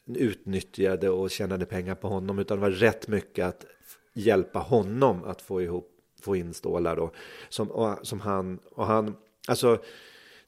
utnyttjade 0.06 1.10
och 1.10 1.32
tjänade 1.32 1.66
pengar 1.66 1.96
på 1.96 2.08
honom 2.08 2.40
utan 2.40 2.58
det 2.58 2.62
var 2.62 2.72
rätt 2.72 3.08
mycket 3.08 3.46
att 3.46 3.66
hjälpa 4.14 4.60
honom 4.60 5.24
att 5.24 5.42
få 5.42 5.62
ihop 5.62 5.92
få 6.22 6.36
in 6.36 6.54
stålar 6.54 6.96
då 6.96 7.12
som, 7.50 7.72
och, 7.72 8.08
som 8.08 8.20
han 8.20 8.60
och 8.72 8.86
han 8.86 9.16
alltså 9.48 9.80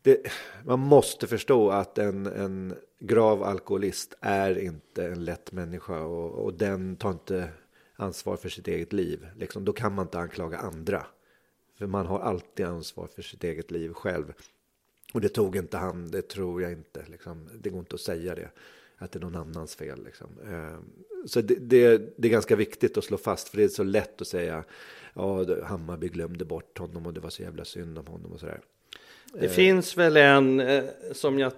det, 0.02 0.22
man 0.66 0.80
måste 0.80 1.28
förstå 1.28 1.70
att 1.70 1.98
en, 1.98 2.26
en 2.26 2.76
grav 3.00 3.44
alkoholist 3.44 4.14
är 4.22 4.60
inte 4.60 5.06
en 5.06 5.26
lätt 5.26 5.52
människa 5.52 6.00
och, 6.00 6.46
och 6.46 6.54
den 6.54 6.96
tar 6.96 7.10
inte 7.10 7.50
ansvar 7.96 8.38
för 8.38 8.50
sitt 8.50 8.68
eget 8.68 8.94
liv. 8.94 9.28
Liksom, 9.36 9.66
då 9.66 9.74
kan 9.74 9.96
man 9.96 10.06
inte 10.06 10.20
anklaga 10.20 10.58
andra. 10.58 11.06
För 11.78 11.88
man 11.88 12.06
har 12.06 12.20
alltid 12.20 12.66
ansvar 12.66 13.08
för 13.08 13.22
sitt 13.22 13.44
eget 13.44 13.72
liv 13.72 13.94
själv. 13.94 14.34
Och 15.14 15.22
det 15.22 15.30
tog 15.30 15.56
inte 15.56 15.78
han, 15.78 16.12
det 16.12 16.22
tror 16.22 16.62
jag 16.62 16.72
inte. 16.72 17.06
Liksom. 17.08 17.50
Det 17.62 17.70
går 17.70 17.80
inte 17.80 17.96
att 17.96 18.02
säga 18.02 18.36
det, 18.36 18.50
att 18.98 19.12
det 19.12 19.20
är 19.20 19.22
någon 19.22 19.36
annans 19.36 19.76
fel. 19.76 20.04
Liksom. 20.06 20.28
Eh, 20.46 20.80
Så 21.26 21.42
det, 21.42 21.56
det, 21.56 21.98
det 22.18 22.28
är 22.28 22.32
ganska 22.32 22.56
viktigt 22.56 22.98
att 22.98 23.04
slå 23.04 23.18
fast, 23.18 23.50
för 23.50 23.58
det 23.58 23.64
är 23.64 23.68
så 23.68 23.84
lätt 23.84 24.22
att 24.22 24.28
säga 24.28 24.64
ja, 25.14 25.46
Hammarby 25.64 26.08
glömde 26.08 26.46
bort 26.46 26.78
honom 26.78 27.06
och 27.06 27.14
det 27.14 27.20
var 27.20 27.30
så 27.30 27.42
jävla 27.42 27.66
synd 27.66 27.98
om 27.98 28.08
honom 28.08 28.32
och 28.32 28.40
sådär. 28.40 28.62
Det 29.34 29.50
finns 29.50 29.98
väl 29.98 30.18
en 30.18 30.60
eh, 30.60 30.84
som 31.14 31.40
jag 31.40 31.52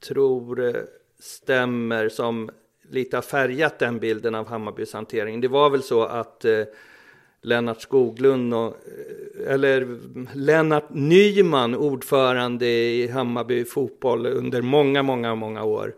tror 0.00 0.60
eh, 0.60 0.82
stämmer 1.18 2.08
som 2.08 2.50
lite 2.90 3.16
har 3.16 3.22
färgat 3.22 3.78
den 3.78 3.98
bilden 3.98 4.34
av 4.34 4.46
Hammarbys 4.46 4.92
hantering. 4.92 5.40
Det 5.40 5.48
var 5.48 5.70
väl 5.70 5.82
så 5.82 6.02
att 6.02 6.44
eh, 6.44 6.62
Lennart 7.42 7.80
Skoglund 7.80 8.54
och, 8.54 8.66
eh, 8.66 9.52
eller 9.52 9.98
Lennart 10.34 10.90
Nyman, 10.90 11.74
ordförande 11.74 12.66
i 12.66 13.08
Hammarby 13.08 13.64
fotboll 13.64 14.26
under 14.26 14.62
många, 14.62 15.02
många, 15.02 15.34
många 15.34 15.64
år. 15.64 15.94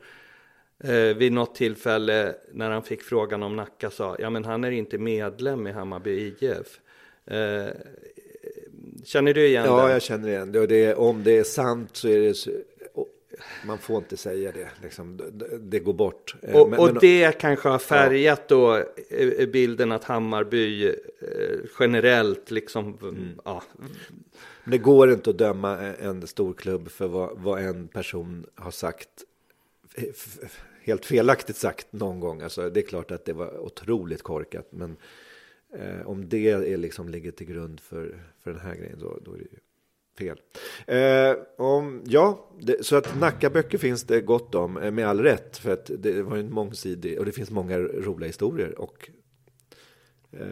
Eh, 0.84 1.16
vid 1.16 1.32
något 1.32 1.54
tillfälle 1.54 2.34
när 2.52 2.70
han 2.70 2.82
fick 2.82 3.02
frågan 3.02 3.42
om 3.42 3.56
Nacka 3.56 3.90
sa, 3.90 4.16
ja 4.18 4.30
men 4.30 4.44
han 4.44 4.64
är 4.64 4.70
inte 4.70 4.98
medlem 4.98 5.66
i 5.66 5.72
Hammarby 5.72 6.34
IF. 6.40 6.80
Eh, 7.26 7.74
känner 9.04 9.34
du 9.34 9.46
igen 9.46 9.64
Ja, 9.66 9.82
den? 9.82 9.90
jag 9.90 10.02
känner 10.02 10.28
igen 10.28 10.52
det. 10.52 10.60
Och 10.60 10.68
det, 10.68 10.94
om 10.94 11.22
det 11.24 11.38
är 11.38 11.44
sant 11.44 11.90
så 11.92 12.08
är 12.08 12.20
det... 12.20 12.34
Man 13.66 13.78
får 13.78 13.96
inte 13.98 14.16
säga 14.16 14.52
det. 14.52 14.68
Liksom, 14.82 15.16
det, 15.32 15.58
det 15.58 15.78
går 15.78 15.92
bort. 15.92 16.34
Eh, 16.42 16.56
Och, 16.56 16.70
men- 16.70 16.78
och 16.80 16.86
men- 16.86 16.98
det 17.00 17.38
kanske 17.38 17.68
har 17.68 17.78
färgat 17.78 18.48
då 18.48 18.76
eh, 19.10 19.48
bilden 19.48 19.92
att 19.92 20.04
Hammarby 20.04 20.86
eh, 20.88 20.92
generellt 21.80 22.50
liksom, 22.50 22.98
Mm. 23.02 23.40
ja, 23.44 23.62
Men 24.64 24.70
det 24.70 24.78
går 24.78 25.12
inte 25.12 25.30
att 25.30 25.38
döma 25.38 25.78
en 25.78 26.26
stor 26.26 26.52
klubb 26.54 26.90
för 26.90 27.08
vad, 27.08 27.38
vad 27.38 27.62
en 27.62 27.88
person 27.88 28.46
har 28.54 28.70
sagt, 28.70 29.08
helt 30.82 31.04
felaktigt 31.04 31.56
sagt 31.56 31.86
någon 31.92 32.20
gång. 32.20 32.40
Alltså, 32.42 32.70
det 32.70 32.80
är 32.80 32.86
klart 32.86 33.10
att 33.10 33.24
det 33.24 33.32
var 33.32 33.58
otroligt 33.58 34.22
korkat, 34.22 34.66
men 34.70 34.96
eh, 35.74 36.06
om 36.06 36.28
det 36.28 36.50
är 36.50 36.76
liksom 36.76 37.08
ligger 37.08 37.30
till 37.30 37.46
grund 37.46 37.80
för, 37.80 38.18
för 38.42 38.50
den 38.50 38.60
här 38.60 38.74
grejen, 38.74 38.98
då, 39.00 39.18
då 39.24 39.32
är 39.32 39.36
det 39.38 39.42
ju 39.44 39.58
fel. 40.18 40.40
Eh, 40.86 41.36
om, 41.58 42.02
ja, 42.06 42.50
det, 42.60 42.86
så 42.86 42.96
att 42.96 43.20
Nackaböcker 43.20 43.78
finns 43.78 44.04
det 44.04 44.20
gott 44.20 44.54
om, 44.54 44.76
eh, 44.76 44.90
med 44.90 45.08
all 45.08 45.20
rätt, 45.20 45.56
för 45.56 45.70
att 45.70 45.90
det 45.98 46.22
var 46.22 46.36
ju 46.36 46.42
en 46.42 46.52
mångsidig, 46.52 47.18
och 47.18 47.24
det 47.24 47.32
finns 47.32 47.50
många 47.50 47.78
roliga 47.78 48.26
historier 48.26 48.78
och 48.78 49.10
eh, 50.32 50.48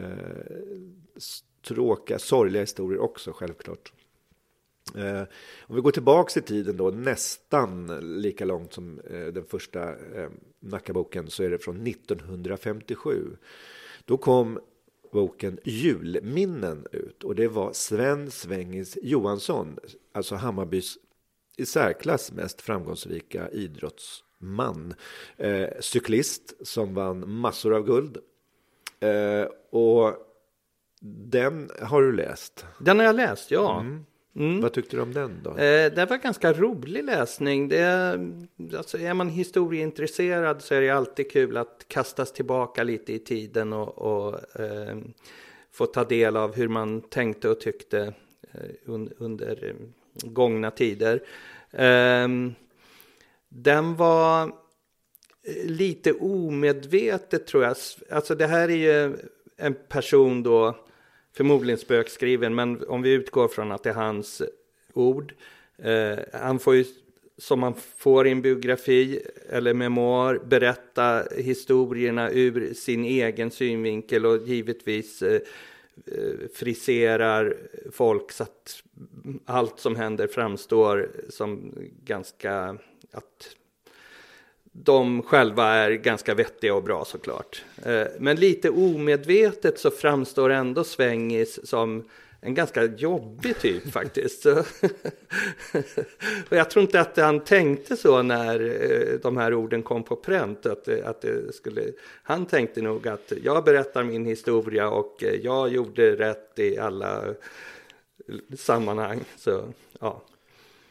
tråkiga, 1.68 2.18
sorgliga 2.18 2.62
historier 2.62 3.00
också 3.00 3.32
självklart. 3.32 3.92
Eh, 4.94 5.22
om 5.60 5.76
vi 5.76 5.80
går 5.80 5.90
tillbaks 5.90 6.36
i 6.36 6.42
tiden 6.42 6.76
då, 6.76 6.90
nästan 6.90 8.00
lika 8.20 8.44
långt 8.44 8.72
som 8.72 9.00
eh, 9.10 9.26
den 9.26 9.44
första 9.44 9.88
eh, 9.90 10.30
Nackaboken, 10.60 11.30
så 11.30 11.42
är 11.42 11.50
det 11.50 11.58
från 11.58 11.86
1957. 11.86 13.36
Då 14.04 14.16
kom 14.16 14.60
boken 15.10 15.58
Julminnen 15.64 16.86
ut 16.92 17.24
och 17.24 17.34
det 17.34 17.48
var 17.48 17.72
Sven 17.72 18.30
Svengis 18.30 18.98
Johansson, 19.02 19.78
alltså 20.12 20.34
Hammarbys 20.34 20.98
i 21.56 21.66
särklass 21.66 22.32
mest 22.32 22.60
framgångsrika 22.60 23.50
idrottsman. 23.50 24.94
Eh, 25.36 25.68
cyklist 25.80 26.66
som 26.66 26.94
vann 26.94 27.30
massor 27.30 27.74
av 27.74 27.86
guld. 27.86 28.18
Eh, 29.00 29.48
och 29.70 30.16
den 31.00 31.70
har 31.80 32.02
du 32.02 32.12
läst. 32.12 32.66
den 32.78 32.98
har 32.98 33.06
jag 33.06 33.16
läst, 33.16 33.50
ja. 33.50 33.80
Mm. 33.80 34.04
Vad 34.62 34.72
tyckte 34.72 34.96
du 34.96 35.02
om 35.02 35.14
den 35.14 35.40
då? 35.42 35.50
Eh, 35.50 35.92
det 35.92 36.06
var 36.10 36.16
ganska 36.16 36.52
rolig 36.52 37.04
läsning. 37.04 37.68
Det, 37.68 38.18
alltså, 38.76 38.98
är 38.98 39.14
man 39.14 39.28
historieintresserad 39.28 40.62
så 40.62 40.74
är 40.74 40.80
det 40.80 40.90
alltid 40.90 41.30
kul 41.30 41.56
att 41.56 41.84
kastas 41.88 42.32
tillbaka 42.32 42.82
lite 42.82 43.12
i 43.12 43.18
tiden 43.18 43.72
och, 43.72 43.98
och 43.98 44.60
eh, 44.60 44.98
få 45.72 45.86
ta 45.86 46.04
del 46.04 46.36
av 46.36 46.54
hur 46.54 46.68
man 46.68 47.00
tänkte 47.00 47.48
och 47.48 47.60
tyckte 47.60 48.14
eh, 48.52 48.60
un, 48.84 49.12
under 49.18 49.64
eh, 49.64 49.74
gångna 50.22 50.70
tider. 50.70 51.22
Ehm, 51.72 52.54
den 53.48 53.96
var 53.96 54.42
eh, 54.42 55.64
lite 55.64 56.12
omedvetet 56.12 57.46
tror 57.46 57.64
jag. 57.64 57.76
Alltså 58.10 58.34
det 58.34 58.46
här 58.46 58.68
är 58.68 58.76
ju 58.76 59.16
en 59.56 59.74
person 59.88 60.42
då, 60.42 60.76
förmodligen 61.32 61.78
spökskriven, 61.78 62.54
men 62.54 62.88
om 62.88 63.02
vi 63.02 63.12
utgår 63.12 63.48
från 63.48 63.72
att 63.72 63.82
det 63.82 63.90
är 63.90 63.94
hans 63.94 64.42
ord. 64.92 65.34
Eh, 65.78 66.18
han 66.32 66.58
får 66.58 66.74
ju, 66.74 66.84
som 67.38 67.60
man 67.60 67.74
får 67.96 68.26
i 68.26 68.30
en 68.30 68.42
biografi 68.42 69.22
eller 69.48 69.74
memoar, 69.74 70.40
berätta 70.44 71.22
historierna 71.36 72.30
ur 72.30 72.74
sin 72.74 73.04
egen 73.04 73.50
synvinkel 73.50 74.26
och 74.26 74.48
givetvis 74.48 75.22
eh, 75.22 75.40
eh 76.06 76.48
friserar 76.54 77.56
folk 77.92 78.32
så 78.32 78.42
att 78.42 78.82
allt 79.44 79.80
som 79.80 79.96
händer 79.96 80.26
framstår 80.26 81.10
som 81.28 81.74
ganska 82.04 82.78
att 83.12 83.56
de 84.72 85.22
själva 85.22 85.64
är 85.66 85.90
ganska 85.90 86.34
vettiga 86.34 86.74
och 86.74 86.82
bra 86.82 87.04
såklart. 87.04 87.64
Eh, 87.84 88.06
Men 88.18 88.36
lite 88.36 88.70
omedvetet 88.70 89.78
så 89.78 89.90
framstår 89.90 90.50
ändå 90.50 90.84
Svängis 90.84 91.68
som 91.68 92.08
en 92.40 92.54
ganska 92.54 92.84
jobbig 92.84 93.58
typ 93.58 93.88
faktiskt. 93.92 94.46
Och 96.48 96.56
jag 96.56 96.70
tror 96.70 96.82
inte 96.82 97.00
att 97.00 97.16
han 97.16 97.40
tänkte 97.40 97.96
så 97.96 98.22
när 98.22 98.60
eh, 98.60 99.18
de 99.22 99.36
här 99.36 99.54
orden 99.54 99.82
kom 99.82 100.02
på 100.02 100.16
pränt. 100.16 100.66
Att, 100.66 100.84
det- 100.84 101.04
att 101.06 101.20
det 101.20 101.54
skulle, 101.54 101.82
han 102.22 102.46
tänkte 102.46 102.82
nog 102.82 103.08
att 103.08 103.32
jag 103.42 103.64
berättar 103.64 104.04
min 104.04 104.26
historia 104.26 104.90
och 104.90 105.24
eh, 105.24 105.34
jag 105.34 105.68
gjorde 105.68 106.16
rätt 106.16 106.58
i 106.58 106.78
alla 106.78 107.22
sammanhang. 108.58 109.20
Så, 109.36 109.64
ja. 110.00 110.22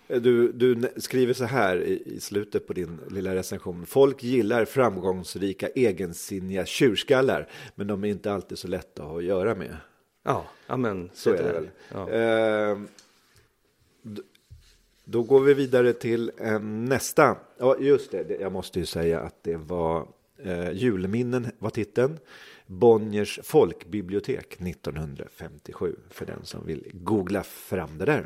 Du, 0.10 0.52
du 0.52 0.90
skriver 0.98 1.34
så 1.34 1.46
här 1.46 1.78
i, 1.84 2.04
i 2.06 2.20
slutet 2.20 2.68
på 2.68 2.74
din 2.74 3.00
lilla 3.10 3.36
recension. 3.36 3.86
Folk 3.86 4.24
gillar 4.24 4.66
framgångsrika, 4.66 5.68
egensinniga 5.68 6.66
tjurskallar, 6.66 7.50
men 7.76 7.88
de 7.88 8.04
är 8.04 8.08
inte 8.08 8.34
alltid 8.34 8.58
så 8.58 8.68
lätta 8.68 9.04
att 9.04 9.10
ha 9.10 9.18
att 9.18 9.24
göra 9.24 9.56
med. 9.56 9.78
Ja, 10.24 10.46
ja 10.68 10.78
men 10.78 11.10
Så 11.14 11.30
är 11.34 11.44
det 11.44 11.52
väl. 11.54 11.70
Ja. 11.94 12.10
D- 14.02 14.22
då 15.06 15.24
går 15.24 15.40
vi 15.40 15.54
vidare 15.54 15.94
till 15.94 16.32
en 16.38 16.86
nästa. 16.86 17.38
Ja, 17.58 17.78
just 17.80 18.12
det. 18.12 18.38
Jag 18.40 18.52
måste 18.52 18.80
ju 18.80 18.86
säga 18.86 19.20
att 19.20 19.44
det 19.44 19.56
var 19.58 20.08
eh, 20.44 20.72
Julminnen 20.72 21.48
var 21.60 21.70
titeln. 21.70 22.18
Bonniers 22.68 23.40
folkbibliotek 23.44 24.58
1957 24.62 25.96
för 26.10 26.26
den 26.26 26.46
som 26.46 26.66
vill 26.66 26.92
googla 26.94 27.44
fram 27.44 27.98
det 27.98 28.06
där. 28.06 28.26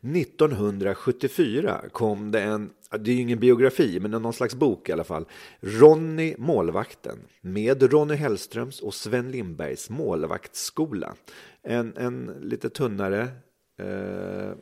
1974 0.00 1.80
kom 1.92 2.30
det 2.30 2.40
en, 2.40 2.70
det 2.90 3.10
är 3.10 3.14
ju 3.14 3.20
ingen 3.20 3.38
biografi, 3.38 4.00
men 4.00 4.10
någon 4.10 4.32
slags 4.32 4.54
bok 4.54 4.88
i 4.88 4.92
alla 4.92 5.04
fall. 5.04 5.24
Ronny 5.60 6.34
målvakten 6.38 7.18
med 7.40 7.92
Ronny 7.92 8.14
Hellströms 8.14 8.80
och 8.80 8.94
Sven 8.94 9.30
Lindbergs 9.30 9.90
målvaktsskola. 9.90 11.14
En, 11.62 11.96
en 11.96 12.36
lite 12.40 12.70
tunnare 12.70 13.28
eh, 13.76 14.52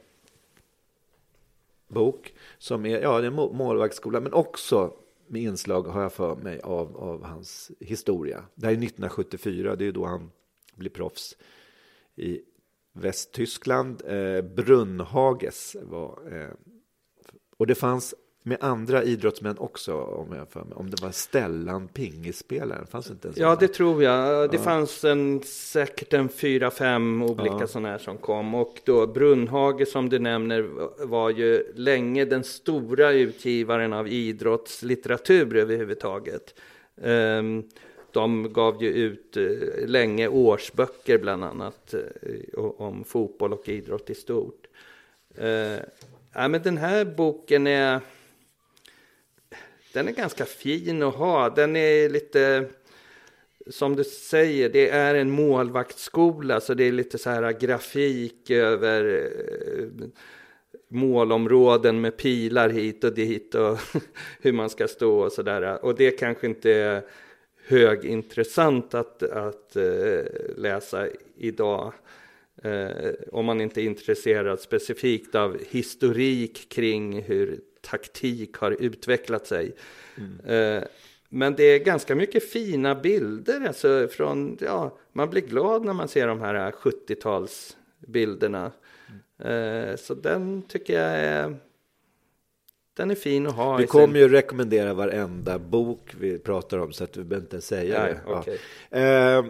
bok 1.89 2.34
som 2.59 2.86
är, 2.86 3.01
ja, 3.01 3.20
det 3.20 3.26
är 3.26 3.30
en 3.30 3.57
målvaktsskola, 3.57 4.20
men 4.20 4.32
också 4.32 4.93
med 5.26 5.43
inslag, 5.43 5.82
har 5.82 6.03
jag 6.03 6.12
för 6.12 6.36
mig, 6.36 6.61
av, 6.61 6.97
av 6.97 7.24
hans 7.24 7.70
historia. 7.80 8.45
Det 8.55 8.66
här 8.66 8.72
är 8.72 8.76
1974, 8.76 9.76
det 9.76 9.86
är 9.86 9.93
då 9.93 10.07
han 10.07 10.30
blir 10.74 10.91
proffs 10.91 11.36
i 12.16 12.41
Västtyskland. 13.01 14.03
Eh, 14.07 14.42
Brunnhages 14.42 15.76
var... 15.82 16.18
Eh, 16.32 16.49
och 17.57 17.66
det 17.66 17.74
fanns 17.74 18.14
med 18.42 18.59
andra 18.61 19.03
idrottsmän 19.05 19.59
också, 19.59 19.94
om 19.94 20.32
jag 20.36 20.49
för 20.49 20.61
mig. 20.64 20.74
Om 20.74 20.90
det 20.90 21.03
var 21.03 21.11
Stellan, 21.11 21.88
pingisspelaren. 21.88 22.86
Fanns 22.86 23.11
inte 23.11 23.28
en 23.28 23.34
sån 23.34 23.42
Ja, 23.42 23.57
det 23.61 23.68
tror 23.68 24.03
jag. 24.03 24.51
Det 24.51 24.57
Ja. 24.57 24.62
fanns 24.62 25.05
en, 25.05 25.42
säkert 25.42 26.12
en 26.12 26.28
fyra, 26.28 26.70
fem 26.70 27.22
olika 27.22 27.57
Ja. 27.61 27.66
sådana 27.66 27.88
här 27.88 27.99
som 27.99 28.18
kom. 28.18 28.55
Och 28.55 28.80
då 28.84 29.07
Brunnhage 29.07 29.88
som 29.88 30.09
du 30.09 30.18
nämner 30.18 30.62
var 31.07 31.30
ju 31.30 31.72
länge 31.74 32.24
den 32.24 32.44
stora 32.44 33.12
utgivaren 33.12 33.92
av 33.92 34.09
idrottslitteratur 34.09 35.57
överhuvudtaget. 35.57 36.55
Ehm, 37.03 37.62
de 38.12 38.52
gav 38.52 38.82
ju 38.82 38.88
ut 38.88 39.36
eh, 39.36 39.86
länge 39.86 40.28
årsböcker 40.28 41.18
bland 41.18 41.44
annat 41.44 41.94
eh, 41.94 42.59
om 42.59 43.04
fotboll 43.04 43.52
och 43.52 43.68
idrott 43.68 44.11
i 44.11 44.14
stort. 44.14 44.66
Eh, 45.34 45.78
ja, 46.32 46.48
men 46.48 46.62
den 46.62 46.76
här 46.76 47.04
boken 47.04 47.66
är 47.66 48.00
den 49.92 50.09
är 50.09 50.12
ganska 50.12 50.44
fin 50.44 51.02
att 51.02 51.14
ha. 51.14 51.50
Den 51.50 51.76
är 51.76 52.09
lite 52.09 52.64
som 53.70 53.96
du 53.96 54.04
säger, 54.04 54.68
det 54.68 54.90
är 54.90 55.14
en 55.14 55.30
målvaktsskola 55.30 56.61
så 56.61 56.74
det 56.74 56.84
är 56.84 56.92
lite 56.92 57.18
så 57.18 57.30
här 57.30 57.52
grafik 57.52 58.50
över 58.50 59.30
målområden 60.88 62.00
med 62.00 62.16
pilar 62.16 62.68
hit 62.68 63.04
och 63.04 63.14
dit 63.14 63.54
och 63.54 63.78
hur 64.40 64.52
man 64.52 64.70
ska 64.70 64.88
stå 64.88 65.18
och 65.18 65.32
sådär. 65.32 65.84
Och 65.84 65.94
det 65.94 66.11
kanske 66.11 66.46
inte 66.46 66.72
är 66.72 67.02
högintressant 67.68 68.94
att, 68.94 69.22
att 69.22 69.76
uh, 69.76 70.24
läsa 70.56 71.08
idag. 71.36 71.92
Uh, 72.64 73.10
om 73.32 73.44
man 73.44 73.60
inte 73.60 73.82
är 73.82 73.84
intresserad 73.84 74.60
specifikt 74.60 75.34
av 75.34 75.58
historik 75.68 76.68
kring 76.68 77.22
hur 77.22 77.60
taktik 77.80 78.56
har 78.56 78.70
utvecklat 78.70 79.46
sig. 79.46 79.72
Mm. 80.16 80.40
Uh, 80.50 80.82
men 81.28 81.54
det 81.54 81.62
är 81.62 81.78
ganska 81.78 82.14
mycket 82.14 82.50
fina 82.50 82.94
bilder. 82.94 83.66
Alltså 83.66 84.08
från, 84.10 84.58
ja, 84.60 84.98
man 85.12 85.30
blir 85.30 85.42
glad 85.42 85.84
när 85.84 85.92
man 85.92 86.08
ser 86.08 86.26
de 86.26 86.40
här 86.40 86.70
70-talsbilderna. 86.70 88.70
Mm. 89.38 89.96
Så 89.96 90.14
den 90.14 90.62
tycker 90.62 90.94
jag 90.94 91.10
är... 91.10 91.56
Den 92.99 93.11
är 93.11 93.14
fin 93.14 93.46
att 93.46 93.55
ha. 93.55 93.76
Vi 93.76 93.86
kommer 93.86 94.18
ju 94.18 94.28
rekommendera 94.28 94.94
varenda 94.94 95.59
bok 95.59 96.14
vi 96.20 96.38
pratar 96.38 96.78
om 96.78 96.92
så 96.92 97.05
att 97.05 97.16
vi 97.16 97.24
behöver 97.24 97.46
inte 97.46 97.61
säga 97.61 98.03
Nej, 98.03 98.20
det. 98.26 98.32
Okay. 98.32 98.59
Ja. 98.90 98.99
Eh, 98.99 99.44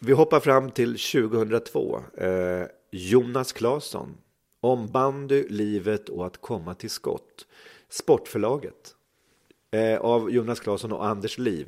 vi 0.00 0.12
hoppar 0.12 0.40
fram 0.40 0.70
till 0.70 0.98
2002. 0.98 2.00
Eh, 2.16 2.62
Jonas 2.90 3.52
Claesson. 3.52 4.16
Om 4.60 4.86
bandy, 4.86 5.48
livet 5.48 6.08
och 6.08 6.26
att 6.26 6.36
komma 6.40 6.74
till 6.74 6.90
skott. 6.90 7.46
Sportförlaget. 7.88 8.94
Eh, 9.70 10.00
av 10.00 10.30
Jonas 10.30 10.60
Claesson 10.60 10.92
och 10.92 11.06
Anders 11.06 11.38
Liv. 11.38 11.66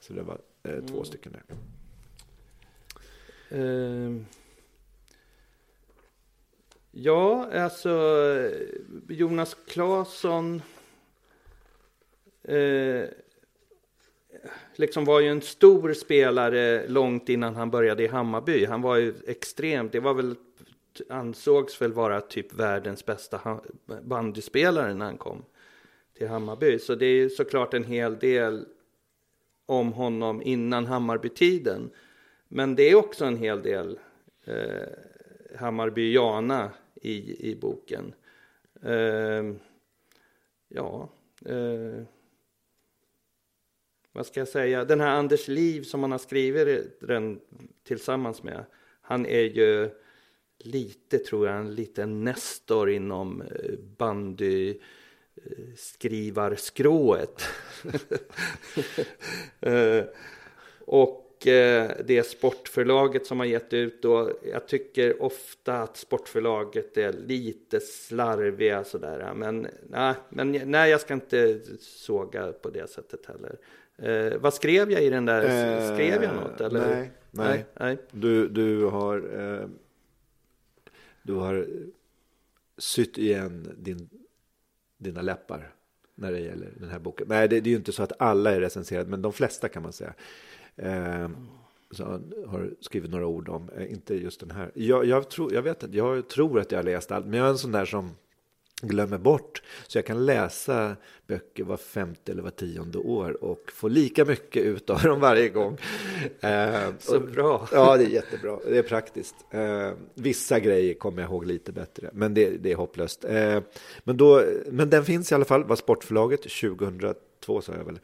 Så 0.00 0.12
det 0.12 0.22
var 0.22 0.38
eh, 0.62 0.84
två 0.86 0.94
mm. 0.94 1.04
stycken 1.04 1.32
där. 1.32 1.42
Ja, 6.94 7.48
alltså 7.52 7.90
Jonas 9.08 9.56
Claesson 9.66 10.62
eh, 12.42 13.04
liksom 14.74 15.04
var 15.04 15.20
ju 15.20 15.28
en 15.28 15.42
stor 15.42 15.92
spelare 15.92 16.88
långt 16.88 17.28
innan 17.28 17.56
han 17.56 17.70
började 17.70 18.02
i 18.02 18.06
Hammarby. 18.06 18.64
Han 18.64 18.82
var 18.82 18.96
ju 18.96 19.14
extremt, 19.26 19.92
det 19.92 20.00
var 20.00 20.14
väl 20.14 20.34
ansågs 21.08 21.82
väl 21.82 21.92
vara 21.92 22.20
typ 22.20 22.54
världens 22.54 23.06
bästa 23.06 23.60
bandyspelare 24.02 24.94
när 24.94 25.04
han 25.04 25.18
kom 25.18 25.44
till 26.18 26.28
Hammarby. 26.28 26.78
Så 26.78 26.94
det 26.94 27.06
är 27.06 27.28
såklart 27.28 27.74
en 27.74 27.84
hel 27.84 28.18
del 28.18 28.66
om 29.66 29.92
honom 29.92 30.42
innan 30.42 30.86
Hammarbytiden. 30.86 31.90
Men 32.48 32.74
det 32.74 32.90
är 32.90 32.94
också 32.94 33.24
en 33.24 33.36
hel 33.36 33.62
del 33.62 33.98
eh, 34.44 35.56
Hammarbyana 35.58 36.70
i, 37.02 37.50
i 37.50 37.56
boken. 37.56 38.14
Eh, 38.82 39.54
ja, 40.68 41.08
eh, 41.46 42.04
vad 44.12 44.26
ska 44.26 44.40
jag 44.40 44.48
säga? 44.48 44.84
Den 44.84 45.00
här 45.00 45.10
Anders 45.10 45.48
Liv 45.48 45.82
som 45.82 46.02
han 46.02 46.10
har 46.10 46.18
skrivit 46.18 47.00
den 47.00 47.40
tillsammans 47.84 48.42
med. 48.42 48.64
Han 49.00 49.26
är 49.26 49.42
ju 49.42 49.90
lite, 50.58 51.18
tror 51.18 51.46
jag, 51.46 51.56
en 51.56 51.74
liten 51.74 52.24
nestor 52.24 52.90
inom 52.90 53.42
eh, 53.42 53.78
bandy 53.96 54.70
eh, 55.34 55.74
skrivarskrået. 55.76 57.42
Eh, 59.60 60.04
och 60.80 61.21
det 62.04 62.26
sportförlaget 62.26 63.26
som 63.26 63.38
har 63.38 63.46
gett 63.46 63.72
ut 63.72 64.02
då, 64.02 64.32
jag 64.52 64.68
tycker 64.68 65.22
ofta 65.22 65.82
att 65.82 65.96
sportförlaget 65.96 66.96
är 66.96 67.12
lite 67.12 67.80
slarviga 67.80 68.84
sådär. 68.84 69.32
Men, 69.34 69.66
nej, 69.88 70.14
men 70.28 70.52
nej, 70.52 70.90
jag 70.90 71.00
ska 71.00 71.14
inte 71.14 71.60
såga 71.80 72.52
på 72.52 72.70
det 72.70 72.90
sättet 72.90 73.26
heller. 73.26 73.58
Eh, 73.98 74.38
vad 74.38 74.54
skrev 74.54 74.90
jag 74.90 75.02
i 75.02 75.10
den 75.10 75.26
där? 75.26 75.94
Skrev 75.94 76.22
jag 76.22 76.34
något? 76.34 76.60
Eller? 76.60 76.88
Nej, 76.88 77.10
nej. 77.30 77.64
nej. 77.80 77.96
Du, 78.10 78.48
du 78.48 78.84
har, 78.84 79.16
eh, 79.16 79.68
du 81.22 81.34
har 81.34 81.66
sytt 82.78 83.18
igen 83.18 83.76
din 83.78 84.08
dina 85.02 85.22
läppar 85.22 85.74
när 86.14 86.32
det 86.32 86.40
gäller 86.40 86.68
den 86.76 86.88
här 86.88 86.98
boken. 86.98 87.26
Nej, 87.28 87.48
det, 87.48 87.60
det 87.60 87.68
är 87.68 87.70
ju 87.70 87.76
inte 87.76 87.92
så 87.92 88.02
att 88.02 88.12
alla 88.18 88.52
är 88.52 88.60
recenserade, 88.60 89.10
men 89.10 89.22
de 89.22 89.32
flesta 89.32 89.68
kan 89.68 89.82
man 89.82 89.92
säga. 89.92 90.14
Eh, 90.76 91.28
så 91.90 92.04
har 92.46 92.70
skrivit 92.80 93.10
några 93.10 93.26
ord 93.26 93.48
om, 93.48 93.70
eh, 93.76 93.92
inte 93.92 94.14
just 94.14 94.40
den 94.40 94.50
här. 94.50 94.70
Jag, 94.74 95.04
jag, 95.04 95.30
tror, 95.30 95.54
jag 95.54 95.62
vet 95.62 95.82
inte, 95.82 95.96
jag 95.96 96.28
tror 96.28 96.60
att 96.60 96.72
jag 96.72 96.78
har 96.78 96.84
läst 96.84 97.12
allt, 97.12 97.26
men 97.26 97.38
jag 97.38 97.46
är 97.46 97.50
en 97.50 97.58
sån 97.58 97.72
där 97.72 97.84
som 97.84 98.10
glömmer 98.82 99.18
bort. 99.18 99.62
Så 99.86 99.98
jag 99.98 100.06
kan 100.06 100.26
läsa 100.26 100.96
böcker 101.26 101.64
var 101.64 101.76
femte 101.76 102.32
eller 102.32 102.42
var 102.42 102.50
tionde 102.50 102.98
år 102.98 103.44
och 103.44 103.72
få 103.72 103.88
lika 103.88 104.24
mycket 104.24 104.62
ut 104.62 104.90
av 104.90 105.02
dem 105.02 105.20
varje 105.20 105.48
gång. 105.48 105.78
Eh, 106.40 106.88
så 106.98 107.20
bra. 107.20 107.68
Ja, 107.72 107.96
det 107.96 108.04
är 108.04 108.08
jättebra. 108.08 108.58
Det 108.66 108.78
är 108.78 108.82
praktiskt. 108.82 109.34
Eh, 109.50 109.90
vissa 110.14 110.60
grejer 110.60 110.94
kommer 110.94 111.22
jag 111.22 111.30
ihåg 111.30 111.46
lite 111.46 111.72
bättre, 111.72 112.10
men 112.12 112.34
det, 112.34 112.50
det 112.50 112.72
är 112.72 112.76
hopplöst. 112.76 113.24
Eh, 113.24 113.60
men, 114.04 114.16
då, 114.16 114.44
men 114.66 114.90
den 114.90 115.04
finns 115.04 115.32
i 115.32 115.34
alla 115.34 115.44
fall, 115.44 115.64
var 115.64 115.76
Sportförlaget 115.76 116.42
2002 116.42 117.60
sa 117.60 117.72
jag 117.72 117.84
väl. 117.84 118.00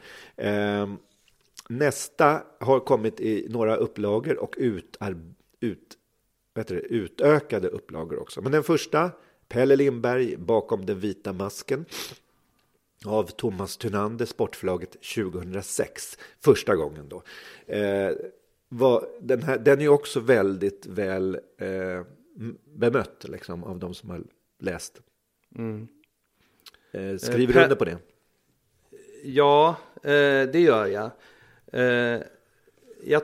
Eh, 1.69 1.75
nästa 1.75 2.43
har 2.59 2.79
kommit 2.79 3.19
i 3.19 3.47
några 3.49 3.75
upplagor 3.75 4.37
och 4.37 4.55
ut, 4.57 4.97
ut, 5.59 5.97
det, 6.53 6.73
utökade 6.73 7.67
upplagor 7.67 8.19
också. 8.19 8.41
Men 8.41 8.51
den 8.51 8.63
första 8.63 9.11
Pelle 9.47 9.75
Lindberg 9.75 10.37
bakom 10.37 10.85
den 10.85 10.99
vita 10.99 11.33
masken 11.33 11.85
av 13.05 13.23
Thomas 13.23 13.77
Thunander, 13.77 14.25
Sportförlaget 14.25 14.91
2006. 14.91 16.17
Första 16.39 16.75
gången 16.75 17.09
då. 17.09 17.23
Eh, 17.73 18.11
var, 18.69 19.07
den, 19.21 19.43
här, 19.43 19.57
den 19.57 19.81
är 19.81 19.87
också 19.87 20.19
väldigt 20.19 20.85
väl 20.85 21.39
eh, 21.57 22.01
bemött 22.65 23.25
liksom, 23.29 23.63
av 23.63 23.79
de 23.79 23.93
som 23.93 24.09
har 24.09 24.23
läst. 24.59 25.01
Mm. 25.55 25.87
Eh, 26.91 27.17
skriver 27.17 27.53
du 27.53 27.63
under 27.63 27.75
på 27.75 27.85
det? 27.85 27.97
Ja, 29.23 29.77
eh, 30.03 30.49
det 30.51 30.59
gör 30.59 30.85
jag. 30.85 31.11
Eh, 31.71 32.21
jag. 33.03 33.21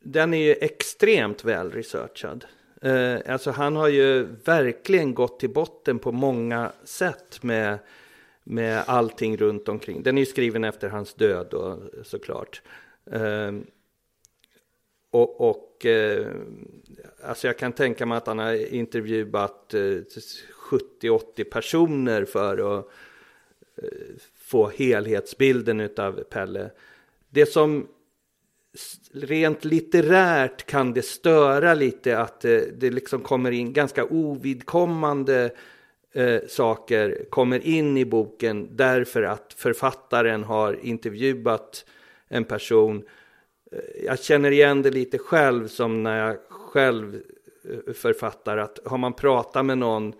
Den 0.00 0.34
är 0.34 0.38
ju 0.38 0.52
extremt 0.52 1.44
väl 1.44 1.70
researchad. 1.70 2.44
Eh, 2.82 3.18
alltså 3.26 3.50
han 3.50 3.76
har 3.76 3.88
ju 3.88 4.22
verkligen 4.44 5.14
gått 5.14 5.40
till 5.40 5.50
botten 5.50 5.98
på 5.98 6.12
många 6.12 6.72
sätt 6.84 7.42
med, 7.42 7.78
med 8.44 8.84
allting 8.86 9.36
runt 9.36 9.68
omkring. 9.68 10.02
Den 10.02 10.18
är 10.18 10.22
ju 10.22 10.26
skriven 10.26 10.64
efter 10.64 10.88
hans 10.88 11.14
död 11.14 11.46
då, 11.50 11.82
såklart. 12.02 12.62
Eh, 13.10 13.52
och, 15.10 15.40
och 15.40 15.86
eh, 15.86 16.26
alltså 17.22 17.46
jag 17.46 17.58
kan 17.58 17.72
tänka 17.72 18.06
mig 18.06 18.18
att 18.18 18.26
han 18.26 18.38
har 18.38 18.74
intervjuat 18.74 19.74
eh, 19.74 19.78
70-80 19.78 21.44
personer 21.44 22.24
för 22.24 22.78
att 22.78 22.86
eh, 23.76 23.88
få 24.36 24.68
helhetsbilden 24.68 25.88
av 25.96 26.12
Pelle. 26.12 26.70
Det 27.34 27.46
som 27.46 27.88
rent 29.12 29.64
litterärt 29.64 30.66
kan 30.66 30.92
det 30.92 31.02
störa 31.02 31.74
lite 31.74 32.18
att 32.18 32.44
eh, 32.44 32.60
det, 32.76 32.90
liksom 32.90 33.20
kommer 33.20 33.50
in 33.50 33.72
ganska 33.72 34.04
ovidkommande 34.04 35.50
eh, 36.12 36.40
saker 36.48 37.26
kommer 37.30 37.66
in 37.66 37.96
i 37.96 38.04
boken 38.04 38.76
därför 38.76 39.22
att 39.22 39.54
författaren 39.56 40.44
har 40.44 40.78
intervjuat 40.82 41.84
en 42.28 42.44
person. 42.44 43.04
Eh, 43.72 44.04
jag 44.04 44.18
känner 44.18 44.50
igen 44.50 44.82
det 44.82 44.90
lite 44.90 45.18
själv 45.18 45.68
som 45.68 46.02
när 46.02 46.26
jag 46.26 46.36
själv 46.48 47.22
eh, 47.64 47.92
författar 47.92 48.56
att 48.56 48.78
har 48.84 48.98
man 48.98 49.12
pratat 49.12 49.64
med 49.64 49.78
någon 49.78 50.12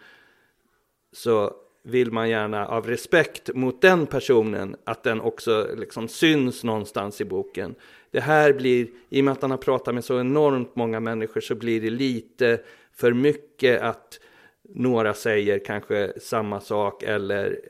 så 1.12 1.63
vill 1.86 2.12
man 2.12 2.30
gärna 2.30 2.66
av 2.66 2.86
respekt 2.86 3.54
mot 3.54 3.82
den 3.82 4.06
personen 4.06 4.76
att 4.84 5.02
den 5.02 5.20
också 5.20 5.68
liksom 5.76 6.08
syns 6.08 6.64
någonstans 6.64 7.20
i 7.20 7.24
boken. 7.24 7.74
Det 8.10 8.20
här 8.20 8.52
blir, 8.52 8.88
i 9.08 9.20
och 9.20 9.24
med 9.24 9.32
att 9.32 9.42
han 9.42 9.50
har 9.50 9.58
pratat 9.58 9.94
med 9.94 10.04
så 10.04 10.20
enormt 10.20 10.76
många 10.76 11.00
människor 11.00 11.40
så 11.40 11.54
blir 11.54 11.80
det 11.80 11.90
lite 11.90 12.60
för 12.92 13.12
mycket 13.12 13.82
att 13.82 14.20
några 14.62 15.14
säger 15.14 15.58
kanske 15.58 16.12
samma 16.20 16.60
sak 16.60 17.02
eller 17.02 17.60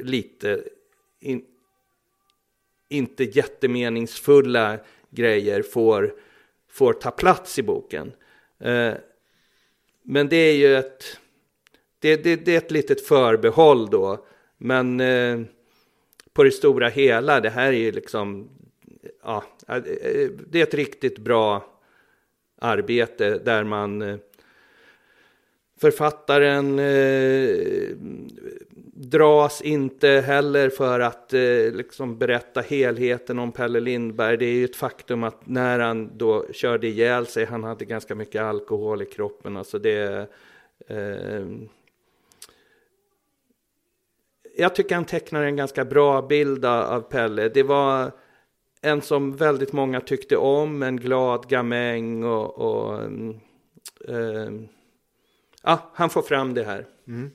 lite 0.00 0.62
in, 1.20 1.44
inte 2.88 3.24
jättemeningsfulla 3.24 4.78
grejer 5.10 5.62
får, 5.62 6.14
får 6.68 6.92
ta 6.92 7.10
plats 7.10 7.58
i 7.58 7.62
boken. 7.62 8.12
Eh, 8.58 8.94
men 10.02 10.28
det 10.28 10.36
är 10.36 10.56
ju 10.56 10.76
ett, 10.76 11.20
det, 12.04 12.16
det, 12.16 12.36
det 12.36 12.54
är 12.54 12.58
ett 12.58 12.70
litet 12.70 13.06
förbehåll 13.06 13.90
då. 13.90 14.26
Men 14.56 15.00
eh, 15.00 15.40
på 16.32 16.44
det 16.44 16.50
stora 16.50 16.88
hela, 16.88 17.40
det 17.40 17.50
här 17.50 17.66
är 17.66 17.72
ju 17.72 17.92
liksom 17.92 18.48
ja, 19.22 19.44
eh, 19.68 19.82
det 20.48 20.58
är 20.58 20.62
ett 20.62 20.74
riktigt 20.74 21.18
bra 21.18 21.64
arbete 22.58 23.38
där 23.44 23.64
man 23.64 24.02
eh, 24.02 24.16
författaren 25.80 26.78
eh, 26.78 27.96
dras 28.94 29.62
inte 29.62 30.08
heller 30.08 30.70
för 30.70 31.00
att 31.00 31.34
eh, 31.34 31.72
liksom 31.72 32.18
berätta 32.18 32.60
helheten 32.60 33.38
om 33.38 33.52
Pelle 33.52 33.80
Lindberg. 33.80 34.36
Det 34.36 34.46
är 34.46 34.54
ju 34.54 34.64
ett 34.64 34.76
faktum 34.76 35.24
att 35.24 35.46
när 35.46 35.78
han 35.78 36.18
då 36.18 36.46
körde 36.52 36.86
ihjäl 36.86 37.26
sig, 37.26 37.44
han 37.44 37.64
hade 37.64 37.84
ganska 37.84 38.14
mycket 38.14 38.42
alkohol 38.42 39.02
i 39.02 39.06
kroppen. 39.06 39.56
Alltså 39.56 39.78
det, 39.78 40.28
eh, 40.86 41.46
jag 44.56 44.74
tycker 44.74 44.94
han 44.94 45.04
tecknar 45.04 45.42
en 45.42 45.56
ganska 45.56 45.84
bra 45.84 46.22
bild 46.22 46.64
av 46.64 47.00
Pelle. 47.00 47.48
Det 47.48 47.62
var 47.62 48.12
en 48.80 49.02
som 49.02 49.36
väldigt 49.36 49.72
många 49.72 50.00
tyckte 50.00 50.36
om, 50.36 50.82
en 50.82 50.96
glad 50.96 51.48
gamäng 51.48 52.24
och, 52.24 52.58
och 52.58 53.02
eh, 54.08 54.52
ja, 55.62 55.90
han 55.94 56.10
får 56.10 56.22
fram 56.22 56.54
det 56.54 56.64
här. 56.64 56.86
Mm. 57.06 57.30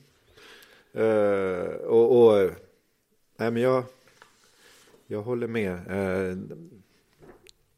Uh, 0.96 1.74
och, 1.74 2.26
och 2.26 2.50
nej, 3.36 3.50
men 3.50 3.62
jag, 3.62 3.84
jag 5.06 5.22
håller 5.22 5.46
med. 5.46 5.90
Uh, 5.90 6.38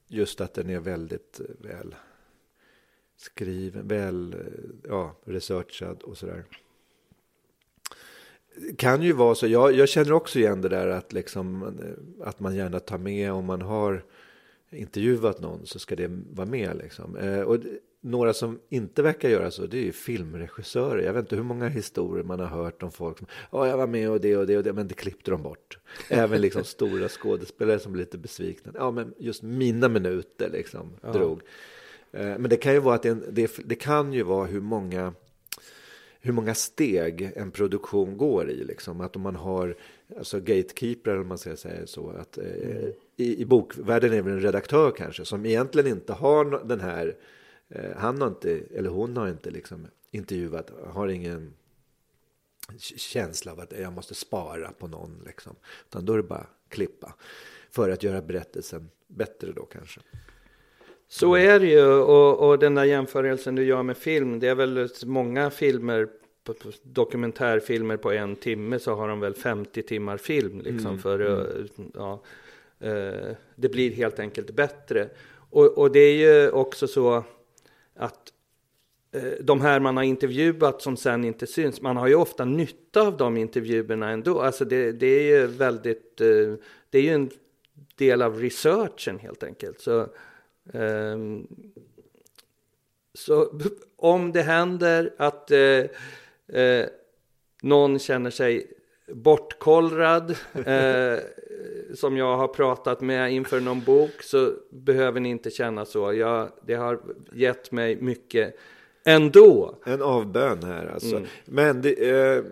just 0.08 0.40
att 0.40 0.54
den 0.54 0.70
är 0.70 0.80
väldigt 0.80 1.40
väl 1.58 1.94
skriven, 3.16 3.88
väl 3.88 4.34
eh, 4.34 4.90
ja, 4.90 5.16
researchad 5.24 6.02
och 6.02 6.18
sådär. 6.18 6.44
Kan 8.76 9.02
ju 9.02 9.12
vara 9.12 9.34
så, 9.34 9.46
jag, 9.46 9.72
jag 9.72 9.88
känner 9.88 10.12
också 10.12 10.38
igen 10.38 10.60
det 10.60 10.68
där 10.68 10.88
att, 10.88 11.12
liksom, 11.12 11.74
att 12.24 12.40
man 12.40 12.56
gärna 12.56 12.80
tar 12.80 12.98
med 12.98 13.32
om 13.32 13.44
man 13.44 13.62
har 13.62 14.04
intervjuat 14.70 15.40
någon 15.40 15.66
så 15.66 15.78
ska 15.78 15.96
det 15.96 16.10
vara 16.30 16.46
med. 16.46 16.76
Liksom. 16.76 17.16
Uh, 17.16 17.40
och 17.40 17.58
några 18.00 18.32
som 18.32 18.60
inte 18.68 19.02
verkar 19.02 19.28
göra 19.28 19.50
så, 19.50 19.66
det 19.66 19.78
är 19.78 19.82
ju 19.82 19.92
filmregissörer. 19.92 21.02
Jag 21.02 21.12
vet 21.12 21.20
inte 21.20 21.36
hur 21.36 21.42
många 21.42 21.68
historier 21.68 22.24
man 22.24 22.40
har 22.40 22.46
hört 22.46 22.82
om 22.82 22.92
folk 22.92 23.18
som, 23.18 23.26
ja, 23.50 23.68
jag 23.68 23.76
var 23.76 23.86
med 23.86 24.10
och 24.10 24.20
det 24.20 24.36
och 24.36 24.46
det 24.46 24.56
och 24.56 24.62
det, 24.62 24.72
men 24.72 24.88
det 24.88 24.94
klippte 24.94 25.30
de 25.30 25.42
bort. 25.42 25.78
Även 26.08 26.40
liksom 26.40 26.64
stora 26.64 27.08
skådespelare 27.08 27.78
som 27.78 27.92
blir 27.92 28.02
lite 28.04 28.18
besvikna. 28.18 28.72
Ja, 28.74 28.90
men 28.90 29.14
just 29.18 29.42
mina 29.42 29.88
minuter 29.88 30.50
liksom 30.50 30.92
ja. 31.02 31.12
drog. 31.12 31.40
Eh, 32.12 32.38
men 32.38 32.50
det 32.50 32.56
kan 32.56 32.72
ju 32.72 32.78
vara 32.78 32.94
att 32.94 33.02
det, 33.02 33.14
det, 33.14 33.50
det 33.64 33.74
kan 33.74 34.12
ju 34.12 34.22
vara 34.22 34.46
hur 34.46 34.60
många 34.60 35.14
hur 36.24 36.32
många 36.32 36.54
steg 36.54 37.32
en 37.36 37.50
produktion 37.50 38.16
går 38.16 38.50
i. 38.50 38.64
Liksom. 38.64 39.00
Att 39.00 39.16
om 39.16 39.22
man 39.22 39.36
har 39.36 39.76
alltså 40.18 40.40
gatekeeper, 40.40 41.20
om 41.20 41.28
man 41.28 41.38
ska 41.38 41.56
säga 41.56 41.86
så, 41.86 42.10
att 42.10 42.38
eh, 42.38 42.44
mm. 42.44 42.92
i, 43.16 43.42
i 43.42 43.44
bokvärlden 43.44 44.12
är 44.12 44.22
det 44.22 44.30
en 44.30 44.40
redaktör 44.40 44.90
kanske, 44.90 45.24
som 45.24 45.46
egentligen 45.46 45.92
inte 45.92 46.12
har 46.12 46.64
den 46.64 46.80
här 46.80 47.16
Eh, 47.74 47.96
han 47.96 48.20
har 48.20 48.28
inte, 48.28 48.62
eller 48.74 48.90
hon 48.90 49.16
har 49.16 49.28
inte 49.28 49.50
liksom 49.50 49.86
intervjuat, 50.10 50.70
har 50.86 51.08
ingen 51.08 51.54
känsla 52.78 53.52
av 53.52 53.60
att 53.60 53.72
jag 53.72 53.92
måste 53.92 54.14
spara 54.14 54.72
på 54.72 54.86
någon. 54.86 55.22
Liksom. 55.26 55.56
Utan 55.88 56.04
då 56.04 56.12
är 56.12 56.16
det 56.16 56.22
bara 56.22 56.46
klippa. 56.68 57.14
För 57.70 57.90
att 57.90 58.02
göra 58.02 58.22
berättelsen 58.22 58.90
bättre 59.06 59.52
då 59.52 59.64
kanske. 59.64 60.00
Så 61.12 61.34
är 61.34 61.60
det 61.60 61.66
ju. 61.66 61.86
Och, 61.86 62.48
och 62.48 62.58
den 62.58 62.74
där 62.74 62.84
jämförelsen 62.84 63.54
du 63.54 63.64
gör 63.64 63.82
med 63.82 63.96
film. 63.96 64.40
Det 64.40 64.48
är 64.48 64.54
väl 64.54 64.88
många 65.04 65.50
filmer, 65.50 66.08
dokumentärfilmer 66.82 67.96
på 67.96 68.12
en 68.12 68.36
timme 68.36 68.78
så 68.78 68.94
har 68.94 69.08
de 69.08 69.20
väl 69.20 69.34
50 69.34 69.82
timmar 69.82 70.16
film. 70.16 70.60
Liksom, 70.60 70.86
mm. 70.86 70.98
för, 70.98 71.20
mm. 71.20 71.90
Ja, 71.94 72.22
eh, 72.80 73.36
det 73.56 73.68
blir 73.68 73.90
helt 73.90 74.18
enkelt 74.18 74.50
bättre. 74.50 75.08
Och, 75.50 75.78
och 75.78 75.92
det 75.92 76.00
är 76.00 76.14
ju 76.14 76.50
också 76.50 76.86
så 76.86 77.24
att 77.96 78.32
eh, 79.12 79.32
de 79.40 79.60
här 79.60 79.80
man 79.80 79.96
har 79.96 80.04
intervjuat 80.04 80.82
som 80.82 80.96
sen 80.96 81.24
inte 81.24 81.46
syns, 81.46 81.80
man 81.80 81.96
har 81.96 82.06
ju 82.06 82.14
ofta 82.14 82.44
nytta 82.44 83.02
av 83.02 83.16
de 83.16 83.36
intervjuerna 83.36 84.10
ändå. 84.10 84.40
Alltså 84.40 84.64
det, 84.64 84.92
det 84.92 85.06
är 85.06 85.40
ju 85.40 85.46
väldigt, 85.46 86.20
eh, 86.20 86.54
det 86.90 86.98
är 86.98 87.02
ju 87.02 87.14
en 87.14 87.30
del 87.96 88.22
av 88.22 88.40
researchen 88.40 89.18
helt 89.18 89.42
enkelt. 89.42 89.80
Så, 89.80 90.08
så 93.14 93.60
om 93.96 94.32
det 94.32 94.42
händer 94.42 95.14
att 95.18 95.50
uh, 95.50 95.84
uh, 96.58 96.86
någon 97.62 97.98
känner 97.98 98.30
sig 98.30 98.72
bortkollrad 99.14 100.30
eh, 100.52 101.18
som 101.94 102.16
jag 102.16 102.36
har 102.36 102.48
pratat 102.48 103.00
med 103.00 103.32
inför 103.32 103.60
någon 103.60 103.84
bok 103.84 104.22
så 104.22 104.52
behöver 104.70 105.20
ni 105.20 105.28
inte 105.28 105.50
känna 105.50 105.84
så. 105.84 106.12
Jag, 106.12 106.48
det 106.66 106.74
har 106.74 107.00
gett 107.32 107.72
mig 107.72 107.96
mycket 107.96 108.56
ändå. 109.04 109.74
En 109.84 110.02
avbön 110.02 110.62
här 110.62 110.86
alltså. 110.86 111.16
Mm. 111.16 111.28
Men 111.44 111.82
det, 111.82 112.10
eh, 112.10 112.44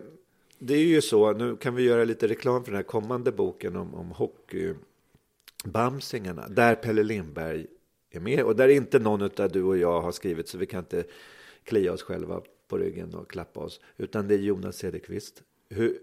det, 0.58 0.74
är 0.74 0.86
ju 0.86 1.00
så, 1.00 1.32
nu 1.32 1.56
kan 1.56 1.74
vi 1.74 1.82
göra 1.82 2.04
lite 2.04 2.28
reklam 2.28 2.64
för 2.64 2.70
den 2.70 2.76
här 2.76 2.82
kommande 2.82 3.32
boken 3.32 3.76
om, 3.76 3.94
om 3.94 4.10
hockeybamsingarna. 4.10 6.48
Där 6.48 6.74
Pelle 6.74 7.02
Lindberg 7.02 7.66
är 8.16 8.20
med 8.20 8.44
och 8.44 8.56
där 8.56 8.68
inte 8.68 8.98
någon 8.98 9.22
av 9.22 9.50
du 9.52 9.62
och 9.62 9.76
jag 9.78 10.00
har 10.00 10.12
skrivit 10.12 10.48
så 10.48 10.58
vi 10.58 10.66
kan 10.66 10.80
inte 10.80 11.04
klia 11.64 11.92
oss 11.92 12.02
själva 12.02 12.42
på 12.68 12.78
ryggen 12.78 13.14
och 13.14 13.30
klappa 13.30 13.60
oss. 13.60 13.80
Utan 13.96 14.28
det 14.28 14.34
är 14.34 14.38
Jonas 14.38 14.76
Cederqvist. 14.76 15.42
Hur, 15.68 15.98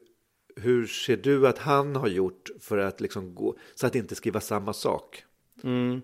hur 0.56 0.88
ser 0.88 1.18
du 1.18 1.48
att 1.48 1.58
han 1.58 1.96
har 1.96 2.08
gjort 2.08 2.50
för 2.60 2.78
att 2.78 3.02
liksom 3.02 3.36
gå, 3.36 3.56
så 3.76 3.88
att 3.88 3.96
inte 3.96 4.16
skriva 4.16 4.40
samma 4.40 4.74
sak? 4.74 5.24
Mm. 5.64 6.02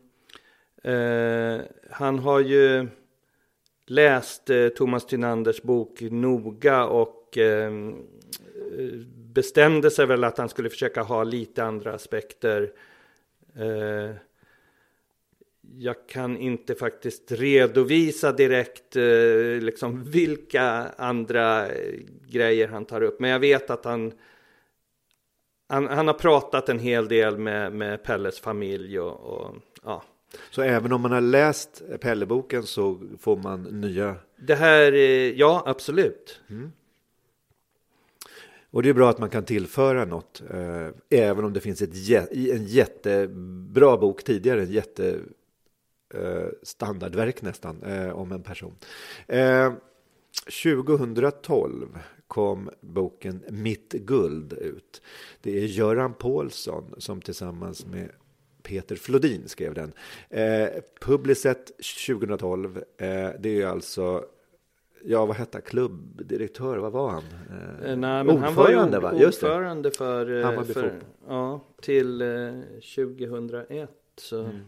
Eh, 0.83 1.61
han 1.89 2.19
har 2.19 2.39
ju 2.39 2.87
läst 3.85 4.49
eh, 4.49 4.67
Thomas 4.67 5.05
Tynanders 5.05 5.61
bok 5.61 6.01
noga 6.01 6.85
och 6.85 7.37
eh, 7.37 7.71
bestämde 9.15 9.91
sig 9.91 10.05
väl 10.05 10.23
att 10.23 10.37
han 10.37 10.49
skulle 10.49 10.69
försöka 10.69 11.01
ha 11.01 11.23
lite 11.23 11.63
andra 11.63 11.93
aspekter. 11.93 12.71
Eh, 13.55 14.15
jag 15.77 16.07
kan 16.07 16.37
inte 16.37 16.75
faktiskt 16.75 17.31
redovisa 17.31 18.31
direkt 18.31 18.95
eh, 18.95 19.61
liksom 19.61 20.03
vilka 20.03 20.63
andra 20.97 21.67
grejer 22.27 22.67
han 22.67 22.85
tar 22.85 23.01
upp. 23.01 23.19
Men 23.19 23.29
jag 23.29 23.39
vet 23.39 23.69
att 23.69 23.85
han 23.85 24.13
han, 25.69 25.87
han, 25.87 26.07
har 26.07 26.13
pratat 26.13 26.69
en 26.69 26.79
hel 26.79 27.07
del 27.07 27.37
med, 27.37 27.73
med 27.73 28.03
Pelles 28.03 28.39
familj 28.39 28.99
och, 28.99 29.19
och 29.19 29.55
ja. 29.83 30.03
Så 30.49 30.61
även 30.61 30.91
om 30.91 31.01
man 31.01 31.11
har 31.11 31.21
läst 31.21 31.83
Pelle-boken 32.01 32.63
så 32.63 32.99
får 33.19 33.37
man 33.37 33.63
nya? 33.63 34.15
Det 34.35 34.55
här, 34.55 34.91
ja 35.37 35.63
absolut. 35.65 36.41
Mm. 36.49 36.71
Och 38.71 38.83
det 38.83 38.89
är 38.89 38.93
bra 38.93 39.09
att 39.09 39.19
man 39.19 39.29
kan 39.29 39.45
tillföra 39.45 40.05
något, 40.05 40.43
eh, 40.49 40.87
även 41.09 41.45
om 41.45 41.53
det 41.53 41.59
finns 41.59 41.81
ett, 41.81 42.09
en 42.31 42.65
jättebra 42.65 43.97
bok 43.97 44.23
tidigare, 44.23 44.61
en 44.61 44.71
jätte 44.71 45.19
eh, 46.13 46.47
standardverk 46.63 47.41
nästan, 47.41 47.83
eh, 47.83 48.09
om 48.09 48.31
en 48.31 48.43
person. 48.43 48.75
2012 50.45 51.95
eh, 51.95 51.99
kom 52.27 52.69
boken 52.81 53.43
Mitt 53.49 53.91
guld 53.93 54.53
ut. 54.53 55.01
Det 55.41 55.59
är 55.59 55.65
Göran 55.65 56.13
Paulsson 56.13 56.95
som 56.97 57.21
tillsammans 57.21 57.85
med 57.85 58.09
Peter 58.63 58.95
Flodin 58.95 59.47
skrev 59.47 59.73
den. 59.73 59.93
Eh, 60.29 60.67
Publicet 61.01 61.71
2012, 62.07 62.77
eh, 62.77 63.29
det 63.39 63.61
är 63.61 63.67
alltså 63.67 64.25
Ja, 65.05 65.25
vad 65.25 65.35
hette 65.35 65.57
han? 65.57 65.61
Klubbdirektör, 65.61 66.77
vad 66.77 66.91
var 66.91 67.09
han? 67.09 67.23
Eh, 67.49 67.91
eh 67.91 67.97
Nej, 67.97 68.21
ordförande, 68.21 68.97
han 68.97 69.03
var 69.03 69.19
ju 69.19 69.27
ordförande 69.27 69.91
för, 69.91 70.55
eh, 70.57 70.63
för 70.63 71.01
ja, 71.27 71.61
till 71.81 72.21
eh, 72.21 72.27
2001 72.95 73.89
så 74.17 74.43
mm 74.43 74.59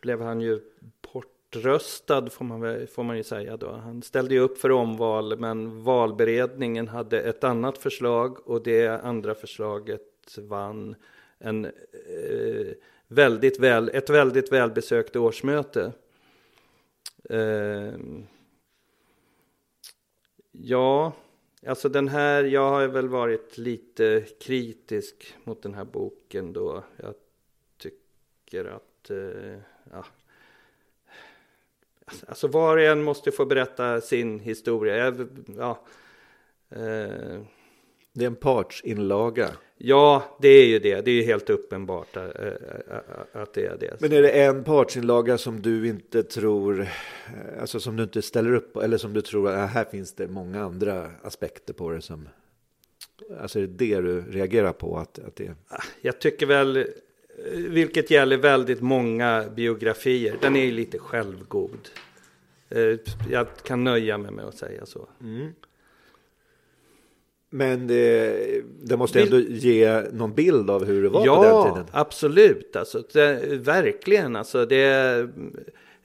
blev 0.00 0.20
han 0.20 0.40
ju 0.40 0.60
bortröstad 1.12 2.30
får 2.30 2.44
man, 2.44 2.86
får 2.86 3.02
man 3.02 3.16
ju 3.16 3.22
säga 3.22 3.56
då. 3.56 3.72
Han 3.72 4.02
ställde 4.02 4.34
ju 4.34 4.40
upp 4.40 4.58
för 4.58 4.70
omval 4.70 5.38
men 5.38 5.82
valberedningen 5.82 6.88
hade 6.88 7.20
ett 7.20 7.44
annat 7.44 7.78
förslag 7.78 8.48
och 8.48 8.62
det 8.62 8.88
andra 8.88 9.34
förslaget 9.34 10.38
vann 10.38 10.94
en, 11.38 11.64
eh, 11.64 12.72
väldigt 13.08 13.60
väl, 13.60 13.90
ett 13.94 14.10
väldigt 14.10 14.52
välbesökt 14.52 15.16
årsmöte. 15.16 15.92
Eh, 17.24 17.92
ja, 20.52 21.12
alltså 21.66 21.88
den 21.88 22.08
här, 22.08 22.44
jag 22.44 22.70
har 22.70 22.88
väl 22.88 23.08
varit 23.08 23.58
lite 23.58 24.24
kritisk 24.40 25.34
mot 25.44 25.62
den 25.62 25.74
här 25.74 25.84
boken 25.84 26.52
då. 26.52 26.84
Jag 26.96 27.14
tycker 27.78 28.64
att 28.64 29.10
eh, 29.10 29.58
ja, 29.92 30.04
Alltså 32.26 32.46
var 32.46 32.76
och 32.76 32.82
en 32.82 33.02
måste 33.02 33.32
få 33.32 33.44
berätta 33.44 34.00
sin 34.00 34.38
historia. 34.38 35.14
Ja, 35.58 35.84
eh. 36.70 37.40
Det 38.12 38.24
är 38.24 38.26
en 38.26 38.36
partsinlaga. 38.36 39.50
Ja, 39.76 40.36
det 40.40 40.48
är 40.48 40.66
ju 40.66 40.78
det. 40.78 41.00
Det 41.00 41.10
är 41.10 41.14
ju 41.14 41.22
helt 41.22 41.50
uppenbart 41.50 42.16
att, 42.16 42.36
att 43.32 43.54
det 43.54 43.66
är 43.66 43.76
det. 43.80 44.00
Men 44.00 44.12
är 44.12 44.22
det 44.22 44.30
en 44.30 44.64
partsinlaga 44.64 45.38
som 45.38 45.62
du 45.62 45.88
inte 45.88 46.22
tror, 46.22 46.88
alltså 47.60 47.80
som 47.80 47.96
du 47.96 48.02
inte 48.02 48.22
ställer 48.22 48.54
upp 48.54 48.72
på, 48.72 48.82
eller 48.82 48.98
som 48.98 49.12
du 49.12 49.20
tror 49.20 49.50
att 49.50 49.70
här 49.70 49.84
finns 49.84 50.12
det 50.12 50.28
många 50.28 50.64
andra 50.64 51.10
aspekter 51.22 51.74
på 51.74 51.90
det 51.90 52.02
som, 52.02 52.28
alltså 53.40 53.58
är 53.58 53.62
det 53.62 53.68
det 53.68 54.00
du 54.00 54.20
reagerar 54.20 54.72
på? 54.72 54.98
Att, 54.98 55.18
att 55.18 55.36
det... 55.36 55.54
Jag 56.00 56.18
tycker 56.18 56.46
väl, 56.46 56.86
vilket 57.54 58.10
gäller 58.10 58.36
väldigt 58.36 58.80
många 58.80 59.44
biografier, 59.56 60.36
den 60.40 60.56
är 60.56 60.64
ju 60.64 60.70
lite 60.70 60.98
självgod. 60.98 61.88
Jag 63.30 63.46
kan 63.62 63.84
nöja 63.84 64.18
mig 64.18 64.32
med 64.32 64.44
att 64.44 64.58
säga 64.58 64.86
så. 64.86 65.08
Mm. 65.20 65.52
Men 67.50 67.86
det, 67.86 68.62
det 68.82 68.96
måste 68.96 69.22
ändå 69.22 69.38
ge 69.38 70.02
någon 70.12 70.34
bild 70.34 70.70
av 70.70 70.84
hur 70.84 71.02
det 71.02 71.08
var 71.08 71.26
ja, 71.26 71.36
på 71.36 71.64
den 71.64 71.72
tiden. 71.74 71.88
Ja, 71.92 72.00
absolut. 72.00 72.76
Alltså, 72.76 73.02
det, 73.12 73.42
verkligen. 73.56 74.36
Alltså, 74.36 74.66
det 74.66 74.76
är 74.76 75.28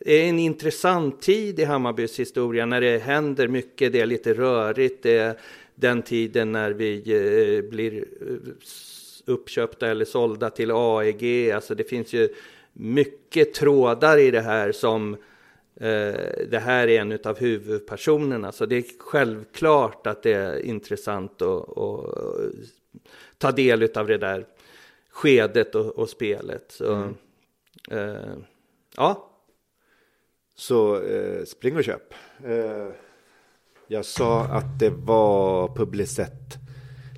en 0.05 0.39
intressant 0.39 1.21
tid 1.21 1.59
i 1.59 1.63
Hammarbys 1.63 2.19
historia 2.19 2.65
när 2.65 2.81
det 2.81 2.97
händer 2.97 3.47
mycket. 3.47 3.93
Det 3.93 4.01
är 4.01 4.05
lite 4.05 4.33
rörigt. 4.33 5.03
Det 5.03 5.17
är 5.17 5.39
den 5.75 6.01
tiden 6.01 6.51
när 6.51 6.71
vi 6.71 6.95
eh, 6.97 7.69
blir 7.69 7.93
eh, 7.97 8.35
uppköpta 9.25 9.87
eller 9.87 10.05
sålda 10.05 10.49
till 10.49 10.71
AEG. 10.71 11.51
Alltså, 11.51 11.75
det 11.75 11.83
finns 11.83 12.13
ju 12.13 12.29
mycket 12.73 13.53
trådar 13.53 14.17
i 14.17 14.31
det 14.31 14.41
här 14.41 14.71
som 14.71 15.17
Eh, 15.77 16.45
det 16.47 16.59
här 16.59 16.87
är 16.87 17.01
en 17.01 17.19
av 17.23 17.39
huvudpersonerna. 17.39 18.51
Så 18.51 18.65
det 18.65 18.75
är 18.75 18.83
självklart 18.99 20.07
att 20.07 20.23
det 20.23 20.33
är 20.33 20.59
intressant 20.59 21.41
att, 21.41 21.77
att 21.77 22.15
ta 23.37 23.51
del 23.51 23.89
av 23.95 24.07
det 24.07 24.17
där 24.17 24.45
skedet 25.09 25.75
och, 25.75 25.85
och 25.85 26.09
spelet. 26.09 26.65
Så, 26.71 26.93
mm. 26.93 27.15
eh, 27.91 28.37
ja. 28.95 29.31
Så 30.55 31.01
eh, 31.01 31.43
spring 31.43 31.77
och 31.77 31.83
köp. 31.83 32.13
Eh, 32.45 32.89
jag 33.87 34.05
sa 34.05 34.43
att 34.43 34.79
det 34.79 34.89
var 34.89 35.67
Publicett 35.75 36.64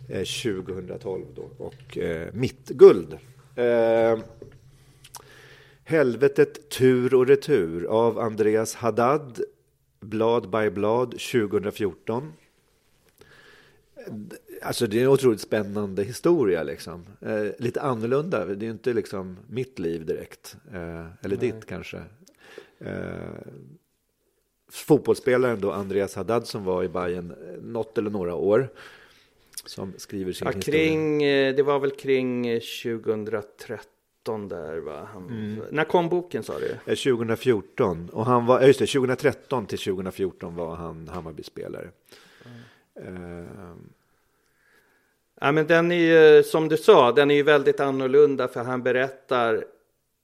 2012 0.07 1.21
eh, 1.21 1.27
då 1.35 1.49
och 1.57 1.97
eh, 1.97 2.33
mitt 2.33 2.69
guld. 2.69 3.17
Helvetet 5.83 6.69
tur 6.69 7.13
och 7.13 7.27
retur 7.27 7.85
av 7.85 8.19
Andreas 8.19 8.75
Haddad, 8.75 9.41
blad 9.99 10.49
by 10.49 10.69
blad 10.69 11.11
2014. 11.11 12.33
Alltså 14.61 14.87
det 14.87 14.99
är 14.99 15.03
en 15.03 15.09
otroligt 15.09 15.41
spännande 15.41 16.03
historia 16.03 16.63
liksom. 16.63 17.05
Eh, 17.21 17.45
lite 17.59 17.81
annorlunda, 17.81 18.45
det 18.45 18.65
är 18.65 18.69
inte 18.69 18.93
liksom 18.93 19.37
mitt 19.47 19.79
liv 19.79 20.05
direkt. 20.05 20.57
Eh, 20.73 21.05
eller 21.21 21.37
Nej. 21.37 21.37
ditt 21.37 21.65
kanske. 21.65 22.01
Eh, 22.79 22.91
fotbollsspelaren 24.69 25.61
då 25.61 25.71
Andreas 25.71 26.15
Haddad 26.15 26.47
som 26.47 26.63
var 26.63 26.83
i 26.83 26.89
Bayern 26.89 27.31
eh, 27.31 27.61
något 27.61 27.97
eller 27.97 28.09
några 28.09 28.35
år. 28.35 28.69
Som 29.69 29.93
skriver 29.97 30.31
sin 30.33 30.47
ja, 30.47 30.51
kring, 30.51 31.13
historia. 31.13 31.49
Eh, 31.49 31.55
det 31.55 31.63
var 31.63 31.79
väl 31.79 31.91
kring 31.91 32.43
2013 32.83 34.47
där 34.49 34.77
va? 34.77 35.07
Han, 35.13 35.29
mm. 35.29 35.61
När 35.71 35.83
kom 35.83 36.09
boken 36.09 36.43
sa 36.43 36.53
du? 36.59 36.95
2014. 36.95 38.09
Eh, 38.09 38.17
och 38.17 38.25
han 38.25 38.45
var, 38.45 38.61
just 38.61 38.79
det, 38.79 38.87
2013 38.87 39.65
till 39.65 39.79
2014 39.79 40.55
var 40.55 40.75
han 40.75 41.07
Hammarby-spelare. 41.07 41.89
Mm. 42.95 43.41
Uh. 43.41 43.75
Ja 45.41 45.51
men 45.51 45.67
den 45.67 45.91
är 45.91 45.95
ju, 45.95 46.43
som 46.43 46.69
du 46.69 46.77
sa, 46.77 47.11
den 47.11 47.31
är 47.31 47.35
ju 47.35 47.43
väldigt 47.43 47.79
annorlunda 47.79 48.47
för 48.47 48.63
han 48.63 48.83
berättar 48.83 49.65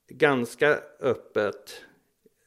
ganska 0.09 0.79
öppet 0.99 1.81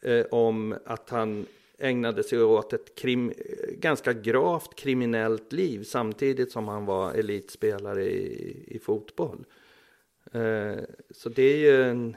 eh, 0.02 0.26
om 0.30 0.78
att 0.84 1.10
han 1.10 1.46
ägnade 1.78 2.22
sig 2.22 2.42
åt 2.42 2.72
ett 2.72 2.94
krim, 2.94 3.32
ganska 3.70 4.12
gravt 4.12 4.74
kriminellt 4.74 5.52
liv 5.52 5.84
samtidigt 5.84 6.52
som 6.52 6.68
han 6.68 6.86
var 6.86 7.12
elitspelare 7.12 8.04
i, 8.04 8.64
i 8.66 8.78
fotboll. 8.78 9.44
Eh, 10.32 10.76
så 11.10 11.28
det 11.28 11.42
är 11.42 11.56
ju 11.56 11.82
en, 11.82 12.16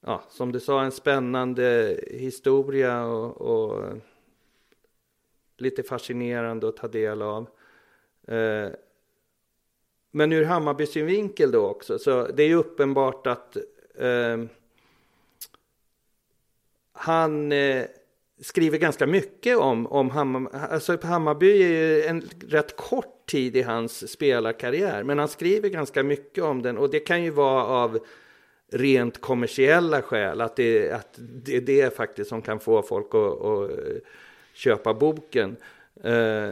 ja, 0.00 0.22
som 0.28 0.52
du 0.52 0.60
sa, 0.60 0.82
en 0.82 0.92
spännande 0.92 2.00
historia 2.10 3.04
och, 3.04 3.40
och 3.40 3.96
lite 5.56 5.82
fascinerande 5.82 6.68
att 6.68 6.76
ta 6.76 6.88
del 6.88 7.22
av. 7.22 7.46
Eh, 8.28 8.68
men 10.10 10.32
ur 10.32 10.44
Hammarby 10.44 10.86
synvinkel 10.86 11.50
då 11.50 11.66
också, 11.66 11.98
så 11.98 12.26
det 12.26 12.42
är 12.42 12.48
ju 12.48 12.54
uppenbart 12.54 13.26
att 13.26 13.56
eh, 13.94 14.44
han 16.92 17.52
eh, 17.52 17.86
skriver 18.42 18.78
ganska 18.78 19.06
mycket 19.06 19.56
om, 19.56 19.86
om 19.86 20.10
Hammarby. 20.10 20.58
alltså 20.70 20.98
Hammarby 21.02 21.62
är 21.62 22.08
en 22.08 22.28
rätt 22.48 22.76
kort 22.76 23.26
tid 23.26 23.56
i 23.56 23.62
hans 23.62 24.12
spelarkarriär, 24.12 25.02
men 25.02 25.18
han 25.18 25.28
skriver 25.28 25.68
ganska 25.68 26.02
mycket 26.02 26.44
om 26.44 26.62
den 26.62 26.78
och 26.78 26.90
det 26.90 27.00
kan 27.00 27.24
ju 27.24 27.30
vara 27.30 27.64
av 27.64 27.98
rent 28.72 29.20
kommersiella 29.20 30.02
skäl, 30.02 30.40
att 30.40 30.56
det, 30.56 30.90
att 30.90 31.18
det 31.18 31.56
är 31.56 31.60
det 31.60 31.96
faktiskt 31.96 32.28
som 32.28 32.42
kan 32.42 32.60
få 32.60 32.82
folk 32.82 33.14
att, 33.14 33.42
att 33.42 33.70
eh, 33.70 33.96
köpa 34.52 34.94
boken. 34.94 35.56
Eh, 36.02 36.50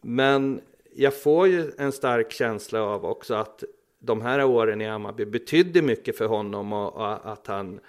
men 0.00 0.60
jag 0.94 1.22
får 1.22 1.48
ju 1.48 1.72
en 1.78 1.92
stark 1.92 2.32
känsla 2.32 2.82
av 2.82 3.04
också 3.04 3.34
att 3.34 3.64
de 3.98 4.20
här 4.20 4.44
åren 4.44 4.80
i 4.80 4.84
Hammarby 4.84 5.24
betydde 5.24 5.82
mycket 5.82 6.18
för 6.18 6.26
honom 6.26 6.72
och 6.72 7.32
att 7.32 7.46
han 7.46 7.80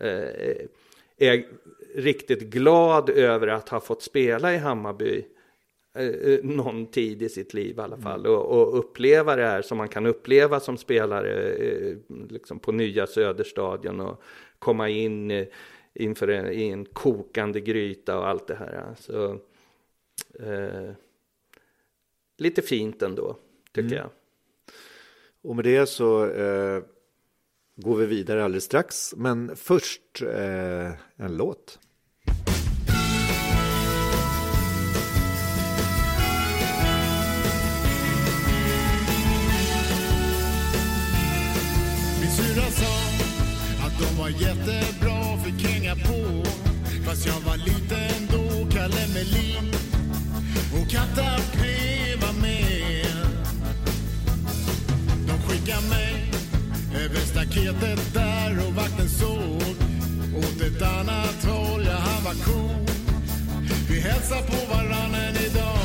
eh, 0.00 1.36
riktigt 1.94 2.40
glad 2.40 3.10
över 3.10 3.46
att 3.46 3.68
ha 3.68 3.80
fått 3.80 4.02
spela 4.02 4.54
i 4.54 4.56
Hammarby 4.56 5.24
eh, 5.94 6.06
eh, 6.06 6.38
någon 6.42 6.86
tid 6.86 7.22
i 7.22 7.28
sitt 7.28 7.54
liv 7.54 7.78
i 7.78 7.80
alla 7.80 7.96
fall 7.96 8.20
mm. 8.20 8.32
och, 8.32 8.44
och, 8.44 8.78
uppleva 8.78 9.36
det 9.36 9.46
här 9.46 9.62
som 9.62 9.78
man 9.78 9.88
kan 9.88 10.06
uppleva 10.06 10.60
som 10.60 10.76
spelare 10.76 11.52
eh, 11.52 11.96
liksom 12.28 12.58
på 12.58 12.72
nya 12.72 13.06
Söderstadion 13.06 14.00
och 14.00 14.22
komma 14.58 14.88
in 14.88 15.46
inför 15.94 16.28
en, 16.28 16.52
i 16.52 16.68
en 16.68 16.84
kokande 16.84 17.60
gryta 17.60 18.18
och 18.18 18.28
allt 18.28 18.46
det 18.46 18.54
här. 18.54 18.94
Så, 18.98 19.32
eh, 20.38 20.90
lite 22.38 22.62
fint 22.62 23.02
ändå, 23.02 23.36
tycker 23.72 23.96
mm. 23.96 23.98
jag. 23.98 24.10
Och 25.42 25.56
med 25.56 25.64
det 25.64 25.86
så 25.86 26.26
eh, 26.26 26.82
går 27.82 27.96
vi 27.96 28.06
vidare 28.06 28.44
alldeles 28.44 28.64
strax. 28.64 29.14
Men 29.16 29.56
först 29.56 30.22
eh, 30.22 31.24
en 31.26 31.36
låt. 31.36 31.78
Min 42.20 42.30
syrra 42.30 42.70
sa 42.70 42.94
att 43.86 43.98
de 43.98 44.18
var 44.22 44.28
jättebra, 44.28 45.38
fick 45.44 45.66
hänga 45.66 45.94
på. 45.94 46.42
Fast 47.06 47.26
jag 47.26 47.40
var 47.40 47.56
liten 47.56 48.28
då, 48.30 48.70
Kalle 48.70 49.06
Melin 49.14 49.72
och 50.74 50.90
Katta 50.90 51.42
P 51.52 51.58
var 52.20 52.40
med. 52.40 53.06
De 55.26 55.48
skickade 55.48 55.88
mig 55.88 56.21
över 57.04 57.20
staketet 57.20 58.14
där 58.14 58.66
och 58.66 58.74
vakten 58.74 59.08
såg 59.08 59.62
åt 60.36 60.60
ett 60.60 60.82
annat 60.82 61.44
håll, 61.44 61.84
ja 61.86 61.96
han 61.96 62.24
var 62.24 62.34
cool. 62.44 62.86
Vi 63.88 64.00
hälsar 64.00 64.42
på 64.42 64.74
varann 64.74 65.14
än 65.14 65.36
idag, 65.36 65.78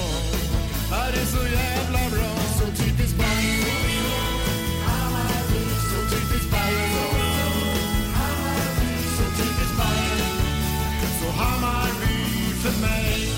ja 0.91 1.01
det 1.13 1.22
är 1.22 1.26
så 1.26 1.43
jävla 1.47 2.09
bra. 2.09 2.34
Så 2.59 2.65
typiskt 2.84 3.18
Bajen, 3.18 4.01
så 5.91 6.15
typiskt 6.15 6.51
Bajen. 6.51 6.91
Så 9.18 9.24
typiskt 9.38 9.78
Bajen, 9.78 10.36
så 11.22 11.32
Hammarby 11.41 12.18
för 12.63 12.82
mig. 12.82 13.30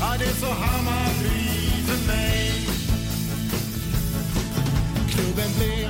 Ja 0.00 0.14
det 0.18 0.24
är 0.24 0.34
så 0.40 0.52
Hammarby 0.52 1.50
för 1.86 2.06
mig. 2.06 2.52
Klubben 5.10 5.50
blev 5.58 5.81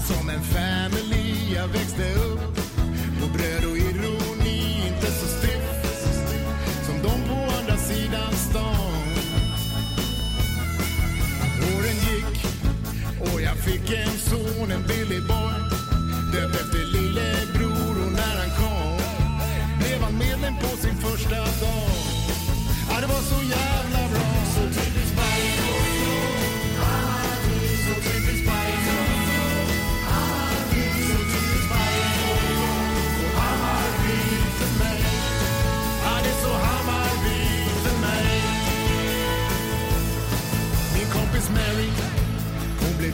som 0.00 0.28
en 0.28 0.42
family 0.42 1.54
jag 1.54 1.68
växte 1.68 2.14
upp 2.14 2.56
på 3.20 3.26
bröd 3.26 3.64
och 3.70 3.76
ironi, 3.76 4.86
inte 4.86 5.06
så 5.06 5.26
stiff 5.26 6.12
som 6.86 7.02
de 7.02 7.28
på 7.28 7.56
andra 7.58 7.76
sidan 7.76 8.32
stan. 8.32 9.04
Åren 11.76 11.96
gick 12.08 12.44
och 13.20 13.40
jag 13.40 13.56
fick 13.56 13.92
en 13.92 14.18
son, 14.18 14.70
en 14.70 14.82
billig 14.82 15.22
boy 15.26 15.57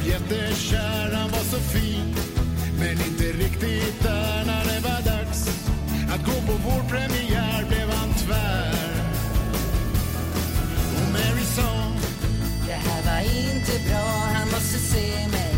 jättekär, 0.07 1.13
han 1.13 1.31
var 1.31 1.45
så 1.45 1.59
fin 1.59 2.15
Men 2.79 2.91
inte 2.91 3.25
riktigt 3.25 4.03
där 4.03 4.45
när 4.47 4.65
det 4.65 4.81
var 4.81 5.01
dags. 5.13 5.49
Att 6.15 6.25
gå 6.27 6.33
på 6.33 6.53
vår 6.65 6.89
premiär 6.89 7.65
blev 7.69 7.89
han 7.91 8.15
tvär. 8.15 8.95
Och 10.97 11.13
Mary 11.13 11.45
sa 11.57 11.93
Det 12.67 12.73
här 12.73 13.03
var 13.03 13.21
inte 13.21 13.89
bra, 13.89 14.09
han 14.35 14.49
måste 14.49 14.79
se 14.79 15.29
mig. 15.29 15.55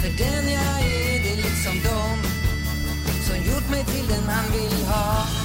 För 0.00 0.24
den 0.24 0.52
jag 0.52 0.80
är, 0.80 1.22
det 1.22 1.32
är 1.32 1.36
liksom 1.36 1.74
dom 1.84 2.18
Som 3.26 3.36
gjort 3.36 3.70
mig 3.70 3.84
till 3.84 4.06
den 4.08 4.28
han 4.28 4.52
vill 4.52 4.86
ha. 4.86 5.39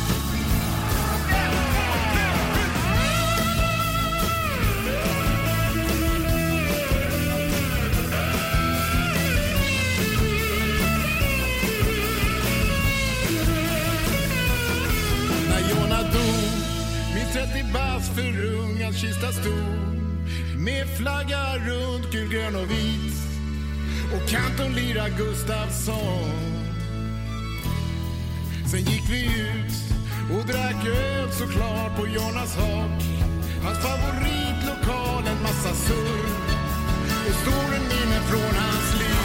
Bast 18.16 18.28
förungad 18.28 18.96
kista 18.96 19.32
stod 19.32 19.86
med 20.58 20.88
flagga 20.98 21.58
runt, 21.58 22.12
gul, 22.12 22.30
grön 22.30 22.56
och 22.56 22.72
vit 22.72 23.16
och 24.14 24.30
kanton 24.30 24.74
lira 24.74 25.10
Gustafsson. 25.10 26.32
Sen 28.72 28.80
gick 28.80 29.10
vi 29.10 29.26
ut 29.26 29.74
och 30.32 30.48
drack 30.48 30.86
öl 30.86 31.32
såklart 31.32 31.98
på 31.98 32.08
Jonas 32.08 32.56
hak. 32.56 33.04
Hans 33.64 33.80
favoritlokal, 33.80 35.24
en 35.28 35.42
massa 35.42 35.76
surr 35.76 36.26
och 37.28 37.36
stora 37.36 37.80
minnen 37.80 38.24
från 38.30 38.56
hans 38.56 39.00
liv. 39.00 39.16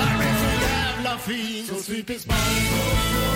Han 0.00 0.18
blev 0.18 0.34
så 0.38 0.62
jävla 0.62 1.18
fin, 1.18 1.66
så 1.66 1.92
typiskt 1.92 2.28
Bajen. 2.28 3.31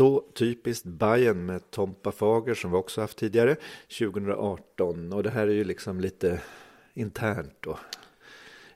Så 0.00 0.24
typiskt 0.34 0.84
Bayern 0.84 1.46
med 1.46 1.70
Tompa 1.70 2.12
Fager 2.12 2.54
som 2.54 2.70
vi 2.70 2.76
också 2.76 3.00
haft 3.00 3.18
tidigare 3.18 3.56
2018 3.98 5.12
och 5.12 5.22
det 5.22 5.30
här 5.30 5.46
är 5.48 5.52
ju 5.52 5.64
liksom 5.64 6.00
lite 6.00 6.40
internt 6.94 7.56
då. 7.60 7.78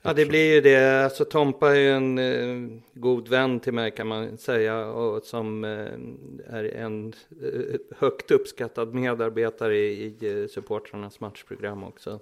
Ja, 0.03 0.13
det 0.13 0.27
blir 0.27 0.55
ju 0.55 0.61
det. 0.61 1.05
Alltså 1.05 1.25
Tompa 1.25 1.71
är 1.71 1.81
ju 1.81 1.91
en 1.91 2.19
eh, 2.19 2.81
god 2.93 3.29
vän 3.29 3.61
till 3.61 3.73
mig 3.73 3.91
kan 3.91 4.07
man 4.07 4.39
säga 4.39 4.87
och 4.87 5.23
som 5.23 5.65
eh, 5.65 6.55
är 6.57 6.65
en 6.65 7.15
eh, 7.43 7.81
högt 7.99 8.31
uppskattad 8.31 8.95
medarbetare 8.95 9.77
i, 9.77 10.05
i 10.21 10.43
eh, 10.43 10.49
supportrarnas 10.49 11.21
matchprogram 11.21 11.85
också. 11.85 12.21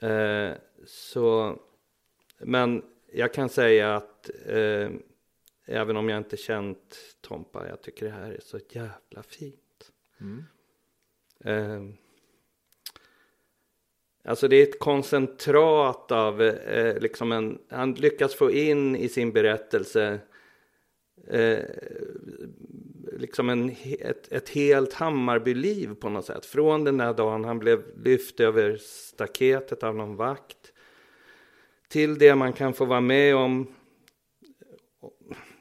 Eh, 0.00 0.50
så, 0.86 1.56
men 2.38 2.82
jag 3.12 3.34
kan 3.34 3.48
säga 3.48 3.96
att 3.96 4.30
eh, 4.46 4.88
även 5.68 5.96
om 5.96 6.08
jag 6.08 6.18
inte 6.18 6.36
känt 6.36 6.98
Tompa, 7.20 7.68
jag 7.68 7.82
tycker 7.82 8.06
det 8.06 8.12
här 8.12 8.30
är 8.30 8.40
så 8.40 8.58
jävla 8.70 9.22
fint. 9.22 9.92
Mm. 10.20 10.44
Eh, 11.44 11.94
Alltså 14.28 14.48
det 14.48 14.56
är 14.56 14.62
ett 14.62 14.78
koncentrat 14.78 16.12
av 16.12 16.42
eh, 16.42 16.98
liksom 16.98 17.32
en, 17.32 17.58
han 17.68 17.94
lyckas 17.94 18.34
få 18.34 18.50
in 18.50 18.96
i 18.96 19.08
sin 19.08 19.32
berättelse 19.32 20.20
eh, 21.26 21.58
liksom 23.12 23.48
en, 23.48 23.74
ett, 24.00 24.32
ett 24.32 24.48
helt 24.48 24.92
Hammarbyliv 24.92 25.94
på 25.94 26.08
något 26.08 26.24
sätt. 26.24 26.46
Från 26.46 26.84
den 26.84 26.96
där 26.96 27.14
dagen 27.14 27.44
han 27.44 27.58
blev 27.58 27.82
lyft 28.04 28.40
över 28.40 28.76
staketet 28.80 29.82
av 29.82 29.96
någon 29.96 30.16
vakt 30.16 30.72
till 31.88 32.18
det 32.18 32.34
man 32.34 32.52
kan 32.52 32.74
få 32.74 32.84
vara 32.84 33.00
med 33.00 33.36
om 33.36 33.74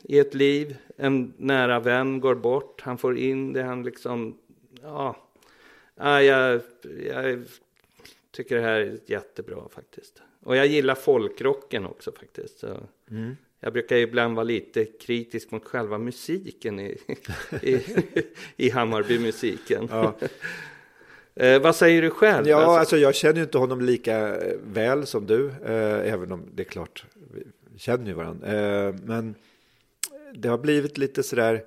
i 0.10 0.20
ett 0.20 0.34
liv. 0.34 0.78
En 0.98 1.34
nära 1.38 1.80
vän 1.80 2.20
går 2.20 2.36
bort, 2.36 2.82
han 2.82 2.98
får 2.98 3.18
in 3.18 3.54
det, 3.54 3.64
han 3.64 3.84
liksom, 3.84 4.38
ja, 4.82 5.16
ja 5.96 6.22
jag, 6.22 6.62
jag 7.08 7.44
tycker 8.32 8.56
det 8.56 8.62
här 8.62 8.80
är 8.80 9.00
jättebra 9.06 9.70
faktiskt. 9.70 10.22
Och 10.44 10.56
jag 10.56 10.68
gillar 10.68 10.96
folkrocken 10.96 11.86
också 11.86 12.12
faktiskt. 12.12 12.60
Så 12.60 12.78
Mm. 13.12 13.36
Jag 13.60 13.74
brukar 13.74 13.96
ibland 13.96 14.36
vara 14.36 14.44
lite 14.44 14.86
kritisk 14.86 15.52
mot 15.52 15.66
själva 15.66 15.98
musiken 15.98 16.80
i, 16.80 16.98
i, 17.62 17.80
i 18.58 18.70
Hammarby-musiken. 18.70 19.88
Ja. 19.92 20.16
eh, 21.36 21.62
vad 21.62 21.76
säger 21.76 22.02
du 22.02 22.10
själv? 22.10 22.48
Ja, 22.48 22.80
alltså 22.80 22.98
jag 22.98 23.16
känner 23.16 23.36
ju 23.36 23.44
inte 23.44 23.58
honom 23.58 23.82
lika 23.82 24.38
eh, 24.38 24.58
väl 24.64 25.06
som 25.06 25.26
du, 25.26 25.48
eh, 25.48 26.14
även 26.14 26.32
om 26.32 26.44
det 26.54 26.64
är 26.64 26.70
klart, 26.70 27.06
vi 27.74 27.80
känner 27.80 28.06
ju 28.06 28.14
varandra. 28.14 28.48
Eh, 28.48 28.96
men 29.04 29.36
det 30.42 30.50
har 30.50 30.58
blivit 30.58 30.98
lite 30.98 31.24
sådär, 31.24 31.66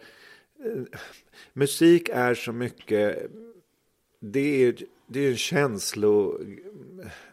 eh, 0.64 0.82
musik 1.52 2.08
är 2.08 2.34
så 2.34 2.52
mycket, 2.52 3.30
det 4.20 4.64
är 4.64 4.74
det 5.12 5.20
är 5.20 5.30
en 5.30 5.36
känslo, 5.36 6.40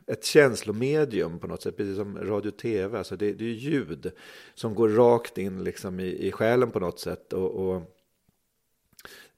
ett 0.08 0.26
känslomedium 0.26 1.40
på 1.40 1.48
något 1.48 1.62
sätt, 1.62 1.78
precis 1.78 1.96
som 1.96 2.18
radio 2.18 2.50
och 2.50 2.58
tv. 2.58 2.98
Alltså 2.98 3.16
det, 3.16 3.34
det 3.34 3.46
är 3.46 3.50
ljud 3.50 4.12
som 4.54 4.76
går 4.76 4.90
rakt 4.90 5.38
in 5.38 5.64
liksom 5.64 6.00
i, 6.00 6.28
i 6.28 6.32
själen 6.32 6.72
på 6.72 6.80
något 6.80 7.00
sätt. 7.00 7.34
Och, 7.34 7.52
och 7.52 7.82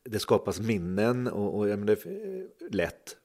det 0.04 0.20
skapas 0.20 0.60
minnen 0.60 1.28
och, 1.28 1.58
och 1.58 1.70
ja, 1.70 1.76
det 1.76 2.06
är 2.06 2.48
lätt 2.72 3.18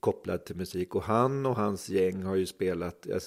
kopplad 0.00 0.44
till 0.44 0.56
musik. 0.56 0.94
Och 0.94 1.02
han 1.02 1.46
och 1.46 1.56
hans 1.56 1.88
gäng 1.88 2.22
har 2.22 2.36
ju 2.36 2.46
spelat, 2.46 3.06
jag, 3.08 3.20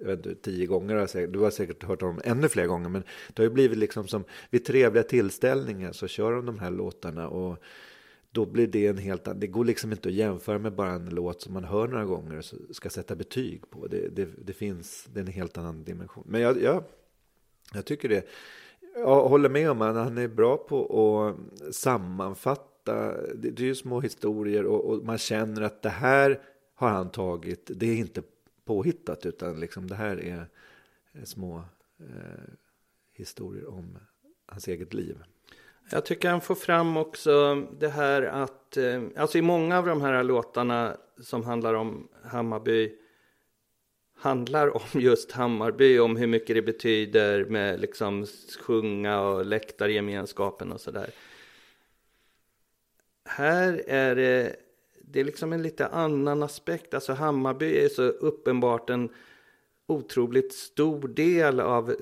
jag 0.00 0.06
vet 0.06 0.26
inte, 0.26 0.34
tio 0.34 0.66
gånger, 0.66 0.94
har 0.94 1.00
jag 1.00 1.10
säkert, 1.10 1.32
du 1.32 1.38
har 1.38 1.50
säkert 1.50 1.82
hört 1.84 2.02
om 2.02 2.20
ännu 2.24 2.48
fler 2.48 2.66
gånger, 2.66 2.88
men 2.88 3.02
det 3.28 3.42
har 3.42 3.44
ju 3.44 3.54
blivit 3.54 3.78
liksom 3.78 4.08
som 4.08 4.24
vid 4.50 4.64
trevliga 4.64 5.02
tillställningar 5.02 5.92
så 5.92 6.06
kör 6.06 6.32
de 6.32 6.46
de 6.46 6.58
här 6.58 6.70
låtarna. 6.70 7.28
och 7.28 7.58
då 8.32 8.46
blir 8.46 8.66
det 8.66 8.86
en 8.86 8.98
helt 8.98 9.28
annan, 9.28 9.40
det 9.40 9.46
går 9.46 9.64
liksom 9.64 9.92
inte 9.92 10.08
att 10.08 10.14
jämföra 10.14 10.58
med 10.58 10.74
bara 10.74 10.90
en 10.90 11.08
låt 11.10 11.42
som 11.42 11.52
man 11.52 11.64
hör 11.64 11.88
några 11.88 12.04
gånger 12.04 12.38
och 12.38 12.76
ska 12.76 12.90
sätta 12.90 13.14
betyg 13.14 13.70
på. 13.70 13.86
Det, 13.86 14.08
det, 14.08 14.28
det 14.44 14.52
finns, 14.52 15.08
det 15.12 15.20
är 15.20 15.24
en 15.24 15.32
helt 15.32 15.58
annan 15.58 15.84
dimension. 15.84 16.24
Men 16.26 16.40
jag, 16.40 16.62
jag, 16.62 16.84
jag 17.74 17.84
tycker 17.84 18.08
det, 18.08 18.26
jag 18.94 19.28
håller 19.28 19.48
med 19.48 19.70
om 19.70 19.82
att 19.82 19.96
han 19.96 20.18
är 20.18 20.28
bra 20.28 20.56
på 20.56 21.26
att 21.26 21.74
sammanfatta, 21.74 22.69
det, 23.34 23.50
det 23.50 23.62
är 23.62 23.66
ju 23.66 23.74
små 23.74 24.00
historier 24.00 24.66
och, 24.66 24.84
och, 24.84 25.04
man 25.04 25.18
känner 25.18 25.62
att 25.62 25.82
det 25.82 25.88
här 25.88 26.40
har 26.74 26.88
han 26.88 27.10
tagit, 27.10 27.70
det 27.74 27.86
är 27.86 27.96
inte 27.96 28.22
påhittat 28.64 29.26
utan 29.26 29.60
liksom 29.60 29.88
det 29.88 29.94
här 29.94 30.16
är 30.16 30.46
små 31.24 31.62
eh, 32.00 32.52
historier 33.12 33.68
om 33.68 33.98
hans 34.46 34.68
eget 34.68 34.94
liv. 34.94 35.22
Jag 35.90 36.04
tycker 36.04 36.30
han 36.30 36.40
får 36.40 36.54
fram 36.54 36.96
också 36.96 37.66
det 37.78 37.88
här 37.88 38.22
att, 38.22 38.76
eh, 38.76 39.02
alltså 39.16 39.38
i 39.38 39.42
många 39.42 39.78
av 39.78 39.86
de 39.86 40.00
här 40.00 40.22
låtarna 40.22 40.96
som 41.20 41.44
handlar 41.44 41.74
om 41.74 42.08
Hammarby, 42.24 42.92
handlar 44.16 44.76
om 44.76 45.00
just 45.00 45.32
Hammarby, 45.32 45.98
om 45.98 46.16
hur 46.16 46.26
mycket 46.26 46.56
det 46.56 46.62
betyder 46.62 47.44
med 47.44 47.80
liksom 47.80 48.26
sjunga 48.60 49.20
och 49.20 49.46
läktargemenskapen 49.46 50.72
och 50.72 50.80
sådär. 50.80 51.10
Här 53.36 53.82
är 53.86 54.14
det, 54.14 54.56
det 55.00 55.20
är 55.20 55.24
liksom 55.24 55.52
en 55.52 55.62
lite 55.62 55.86
annan 55.86 56.42
aspekt, 56.42 56.94
alltså 56.94 57.12
Hammarby 57.12 57.78
är 57.78 57.88
så 57.88 58.02
uppenbart 58.02 58.90
en 58.90 59.08
otroligt 59.86 60.52
stor 60.52 61.08
del 61.08 61.60
av 61.60 61.96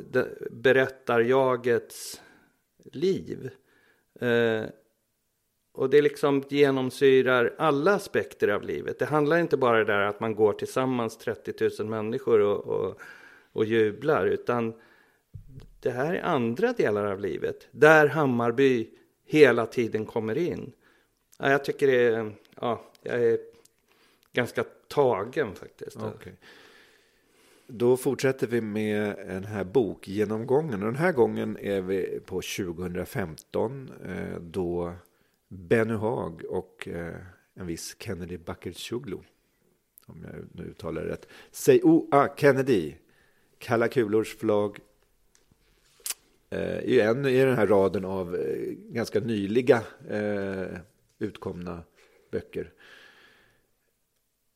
berättarjagets 0.51 2.21
liv. 2.93 3.51
Eh, 4.21 4.63
och 5.73 5.91
det 5.91 6.03
liksom 6.03 6.45
genomsyrar 6.49 7.55
alla 7.59 7.95
aspekter 7.95 8.49
av 8.49 8.63
livet. 8.63 8.99
Det 8.99 9.07
handlar 9.07 9.39
inte 9.39 9.57
bara 9.57 9.85
där 9.85 10.01
att 10.01 10.21
man 10.21 10.35
går 10.35 10.53
tillsammans 10.53 11.19
30 11.19 11.71
000 11.81 11.89
människor 11.89 12.41
och, 12.41 12.67
och, 12.67 13.01
och 13.53 13.65
jublar, 13.65 14.27
utan 14.27 14.75
det 15.81 15.91
här 15.91 16.15
är 16.15 16.23
andra 16.23 16.73
delar 16.73 17.05
av 17.05 17.21
livet. 17.21 17.69
Där 17.71 18.07
Hammarby 18.07 18.89
hela 19.25 19.67
tiden 19.67 20.07
kommer 20.07 20.39
in. 20.39 20.73
Ja, 21.39 21.51
jag 21.51 21.65
tycker 21.65 21.87
det 21.87 22.03
är, 22.03 22.33
ja, 22.61 22.85
jag 23.03 23.23
är 23.25 23.39
ganska 24.33 24.65
tagen 24.89 25.55
faktiskt. 25.55 25.97
Okay. 25.97 26.33
Då 27.67 27.97
fortsätter 27.97 28.47
vi 28.47 28.61
med 28.61 29.17
den 29.17 29.45
här 29.45 29.65
bokgenomgången. 29.65 30.81
Den 30.81 30.97
här 30.97 31.13
gången 31.13 31.59
är 31.61 31.81
vi 31.81 32.21
på 32.27 32.35
2015 32.35 33.91
eh, 34.07 34.41
då 34.41 34.93
Benny 35.49 35.95
Haag 35.95 36.45
och 36.49 36.89
eh, 36.89 37.15
en 37.55 37.67
viss 37.67 37.97
Kennedy 37.99 38.39
Bakircioglu, 38.39 39.17
om 40.07 40.25
jag 40.25 40.35
nu 40.53 40.71
uttalar 40.71 41.03
det 41.03 41.09
rätt, 41.09 41.29
Säg 41.51 41.81
O.A. 41.83 42.29
Kennedy, 42.37 42.95
Kalla 43.59 43.89
kulors 43.89 44.37
förlag, 44.37 44.79
eh, 46.51 46.61
är 46.61 46.83
ju 46.83 47.01
en 47.01 47.27
i 47.27 47.45
den 47.45 47.57
här 47.57 47.67
raden 47.67 48.05
av 48.05 48.37
ganska 48.79 49.21
nyliga 49.21 49.83
utkomna 51.19 51.83
böcker 52.31 52.73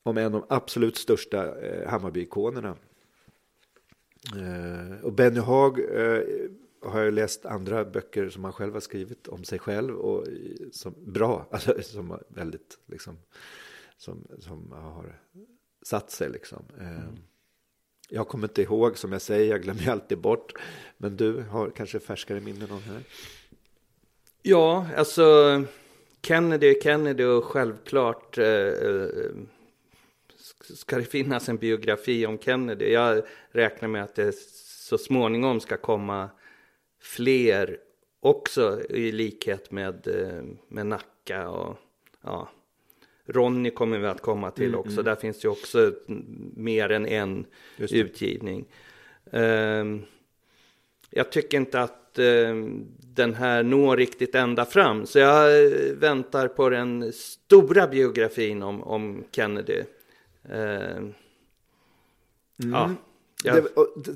om 0.03 0.17
en 0.17 0.25
av 0.25 0.31
de 0.31 0.45
absolut 0.49 0.97
största 0.97 1.55
Hammarby-ikonerna 1.87 2.75
Eh, 4.35 5.05
och 5.05 5.13
Benny 5.13 5.39
Haag 5.39 5.79
eh, 5.79 6.23
har 6.81 7.01
jag 7.01 7.13
läst 7.13 7.45
andra 7.45 7.85
böcker 7.85 8.29
som 8.29 8.43
han 8.43 8.53
själv 8.53 8.73
har 8.73 8.79
skrivit 8.79 9.27
om 9.27 9.43
sig 9.43 9.59
själv 9.59 9.95
och 9.95 10.27
som 10.71 10.93
bra, 10.97 11.47
alltså 11.51 11.81
som 11.81 12.19
väldigt 12.27 12.77
liksom 12.85 13.17
som, 13.97 14.27
som 14.39 14.71
har 14.71 15.19
satt 15.81 16.11
sig 16.11 16.29
liksom. 16.29 16.65
Eh, 16.79 16.87
mm. 16.87 17.15
Jag 18.09 18.27
kommer 18.27 18.47
inte 18.47 18.61
ihåg 18.61 18.97
som 18.97 19.11
jag 19.11 19.21
säger, 19.21 19.51
jag 19.51 19.61
glömmer 19.61 19.89
alltid 19.89 20.17
bort. 20.17 20.53
Men 20.97 21.17
du 21.17 21.41
har 21.41 21.69
kanske 21.69 21.99
färskare 21.99 22.39
minnen 22.39 22.71
om 22.71 22.81
det 22.87 22.93
här? 22.93 23.03
Ja, 24.41 24.87
alltså 24.97 25.23
Kennedy 26.27 26.67
är 26.67 26.81
Kennedy 26.81 27.23
och 27.23 27.43
självklart 27.43 28.37
eh, 28.37 28.73
ska 30.59 30.97
det 30.97 31.03
finnas 31.03 31.49
en 31.49 31.57
biografi 31.57 32.25
om 32.25 32.39
Kennedy. 32.39 32.85
Jag 32.85 33.23
räknar 33.51 33.87
med 33.87 34.03
att 34.03 34.15
det 34.15 34.35
så 34.65 34.97
småningom 34.97 35.59
ska 35.59 35.77
komma 35.77 36.29
fler 37.01 37.77
också 38.19 38.81
i 38.89 39.11
likhet 39.11 39.71
med, 39.71 40.07
eh, 40.07 40.43
med 40.67 40.85
Nacka 40.85 41.49
och 41.49 41.77
ja, 42.21 42.49
Ronny 43.25 43.69
kommer 43.69 43.99
vi 43.99 44.07
att 44.07 44.21
komma 44.21 44.51
till 44.51 44.67
mm, 44.67 44.79
också. 44.79 44.91
Mm. 44.91 45.05
Där 45.05 45.15
finns 45.15 45.39
det 45.39 45.47
också 45.47 45.93
mer 46.55 46.89
än 46.89 47.05
en 47.05 47.45
utgivning. 47.77 48.65
Um, 49.23 50.05
jag 51.09 51.31
tycker 51.31 51.57
inte 51.57 51.81
att 51.81 52.02
um, 52.19 52.87
den 52.99 53.33
här 53.33 53.63
når 53.63 53.97
riktigt 53.97 54.35
ända 54.35 54.65
fram. 54.65 55.05
Så 55.05 55.19
jag 55.19 55.69
väntar 55.93 56.47
på 56.47 56.69
den 56.69 57.13
stora 57.13 57.87
biografin 57.87 58.63
om, 58.63 58.83
om 58.83 59.23
Kennedy. 59.31 59.83
Eh, 60.49 60.97
mm. 60.97 61.13
Ja. 62.57 62.91
Det, 63.43 63.63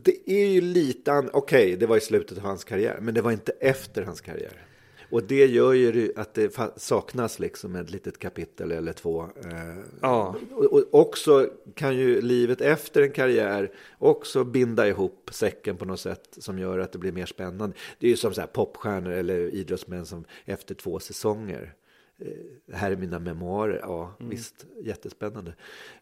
det, 0.03 0.31
är 0.31 0.47
ju 0.47 0.61
lite, 0.61 1.11
okej, 1.11 1.29
okay, 1.33 1.75
det 1.75 1.85
var 1.85 1.97
i 1.97 2.01
slutet 2.01 2.37
av 2.37 2.43
hans 2.43 2.63
karriär, 2.63 2.97
men 3.01 3.13
det 3.13 3.21
var 3.21 3.31
inte 3.31 3.51
efter 3.51 4.01
hans 4.01 4.21
karriär. 4.21 4.67
Och 5.09 5.23
det 5.23 5.45
gör 5.45 5.73
ju 5.73 6.11
att 6.15 6.33
det 6.33 6.59
saknas 6.75 7.39
liksom 7.39 7.75
ett 7.75 7.89
litet 7.89 8.19
kapitel 8.19 8.71
eller 8.71 8.93
två. 8.93 9.21
Eh, 9.21 9.77
ja. 10.01 10.35
Och 10.51 10.83
också 10.91 11.49
kan 11.73 11.97
ju 11.97 12.21
livet 12.21 12.61
efter 12.61 13.01
en 13.01 13.11
karriär 13.11 13.71
också 13.97 14.43
binda 14.43 14.87
ihop 14.87 15.29
säcken 15.31 15.77
på 15.77 15.85
något 15.85 15.99
sätt 15.99 16.37
som 16.37 16.59
gör 16.59 16.79
att 16.79 16.91
det 16.91 16.97
blir 16.97 17.11
mer 17.11 17.25
spännande. 17.25 17.75
Det 17.99 18.07
är 18.07 18.11
ju 18.11 18.17
som 18.17 18.33
så 18.33 18.41
här 18.41 18.47
popstjärnor 18.47 19.11
eller 19.11 19.39
idrottsmän 19.39 20.05
som 20.05 20.25
efter 20.45 20.75
två 20.75 20.99
säsonger 20.99 21.73
Eh, 22.19 22.75
här 22.75 22.91
är 22.91 22.95
mina 22.95 23.19
memoarer. 23.19 23.79
Ja, 23.81 24.13
mm. 24.19 24.29
visst, 24.29 24.65
jättespännande. 24.83 25.53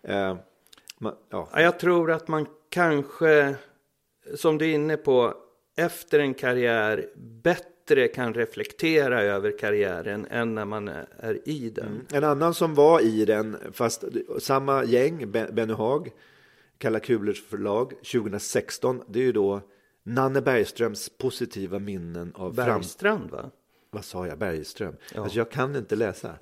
Eh, 0.01 0.37
man, 0.97 1.15
ja. 1.29 1.49
Jag 1.53 1.79
tror 1.79 2.11
att 2.11 2.27
man 2.27 2.47
kanske, 2.69 3.55
som 4.35 4.57
du 4.57 4.65
är 4.65 4.73
inne 4.73 4.97
på, 4.97 5.33
efter 5.75 6.19
en 6.19 6.33
karriär 6.33 7.09
bättre 7.15 7.74
kan 8.13 8.33
reflektera 8.33 9.21
över 9.21 9.57
karriären 9.57 10.27
än 10.29 10.55
när 10.55 10.65
man 10.65 10.87
är 11.17 11.39
i 11.49 11.69
den. 11.69 11.87
Mm. 11.87 12.05
En 12.13 12.23
annan 12.23 12.53
som 12.53 12.75
var 12.75 13.01
i 13.01 13.25
den, 13.25 13.57
fast 13.71 14.03
samma 14.39 14.83
gäng, 14.83 15.31
Benny 15.31 15.73
Haag, 15.73 16.11
Kalla 16.77 16.99
Kulers 16.99 17.43
förlag, 17.43 17.89
2016, 17.89 19.01
det 19.07 19.19
är 19.19 19.23
ju 19.23 19.31
då 19.31 19.61
Nanne 20.03 20.41
Bergströms 20.41 21.09
positiva 21.17 21.79
minnen 21.79 22.31
av 22.35 22.55
Bergstrand 22.55 23.31
va? 23.31 23.51
vad 23.95 24.05
sa 24.05 24.27
jag, 24.27 24.37
Bergström? 24.37 24.95
Ja. 25.15 25.21
Alltså 25.21 25.37
jag 25.37 25.51
kan 25.51 25.75
inte 25.75 25.95
läsa. 25.95 26.37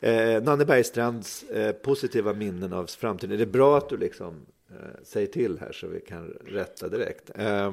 Eh, 0.00 0.42
Nanne 0.42 0.64
Bergstrands 0.64 1.42
eh, 1.42 1.72
positiva 1.72 2.32
minnen 2.32 2.72
av 2.72 2.86
framtiden. 2.86 3.36
Det 3.36 3.44
är 3.44 3.46
bra 3.46 3.78
att 3.78 3.88
du 3.88 3.96
liksom 3.96 4.46
eh, 4.70 5.02
säger 5.02 5.26
till 5.26 5.58
här 5.58 5.72
så 5.72 5.86
vi 5.86 6.00
kan 6.00 6.28
rätta 6.28 6.88
direkt. 6.88 7.30
Eh, 7.34 7.72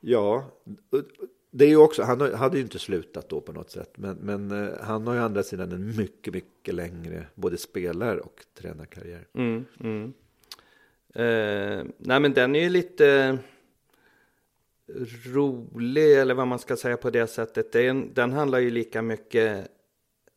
ja, 0.00 0.44
det 1.54 1.64
är 1.64 1.68
ju 1.68 1.76
också, 1.76 2.02
han 2.02 2.34
hade 2.34 2.56
ju 2.56 2.62
inte 2.62 2.78
slutat 2.78 3.28
då 3.28 3.40
på 3.40 3.52
något 3.52 3.70
sätt. 3.70 3.90
Men, 3.94 4.16
men 4.16 4.50
eh, 4.50 4.72
han 4.80 5.06
har 5.06 5.14
ju 5.14 5.20
andra 5.20 5.42
sidan 5.42 5.72
en 5.72 5.96
mycket, 5.96 6.34
mycket 6.34 6.74
längre 6.74 7.26
både 7.34 7.58
spelar 7.58 8.16
och 8.16 8.44
tränarkarriär. 8.54 9.26
Mm, 9.34 9.64
mm. 9.80 10.12
Eh, 11.14 11.84
nej 11.98 12.20
men 12.20 12.32
den 12.32 12.56
är 12.56 12.60
ju 12.60 12.68
lite 12.68 13.38
rolig, 15.24 16.18
eller 16.18 16.34
vad 16.34 16.48
man 16.48 16.58
ska 16.58 16.76
säga 16.76 16.96
på 16.96 17.10
det 17.10 17.26
sättet. 17.26 17.72
Den, 17.72 18.14
den 18.14 18.32
handlar 18.32 18.58
ju 18.58 18.70
lika 18.70 19.02
mycket 19.02 19.68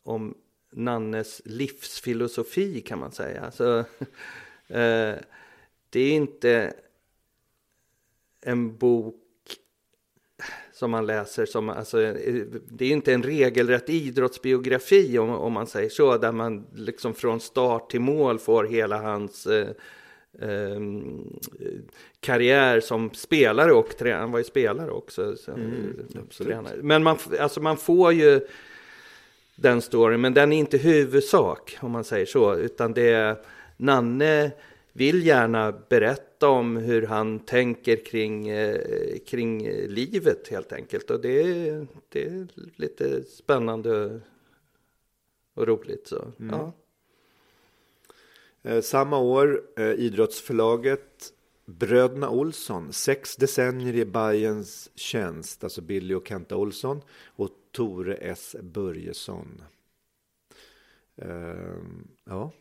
om 0.02 0.34
Nannes 0.72 1.42
livsfilosofi 1.44 2.80
kan 2.80 2.98
man 2.98 3.12
säga. 3.12 3.40
Alltså, 3.40 3.78
eh, 4.68 5.14
det 5.90 6.00
är 6.00 6.12
inte 6.12 6.74
en 8.40 8.76
bok 8.76 9.25
som 10.72 10.90
man 10.90 11.06
läser 11.06 11.46
som, 11.46 11.68
alltså, 11.68 11.98
det 12.68 12.84
är 12.84 12.90
inte 12.90 13.12
en 13.12 13.22
regelrätt 13.22 13.88
idrottsbiografi 13.88 15.18
om, 15.18 15.30
om 15.30 15.52
man 15.52 15.66
säger 15.66 15.88
så, 15.88 16.18
där 16.18 16.32
man 16.32 16.66
liksom 16.74 17.14
från 17.14 17.40
start 17.40 17.90
till 17.90 18.00
mål 18.00 18.38
får 18.38 18.64
hela 18.64 18.98
hans 18.98 19.46
eh, 19.46 19.68
eh, 20.40 20.80
karriär 22.20 22.80
som 22.80 23.10
spelare 23.14 23.72
och 23.72 23.96
tränare. 23.98 24.20
Han 24.20 24.32
var 24.32 24.38
ju 24.38 24.44
spelare 24.44 24.90
också. 24.90 25.36
Så, 25.36 25.52
mm, 25.52 26.08
Men 26.82 27.02
man, 27.02 27.18
alltså 27.40 27.60
man 27.60 27.76
får 27.76 28.12
ju 28.12 28.40
den 29.56 29.82
storyn, 29.82 30.20
men 30.20 30.34
den 30.34 30.52
är 30.52 30.58
inte 30.58 30.78
huvudsak 30.78 31.76
om 31.80 31.90
man 31.90 32.04
säger 32.04 32.26
så, 32.26 32.54
utan 32.56 32.92
det 32.92 33.08
är 33.08 33.36
Nanne 33.76 34.50
vill 34.96 35.26
gärna 35.26 35.72
berätta 35.72 36.48
om 36.48 36.76
hur 36.76 37.02
han 37.02 37.38
tänker 37.38 38.04
kring, 38.04 38.48
eh, 38.48 39.18
kring 39.26 39.68
livet 39.70 40.48
helt 40.48 40.72
enkelt. 40.72 41.10
Och 41.10 41.20
det, 41.20 41.42
det 42.08 42.24
är 42.24 42.46
lite 42.76 43.22
spännande 43.22 44.20
och 45.54 45.66
roligt. 45.66 46.06
Så. 46.06 46.32
Mm. 46.40 46.56
Ja. 46.58 46.72
Eh, 48.62 48.80
samma 48.80 49.18
år, 49.18 49.62
eh, 49.76 49.92
idrottsförlaget 49.92 51.32
Bröderna 51.64 52.30
Olsson, 52.30 52.92
sex 52.92 53.36
decennier 53.36 53.94
i 53.94 54.04
Bayerns 54.04 54.90
tjänst, 54.94 55.64
alltså 55.64 55.80
Billy 55.80 56.14
och 56.14 56.28
Kenta 56.28 56.56
Olsson 56.56 57.02
och 57.26 57.50
Tore 57.72 58.14
S 58.14 58.56
Börjesson. 58.62 59.62
Uh, 61.22 61.78
ja. 62.24 62.52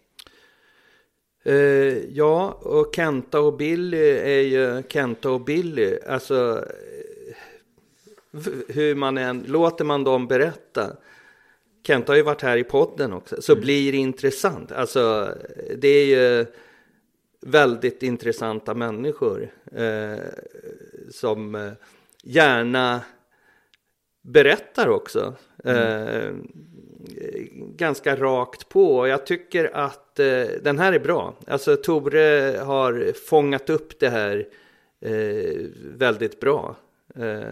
Uh, 1.47 2.15
ja, 2.15 2.51
och 2.51 2.95
Kenta 2.95 3.39
och 3.39 3.57
Billy 3.57 4.09
är 4.09 4.41
ju 4.41 4.83
Kenta 4.89 5.29
och 5.31 5.41
Billy. 5.41 5.97
Alltså, 6.07 6.65
hur 8.67 8.95
man 8.95 9.17
än, 9.17 9.43
låter 9.47 9.85
man 9.85 10.03
dem 10.03 10.27
berätta 10.27 10.97
Kent 11.87 12.07
har 12.07 12.15
ju 12.15 12.21
varit 12.21 12.41
här 12.41 12.57
i 12.57 12.63
podden 12.63 13.13
också, 13.13 13.41
så 13.41 13.51
mm. 13.51 13.61
blir 13.61 13.91
det 13.91 13.97
intressant. 13.97 14.71
Alltså, 14.71 15.35
det 15.77 15.87
är 15.87 16.05
ju 16.05 16.45
väldigt 17.41 18.03
intressanta 18.03 18.73
människor 18.73 19.51
eh, 19.71 20.23
som 21.11 21.55
eh, 21.55 21.71
gärna 22.23 23.01
berättar 24.21 24.89
också. 24.89 25.35
Mm. 25.63 26.07
Eh, 26.07 26.33
ganska 27.75 28.15
rakt 28.15 28.69
på. 28.69 29.07
Jag 29.07 29.25
tycker 29.25 29.75
att 29.77 30.19
eh, 30.19 30.43
den 30.61 30.79
här 30.79 30.93
är 30.93 30.99
bra. 30.99 31.35
Alltså 31.47 31.75
Tore 31.75 32.59
har 32.65 33.13
fångat 33.27 33.69
upp 33.69 33.99
det 33.99 34.09
här 34.09 34.47
eh, 35.01 35.65
väldigt 35.83 36.39
bra. 36.39 36.75
Eh, 37.15 37.43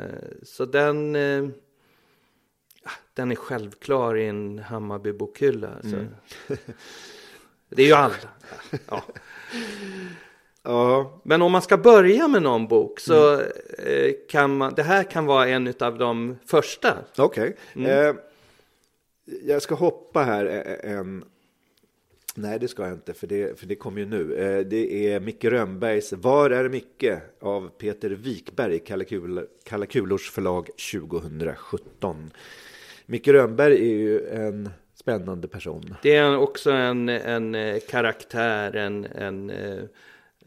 så 0.43 0.65
den 0.65 1.13
den 3.13 3.31
är 3.31 3.35
självklar 3.35 4.17
i 4.17 4.25
en 4.27 4.59
Hammarby-bokhylla. 4.59 5.69
Alltså. 5.75 5.95
Mm. 5.95 6.07
Det 7.69 7.83
är 7.83 7.87
ju 7.87 7.93
alla. 7.93 8.13
Ja. 8.89 9.03
Ja. 10.63 11.21
Men 11.23 11.41
om 11.41 11.51
man 11.51 11.61
ska 11.61 11.77
börja 11.77 12.27
med 12.27 12.41
någon 12.41 12.67
bok 12.67 12.99
så 12.99 13.33
Mm. 13.33 13.45
eh, 13.79 14.11
kan 14.29 14.57
man, 14.57 14.73
det 14.75 14.83
här 14.83 15.03
kan 15.03 15.25
vara 15.25 15.47
en 15.47 15.73
av 15.79 15.97
de 15.97 16.37
första. 16.45 16.97
Okej. 17.17 17.57
Mm. 17.75 18.15
Eh, 19.27 19.33
jag 19.49 19.61
ska 19.61 19.75
hoppa 19.75 20.23
här 20.23 20.45
eh, 20.45 20.91
en... 20.91 21.23
Nej, 22.35 22.59
det 22.59 22.67
ska 22.67 22.83
jag 22.83 22.93
inte, 22.93 23.13
för 23.13 23.27
det, 23.27 23.59
för 23.59 23.65
det 23.65 23.75
kommer 23.75 23.99
ju 23.99 24.05
nu. 24.05 24.35
Eh, 24.35 24.59
det 24.65 25.07
är 25.13 25.19
Micke 25.19 25.45
Rönnbergs 25.45 26.13
Var 26.13 26.49
är 26.49 26.69
Micke? 26.69 27.03
av 27.39 27.69
Peter 27.69 28.09
Wikberg, 28.09 28.79
Kalle 29.63 29.85
Kulors 29.85 30.31
förlag 30.31 30.69
2017. 30.91 32.31
Micke 33.05 33.27
Rönnberg 33.27 33.73
är 33.73 33.95
ju 33.97 34.27
en 34.27 34.69
spännande 34.95 35.47
person. 35.47 35.95
Det 36.03 36.15
är 36.15 36.37
också 36.37 36.71
en, 36.71 37.09
en 37.09 37.55
eh, 37.55 37.79
karaktär, 37.89 38.75
en, 38.75 39.05
en, 39.05 39.49
eh, 39.49 39.83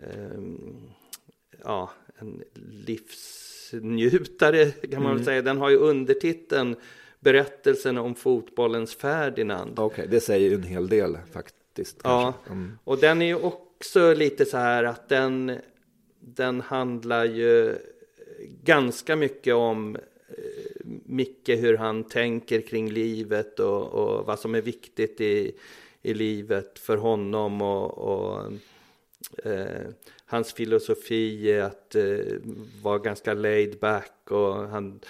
ehm, 0.02 0.80
ja, 1.64 1.90
en 2.18 2.42
livsnjutare 2.86 4.64
kan 4.70 5.02
man 5.02 5.02
Mm. 5.02 5.16
väl 5.16 5.24
säga. 5.24 5.42
Den 5.42 5.58
har 5.58 5.70
ju 5.70 5.76
undertiteln 5.76 6.76
Berättelsen 7.26 7.98
om 7.98 8.14
fotbollens 8.14 8.94
Ferdinand. 8.94 9.78
Okej, 9.78 10.06
det 10.10 10.20
säger 10.20 10.54
en 10.54 10.62
hel 10.62 10.88
del 10.88 11.18
faktiskt. 11.32 12.00
Ja. 12.04 12.34
Mm. 12.46 12.78
och 12.84 12.98
den 12.98 13.22
är 13.22 13.26
ju 13.26 13.34
också 13.34 14.14
lite 14.14 14.44
så 14.44 14.56
här 14.56 14.84
att 14.84 15.08
den, 15.08 15.58
den 16.20 16.60
handlar 16.60 17.24
ju 17.24 17.74
ganska 18.62 19.16
mycket 19.16 19.54
om 19.54 19.96
eh, 20.28 20.86
Micke, 21.04 21.48
hur 21.48 21.76
han 21.76 22.04
tänker 22.04 22.60
kring 22.60 22.90
livet 22.90 23.60
och, 23.60 23.86
och 23.86 24.26
vad 24.26 24.38
som 24.38 24.54
är 24.54 24.62
viktigt 24.62 25.20
i, 25.20 25.52
i 26.02 26.14
livet 26.14 26.78
för 26.78 26.96
honom 26.96 27.62
och, 27.62 27.98
och 27.98 28.52
eh, 29.44 29.86
hans 30.26 30.52
filosofi 30.52 31.52
är 31.52 31.62
att 31.62 31.94
eh, 31.94 32.36
vara 32.82 32.98
ganska 32.98 33.34
laid 33.34 33.78
back 33.78 34.30
och 34.30 34.54
han 34.54 35.00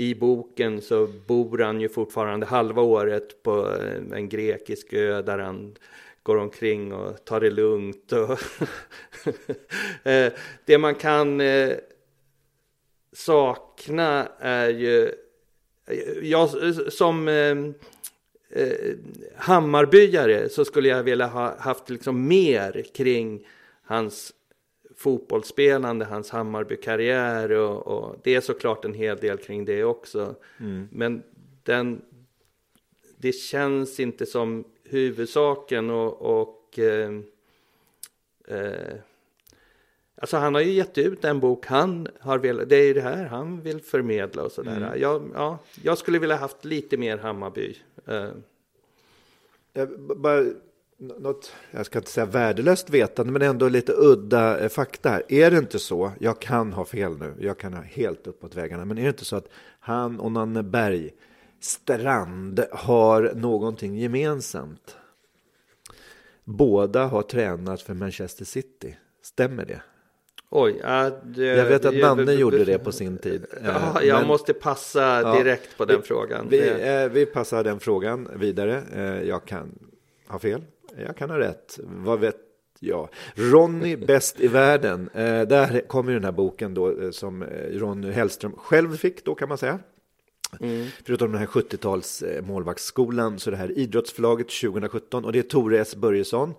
i 0.00 0.14
boken 0.14 0.82
så 0.82 1.06
bor 1.26 1.58
han 1.58 1.80
ju 1.80 1.88
fortfarande 1.88 2.46
halva 2.46 2.82
året 2.82 3.42
på 3.42 3.74
eh, 3.74 4.18
en 4.18 4.28
grekisk 4.28 4.92
ö 4.92 5.22
där 5.22 5.38
han 5.38 5.76
går 6.22 6.36
omkring 6.36 6.92
och 6.92 7.24
tar 7.24 7.40
det 7.40 7.50
lugnt. 7.50 8.12
Och 8.12 8.38
eh, 10.06 10.32
det 10.64 10.78
man 10.78 10.94
kan 10.94 11.40
eh, 11.40 11.72
sakna 13.12 14.28
är 14.38 14.68
ju, 14.68 15.12
jag 16.22 16.50
som 16.92 17.28
ehm, 17.28 17.74
Hammarbyare 19.36 20.48
så 20.48 20.64
skulle 20.64 20.88
jag 20.88 21.02
vilja 21.02 21.26
ha 21.26 21.58
haft 21.58 21.90
liksom 21.90 22.28
mer 22.28 22.84
kring 22.94 23.46
hans 23.82 24.32
fotbollsspelande, 24.98 26.04
hans 26.04 26.30
Hammarby-karriär 26.30 27.50
och, 27.50 27.86
och 27.86 28.16
det 28.22 28.34
är 28.34 28.40
såklart 28.40 28.84
en 28.84 28.94
hel 28.94 29.16
del 29.16 29.38
kring 29.38 29.64
det 29.64 29.84
också. 29.84 30.34
Mm. 30.60 30.88
Men 30.92 31.22
den, 31.62 32.02
det 33.16 33.32
känns 33.32 34.00
inte 34.00 34.26
som 34.26 34.64
huvudsaken 34.84 35.90
och, 35.90 36.40
och 36.40 36.78
eh, 36.78 37.10
eh, 38.48 38.96
Alltså 40.20 40.36
han 40.36 40.54
har 40.54 40.60
ju 40.60 40.72
gett 40.72 40.98
ut 40.98 41.24
en 41.24 41.40
bok 41.40 41.66
han 41.66 42.08
har 42.20 42.38
velat, 42.38 42.68
det 42.68 42.76
är 42.76 42.84
ju 42.84 42.94
det 42.94 43.00
här 43.00 43.24
han 43.24 43.60
vill 43.60 43.80
förmedla 43.80 44.42
och 44.42 44.52
sådär. 44.52 44.76
Mm. 44.76 45.00
Jag, 45.00 45.30
ja, 45.34 45.58
jag 45.82 45.98
skulle 45.98 46.18
vilja 46.18 46.36
haft 46.36 46.64
lite 46.64 46.96
mer 46.96 47.18
Hammarby. 47.18 47.76
Eh, 48.06 48.30
Jag, 49.72 50.00
bara, 50.16 50.44
något, 50.98 51.52
jag 51.70 51.86
ska 51.86 51.98
inte 51.98 52.10
säga 52.10 52.26
värdelöst 52.26 52.90
vetande, 52.90 53.32
men 53.32 53.42
ändå 53.42 53.68
lite 53.68 53.92
udda 53.96 54.58
eh, 54.60 54.68
fakta 54.68 55.08
här. 55.10 55.22
Är 55.28 55.50
det 55.50 55.58
inte 55.58 55.78
så, 55.78 56.12
jag 56.20 56.40
kan 56.40 56.72
ha 56.72 56.84
fel 56.84 57.18
nu, 57.18 57.34
jag 57.40 57.58
kan 57.58 57.74
ha 57.74 57.82
helt 57.82 58.26
uppåt 58.26 58.54
vägarna, 58.54 58.84
men 58.84 58.98
är 58.98 59.02
det 59.02 59.08
inte 59.08 59.24
så 59.24 59.36
att 59.36 59.48
han 59.80 60.20
och 60.20 60.32
Nanne 60.32 60.62
Berg 60.62 61.10
Strand 61.60 62.64
har 62.72 63.32
någonting 63.34 63.96
gemensamt? 63.98 64.96
Båda 66.44 67.04
har 67.06 67.22
tränat 67.22 67.82
för 67.82 67.94
Manchester 67.94 68.44
City, 68.44 68.96
stämmer 69.22 69.64
det? 69.64 69.82
oj, 70.50 70.80
ja, 70.82 71.10
det, 71.24 71.44
Jag 71.44 71.64
vet 71.64 71.84
att 71.84 71.96
Nanne 71.96 72.32
gjorde 72.32 72.64
det 72.64 72.78
på 72.78 72.92
sin 72.92 73.18
tid. 73.18 73.46
Ja, 73.64 74.00
Eh, 74.00 74.06
jag 74.08 74.18
men- 74.18 74.26
måste 74.28 74.52
passa 74.54 75.20
Ja, 75.22 75.38
direkt 75.38 75.76
på 75.78 75.84
den 75.84 76.00
vi, 76.00 76.06
frågan. 76.06 76.46
Vi, 76.50 76.68
eh, 76.68 77.08
vi 77.08 77.26
passar 77.26 77.64
den 77.64 77.80
frågan 77.80 78.28
vidare. 78.36 78.82
Eh, 78.94 79.28
jag 79.28 79.44
kan 79.44 79.78
ha 80.28 80.38
fel, 80.38 80.62
jag 81.06 81.16
kan 81.16 81.30
ha 81.30 81.38
rätt. 81.38 81.78
Vad 81.84 82.20
vet 82.20 82.36
jag? 82.80 83.08
Ronny 83.34 83.96
bäst 83.96 84.40
i 84.40 84.48
världen. 84.48 85.10
Eh, 85.14 85.42
där 85.42 85.88
kommer 85.88 86.12
den 86.12 86.24
här 86.24 86.32
boken 86.32 86.74
då 86.74 87.00
eh, 87.00 87.10
som 87.10 87.42
eh, 87.42 87.48
Ronny 87.78 88.10
Hellström 88.10 88.52
själv 88.52 88.96
fick 88.96 89.24
då 89.24 89.34
kan 89.34 89.48
man 89.48 89.58
säga. 89.58 89.78
Mm. 90.60 90.86
Förutom 91.04 91.32
den 91.32 91.40
här 91.40 91.46
70-tals 91.46 92.22
eh, 92.22 92.42
målvaktsskolan 92.44 93.38
så 93.38 93.50
det 93.50 93.56
här 93.56 93.78
idrottsförlaget 93.78 94.48
2017 94.48 95.24
och 95.24 95.32
det 95.32 95.38
är 95.38 95.42
Tore 95.42 95.80
S 95.80 95.96
Börjesson 95.96 96.54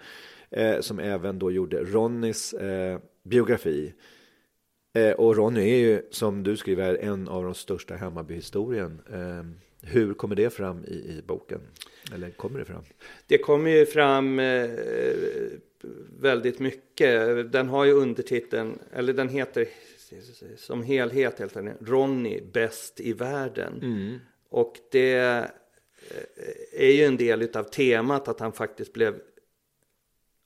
eh, 0.49 0.80
som 0.80 0.99
även 0.99 1.40
då 1.40 1.52
gjorde 1.52 1.84
Ronnys 1.84 2.53
eh, 2.53 2.99
biografi. 3.24 3.94
Eh, 4.94 5.11
och 5.11 5.36
Ronny 5.36 5.61
är 5.61 5.78
ju 5.78 6.02
som 6.11 6.44
du 6.44 6.57
skriver 6.57 6.95
en 6.95 7.28
av 7.28 7.44
de 7.44 7.53
största 7.53 7.95
Hammarby-historien. 7.95 9.02
Eh, 9.14 9.44
hur 9.82 10.14
kommer 10.14 10.36
det 10.36 10.49
fram 10.49 10.86
i, 10.86 10.94
i 10.94 11.24
boken? 11.28 11.61
Eller 12.14 12.30
kommer 12.30 12.60
det 12.60 12.65
fram? 12.65 12.84
Det 13.27 13.38
kommer 13.38 13.69
ju 13.72 13.86
fram 13.86 14.40
eh, 14.40 14.69
väldigt 16.19 16.60
mycket. 16.60 17.52
Den 17.52 17.69
har 17.69 17.86
ju 17.86 17.91
undertiteln, 17.91 18.80
eller 18.94 19.14
den 19.14 19.30
heter 19.30 19.68
som 20.57 20.84
helhet 20.84 21.40
helt 21.40 21.57
enkelt, 21.57 21.77
Ronny 21.81 22.41
bäst 22.53 22.99
i 22.99 23.14
världen. 23.14 23.80
Mm. 23.81 24.19
Och 24.49 24.76
det 24.91 25.15
eh, 25.15 25.45
är 26.73 26.91
ju 26.91 27.03
en 27.03 27.18
del 27.18 27.41
utav 27.41 27.64
temat 27.64 28.27
att 28.27 28.40
han 28.40 28.53
faktiskt 28.53 28.94
blev, 28.94 29.19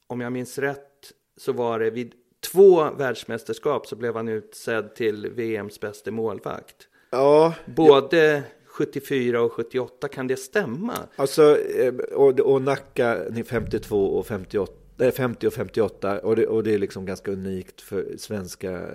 om 0.08 0.22
jag 0.22 0.32
minns 0.32 0.58
rätt, 0.58 1.14
så 1.38 1.52
var 1.52 1.80
det 1.80 1.90
vid 1.90 2.14
två 2.40 2.92
världsmästerskap 2.92 3.88
så 3.88 3.96
blev 3.96 4.16
han 4.16 4.28
utsedd 4.28 4.96
till 4.96 5.28
VMs 5.28 5.80
bästa 5.80 6.12
målvakt. 6.12 6.88
Ja, 7.10 7.54
Både 7.66 8.44
74 8.74 9.42
och 9.42 9.52
78, 9.54 10.08
kan 10.08 10.28
det 10.28 10.36
stämma? 10.38 10.94
Alltså, 11.16 11.58
eh, 11.60 11.94
och, 11.94 12.40
och 12.40 12.62
Nacka 12.62 13.20
52 13.46 14.06
och 14.06 14.28
58, 14.28 14.74
50 15.12 15.48
och 15.48 15.54
58 15.54 16.20
och 16.20 16.36
det, 16.36 16.48
och 16.48 16.64
det 16.64 16.74
är 16.74 16.78
liksom 16.78 17.06
ganska 17.06 17.32
unikt 17.32 17.82
för 17.82 18.06
svenska 18.18 18.72
eh, 18.72 18.88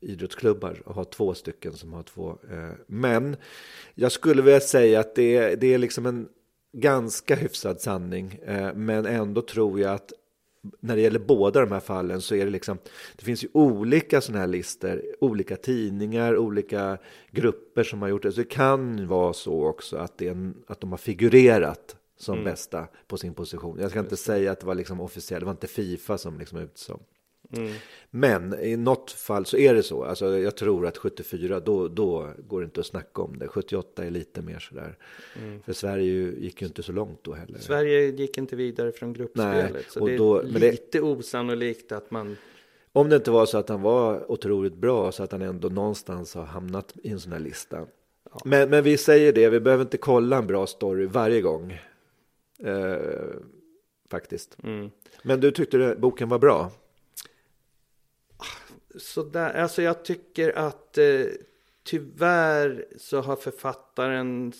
idrottsklubbar 0.00 0.82
att 0.86 0.94
ha 0.94 1.04
två 1.04 1.34
stycken 1.34 1.72
som 1.72 1.92
har 1.92 2.02
två. 2.02 2.28
Eh, 2.50 2.70
men 2.86 3.36
jag 3.94 4.12
skulle 4.12 4.42
vilja 4.42 4.60
säga 4.60 5.00
att 5.00 5.14
det, 5.14 5.36
är- 5.36 5.56
det 5.56 5.74
är 5.74 5.78
liksom 5.78 6.06
en 6.06 6.28
ganska 6.76 7.34
hyfsad 7.36 7.80
sanning. 7.80 8.40
Men 8.74 9.06
ändå 9.06 9.42
tror 9.42 9.80
jag 9.80 9.94
att 9.94 10.12
när 10.80 10.96
det 10.96 11.02
gäller 11.02 11.18
båda 11.18 11.60
de 11.60 11.72
här 11.72 11.80
fallen 11.80 12.20
så 12.20 12.34
är 12.34 12.44
det 12.44 12.50
liksom, 12.50 12.78
det 13.16 13.24
finns 13.24 13.44
ju 13.44 13.48
olika 13.52 14.20
sådana 14.20 14.40
här 14.40 14.46
listor, 14.48 15.02
olika 15.20 15.56
tidningar, 15.56 16.36
olika 16.36 16.98
grupper 17.30 17.84
som 17.84 18.02
har 18.02 18.08
gjort 18.08 18.22
det. 18.22 18.32
Så 18.32 18.40
det 18.40 18.50
kan 18.50 19.06
vara 19.06 19.32
så 19.32 19.66
också 19.66 19.96
att, 19.96 20.18
det 20.18 20.26
är 20.26 20.30
en, 20.30 20.54
att 20.66 20.80
de 20.80 20.90
har 20.90 20.98
figurerat 20.98 21.96
som 22.16 22.34
Mm. 22.34 22.44
bästa 22.44 22.86
på 23.06 23.16
sin 23.16 23.34
position. 23.34 23.78
Jag 23.80 23.90
ska 23.90 24.00
inte 24.00 24.16
säga 24.16 24.52
att 24.52 24.60
det 24.60 24.66
var 24.66 24.74
liksom 24.74 25.00
officiellt, 25.00 25.40
det 25.40 25.46
var 25.46 25.52
inte 25.52 25.66
Fifa 25.66 26.18
som 26.18 26.38
liksom 26.38 26.58
utsåg. 26.58 27.00
Mm. 27.56 27.72
Men 28.10 28.54
i 28.60 28.76
något 28.76 29.10
fall 29.10 29.46
så 29.46 29.56
är 29.56 29.74
det 29.74 29.82
så. 29.82 30.04
Alltså 30.04 30.38
jag 30.38 30.56
tror 30.56 30.86
att 30.86 30.98
74, 30.98 31.60
då, 31.60 31.88
då 31.88 32.28
går 32.48 32.60
det 32.60 32.64
inte 32.64 32.80
att 32.80 32.86
snacka 32.86 33.22
om 33.22 33.38
det. 33.38 33.48
78 33.48 34.04
är 34.04 34.10
lite 34.10 34.42
mer 34.42 34.58
sådär. 34.58 34.98
Mm. 35.42 35.62
För 35.62 35.72
Sverige 35.72 36.32
gick 36.38 36.60
ju 36.62 36.66
inte 36.66 36.82
så 36.82 36.92
långt 36.92 37.18
då 37.24 37.32
heller. 37.34 37.58
Sverige 37.58 38.00
gick 38.10 38.38
inte 38.38 38.56
vidare 38.56 38.92
från 38.92 39.12
gruppspelet. 39.12 39.72
Nej, 39.72 39.82
så 39.88 40.00
och 40.00 40.08
det 40.08 40.14
är 40.14 40.18
då- 40.18 40.42
men 40.42 40.60
det- 40.60 40.70
lite 40.70 41.00
osannolikt 41.00 41.92
att 41.92 42.10
man... 42.10 42.36
Om 42.92 43.08
det 43.08 43.16
inte 43.16 43.30
var 43.30 43.46
så 43.46 43.58
att 43.58 43.68
han 43.68 43.82
var 43.82 44.30
otroligt 44.32 44.74
bra 44.74 45.12
så 45.12 45.22
att 45.22 45.32
han 45.32 45.42
ändå 45.42 45.68
någonstans 45.68 46.34
har 46.34 46.44
hamnat 46.44 46.92
i 47.02 47.10
en 47.10 47.20
sån 47.20 47.32
här 47.32 47.40
lista. 47.40 47.86
Men, 48.44 48.70
men 48.70 48.84
vi 48.84 48.96
säger 48.96 49.32
det, 49.32 49.48
vi 49.48 49.60
behöver 49.60 49.84
inte 49.84 49.96
kolla 49.96 50.36
en 50.38 50.46
bra 50.46 50.66
story 50.66 51.06
varje 51.06 51.40
gång. 51.40 51.72
Eh, 52.64 52.96
faktiskt. 54.10 54.56
Mm. 54.62 54.90
Men 55.22 55.40
du 55.40 55.50
tyckte 55.50 55.96
boken 55.98 56.28
var 56.28 56.38
bra? 56.38 56.70
Så 58.96 59.22
där, 59.22 59.54
alltså 59.54 59.82
jag 59.82 60.04
tycker 60.04 60.58
att 60.58 60.98
eh, 60.98 61.26
tyvärr 61.82 62.86
så 62.98 63.20
har 63.20 63.36
författaren 63.36 64.52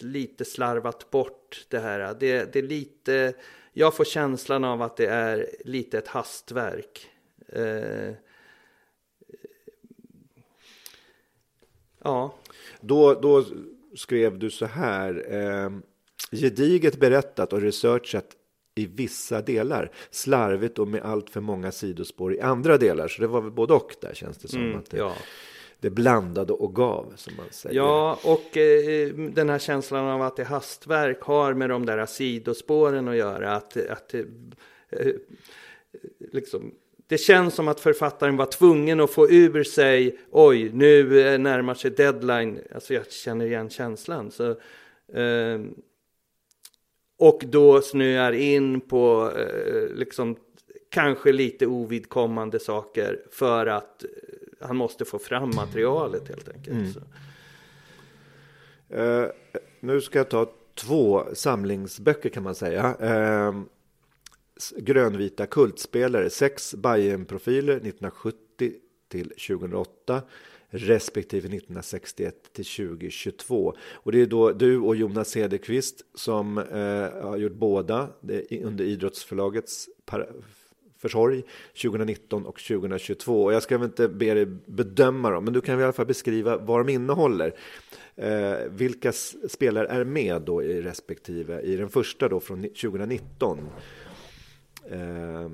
lite 0.00 0.44
slarvat 0.44 1.10
bort 1.10 1.66
det 1.68 1.78
här. 1.78 2.16
Det, 2.20 2.52
det 2.52 2.58
är 2.58 2.62
lite, 2.62 3.34
jag 3.72 3.94
får 3.94 4.04
känslan 4.04 4.64
av 4.64 4.82
att 4.82 4.96
det 4.96 5.06
är 5.06 5.50
lite 5.64 5.98
ett 5.98 6.08
hastverk. 6.08 7.10
Eh, 7.48 8.12
ja, 12.02 12.34
Då, 12.80 13.14
då 13.14 13.44
skrev 13.96 14.38
du 14.38 14.50
så 14.50 14.66
här. 14.66 15.34
Eh, 15.34 15.70
gediget 16.32 17.00
berättat 17.00 17.52
och 17.52 17.60
researchat 17.60 18.36
i 18.74 18.86
vissa 18.86 19.42
delar. 19.42 19.90
Slarvigt 20.10 20.78
och 20.78 20.88
med 20.88 21.02
allt 21.02 21.30
för 21.30 21.40
många 21.40 21.72
sidospår 21.72 22.34
i 22.34 22.40
andra 22.40 22.78
delar. 22.78 23.08
Så 23.08 23.20
det 23.20 23.28
var 23.28 23.40
väl 23.40 23.50
både 23.50 23.74
och 23.74 23.94
där 24.00 24.14
känns 24.14 24.38
det 24.38 24.48
som. 24.48 24.62
Mm, 24.62 24.78
att 24.78 24.90
det, 24.90 24.96
ja. 24.96 25.12
det 25.80 25.90
blandade 25.90 26.52
och 26.52 26.74
gav 26.74 27.12
som 27.16 27.36
man 27.36 27.46
säger. 27.50 27.76
Ja, 27.76 28.18
och 28.24 28.56
eh, 28.56 29.08
den 29.14 29.48
här 29.48 29.58
känslan 29.58 30.06
av 30.06 30.22
att 30.22 30.36
det 30.36 30.42
är 30.42 30.46
hastverk 30.46 31.20
har 31.20 31.54
med 31.54 31.70
de 31.70 31.86
där 31.86 32.06
sidospåren 32.06 33.08
att 33.08 33.16
göra. 33.16 33.56
Att, 33.56 33.76
att 33.90 34.14
eh, 34.14 34.24
liksom, 36.32 36.74
det 37.06 37.18
känns 37.18 37.54
som 37.54 37.68
att 37.68 37.80
författaren 37.80 38.36
var 38.36 38.46
tvungen 38.46 39.00
att 39.00 39.10
få 39.10 39.30
ur 39.30 39.64
sig, 39.64 40.18
oj, 40.30 40.70
nu 40.72 41.20
eh, 41.20 41.38
närmar 41.38 41.74
sig 41.74 41.90
deadline. 41.90 42.60
Alltså 42.74 42.94
jag 42.94 43.12
känner 43.12 43.46
igen 43.46 43.70
känslan. 43.70 44.30
Så, 44.30 44.50
eh, 45.12 45.60
och 47.22 47.42
då 47.46 47.82
snöar 47.82 48.32
in 48.32 48.80
på 48.80 49.32
eh, 49.36 49.94
liksom 49.94 50.36
kanske 50.88 51.32
lite 51.32 51.66
ovidkommande 51.66 52.58
saker 52.58 53.20
för 53.30 53.66
att 53.66 54.04
eh, 54.04 54.08
han 54.60 54.76
måste 54.76 55.04
få 55.04 55.18
fram 55.18 55.50
materialet 55.56 56.28
helt 56.28 56.48
enkelt. 56.48 56.96
Mm. 58.90 59.22
Eh, 59.22 59.28
nu 59.80 60.00
ska 60.00 60.18
jag 60.18 60.30
ta 60.30 60.52
två 60.74 61.24
samlingsböcker 61.34 62.28
kan 62.28 62.42
man 62.42 62.54
säga. 62.54 62.96
Eh, 63.00 63.54
grönvita 64.76 65.46
kultspelare, 65.46 66.30
sex 66.30 66.74
Bayern-profiler 66.74 67.76
1970 67.76 68.72
till 69.08 69.28
2008 69.28 70.22
respektive 70.74 71.46
1961 71.48 72.52
till 72.52 72.64
2022. 72.64 73.74
Och 73.92 74.12
det 74.12 74.20
är 74.20 74.26
då 74.26 74.52
du 74.52 74.78
och 74.78 74.96
Jonas 74.96 75.28
Cederqvist 75.28 76.04
som 76.14 76.58
eh, 76.58 77.22
har 77.28 77.36
gjort 77.36 77.52
båda 77.52 78.08
det, 78.20 78.62
under 78.64 78.84
idrottsförlagets 78.84 79.88
försorg 80.98 81.42
2019 81.82 82.46
och 82.46 82.58
2022. 82.60 83.44
Och 83.44 83.52
jag 83.52 83.62
ska 83.62 83.78
väl 83.78 83.86
inte 83.86 84.08
be 84.08 84.34
dig 84.34 84.46
bedöma 84.66 85.30
dem, 85.30 85.44
men 85.44 85.52
du 85.54 85.60
kan 85.60 85.80
i 85.80 85.82
alla 85.82 85.92
fall 85.92 86.06
beskriva 86.06 86.56
vad 86.56 86.80
de 86.80 86.92
innehåller. 86.92 87.54
Eh, 88.16 88.56
vilka 88.70 89.08
s- 89.08 89.52
spelare 89.52 89.86
är 89.88 90.04
med 90.04 90.42
då 90.42 90.62
i 90.62 90.82
respektive, 90.82 91.60
i 91.60 91.76
den 91.76 91.88
första 91.88 92.28
då 92.28 92.40
från 92.40 92.62
2019? 92.62 93.58
Eh, 94.90 95.50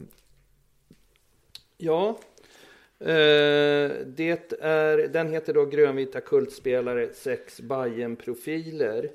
Ja, 1.81 2.19
det 2.99 4.61
är, 4.61 5.09
den 5.09 5.33
heter 5.33 5.55
då 5.55 5.65
Grönvita 5.65 6.21
kultspelare, 6.21 7.09
sex 7.13 7.61
Bajen-profiler. 7.61 9.11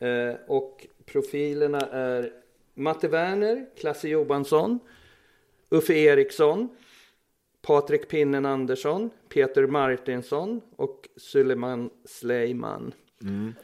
Eh, 0.00 0.34
och 0.46 0.86
profilerna 1.04 1.80
är 1.80 2.32
Matte 2.74 3.08
Werner, 3.08 3.66
Klasse 3.76 4.08
Johansson, 4.08 4.78
Uffe 5.70 5.94
Eriksson, 5.94 6.68
Patrik 7.62 8.08
Pinnen 8.08 8.46
Andersson, 8.46 9.10
Peter 9.28 9.66
Martinsson 9.66 10.60
och 10.76 11.08
Suleiman 11.16 11.90
Sleiman. 12.04 12.94
mm. 13.22 13.54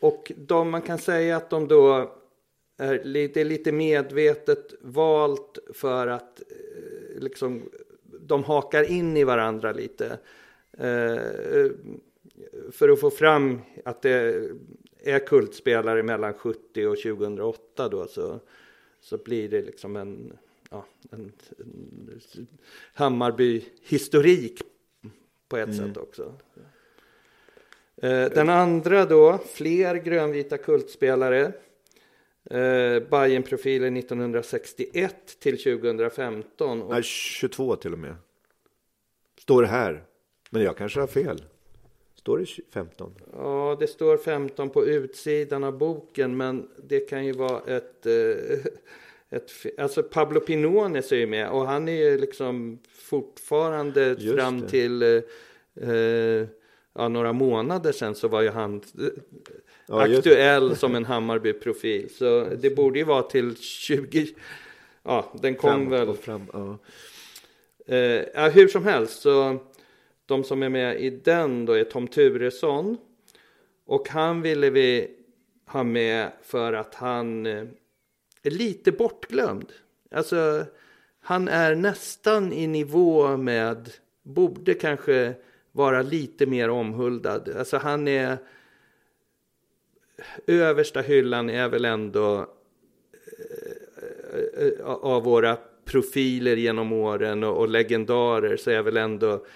Och 0.00 0.32
de, 0.36 0.70
man 0.70 0.82
kan 0.82 0.98
säga 0.98 1.36
att 1.36 1.50
de 1.50 1.68
då 1.68 2.14
är 2.76 3.04
lite, 3.04 3.44
lite 3.44 3.72
medvetet 3.72 4.74
valt 4.80 5.58
för 5.74 6.06
att 6.06 6.40
eh, 6.40 7.20
liksom, 7.20 7.70
de 8.26 8.44
hakar 8.44 8.90
in 8.90 9.16
i 9.16 9.24
varandra 9.24 9.72
lite. 9.72 10.18
Eh, 10.78 11.70
för 12.72 12.88
att 12.88 13.00
få 13.00 13.10
fram 13.10 13.60
att 13.84 14.02
det 14.02 14.50
är 15.02 15.18
kultspelare 15.18 16.02
mellan 16.02 16.34
70 16.34 16.86
och 16.86 16.98
2008 16.98 17.88
då 17.88 18.06
så, 18.06 18.40
så 19.00 19.18
blir 19.18 19.48
det 19.48 19.62
liksom 19.62 19.96
en, 19.96 20.38
ja, 20.70 20.84
en, 21.10 21.32
en 21.58 22.46
Hammarby-historik 22.94 24.62
på 25.48 25.56
ett 25.56 25.76
sätt 25.76 25.96
också. 25.96 26.34
Eh, 27.96 28.30
Den 28.30 28.48
andra 28.48 29.04
då, 29.04 29.38
fler 29.52 29.94
grönvita 29.94 30.58
kultspelare. 30.58 31.52
Eh, 32.50 33.02
Bayern-profiler 33.10 33.98
1961 33.98 35.40
till 35.40 35.58
2015. 35.58 36.82
Och, 36.82 36.90
Nej, 36.90 37.02
22 37.02 37.76
till 37.76 37.92
och 37.92 37.98
med. 37.98 38.14
Står 39.40 39.62
det 39.62 39.68
här. 39.68 40.04
Men 40.50 40.62
jag 40.62 40.76
kanske 40.76 41.00
har 41.00 41.06
fel. 41.06 41.42
Står 42.14 42.38
det 42.38 42.46
20 42.46 42.62
15? 42.70 43.14
ja, 43.32 43.76
det 43.80 43.86
står 43.86 44.16
15 44.16 44.70
på 44.70 44.86
utsidan 44.86 45.64
av 45.64 45.78
boken, 45.78 46.36
men 46.36 46.68
det 46.88 47.00
kan 47.00 47.26
ju 47.26 47.32
vara 47.32 47.76
ett... 47.76 48.06
Eh, 48.06 48.58
ett 49.36 49.50
alltså 49.78 50.02
Pablo 50.02 50.40
Pinones 50.40 51.12
är 51.12 51.16
ju 51.16 51.26
med 51.26 51.50
och 51.50 51.66
han 51.66 51.88
är 51.88 51.92
ju 51.92 52.18
liksom 52.18 52.78
fortfarande 52.88 54.16
Just 54.18 54.34
fram 54.36 54.60
det. 54.60 54.68
till 54.68 55.02
eh, 55.02 55.90
eh, 55.90 56.46
ja, 56.92 57.08
några 57.08 57.32
månader 57.32 57.92
sedan 57.92 58.14
så 58.14 58.28
var 58.28 58.42
ju 58.42 58.48
han 58.48 58.82
Ja, 59.88 60.02
aktuell 60.02 60.76
som 60.76 60.94
en 60.94 61.04
Hammarby-profil. 61.04 62.10
Så 62.10 62.48
det 62.60 62.70
borde 62.70 62.98
ju 62.98 63.04
vara 63.04 63.22
till 63.22 63.56
20... 63.56 64.26
Ja, 65.02 65.32
den 65.42 65.54
kom 65.54 65.70
Framåt 65.70 66.08
väl... 66.08 66.16
Fram, 66.16 66.46
ja. 66.52 66.78
Eh, 67.86 68.24
ja, 68.34 68.48
hur 68.48 68.68
som 68.68 68.84
helst, 68.84 69.20
så 69.20 69.58
de 70.26 70.44
som 70.44 70.62
är 70.62 70.68
med 70.68 71.00
i 71.00 71.10
den 71.10 71.66
då 71.66 71.72
är 71.72 71.84
Tom 71.84 72.08
Turesson. 72.08 72.96
Och 73.86 74.08
han 74.08 74.42
ville 74.42 74.70
vi 74.70 75.10
ha 75.66 75.84
med 75.84 76.30
för 76.42 76.72
att 76.72 76.94
han 76.94 77.46
eh, 77.46 77.64
är 78.42 78.50
lite 78.50 78.92
bortglömd. 78.92 79.72
Alltså, 80.10 80.64
han 81.20 81.48
är 81.48 81.74
nästan 81.74 82.52
i 82.52 82.66
nivå 82.66 83.36
med, 83.36 83.90
borde 84.22 84.74
kanske 84.74 85.34
vara 85.72 86.02
lite 86.02 86.46
mer 86.46 86.70
omhuldad. 86.70 87.56
Alltså 87.58 87.76
han 87.76 88.08
är, 88.08 88.38
översta 90.46 91.00
hyllan 91.00 91.50
är 91.50 91.68
väl 91.68 91.84
ändå 91.84 92.46
eh, 94.32 94.66
eh, 94.66 94.86
av 94.86 95.22
våra 95.22 95.56
profiler 95.84 96.56
genom 96.56 96.92
åren 96.92 97.44
och, 97.44 97.56
och 97.56 97.68
legendarer 97.68 98.56
så 98.56 98.70
är 98.70 98.82
väl 98.82 98.96
ändå 98.96 99.46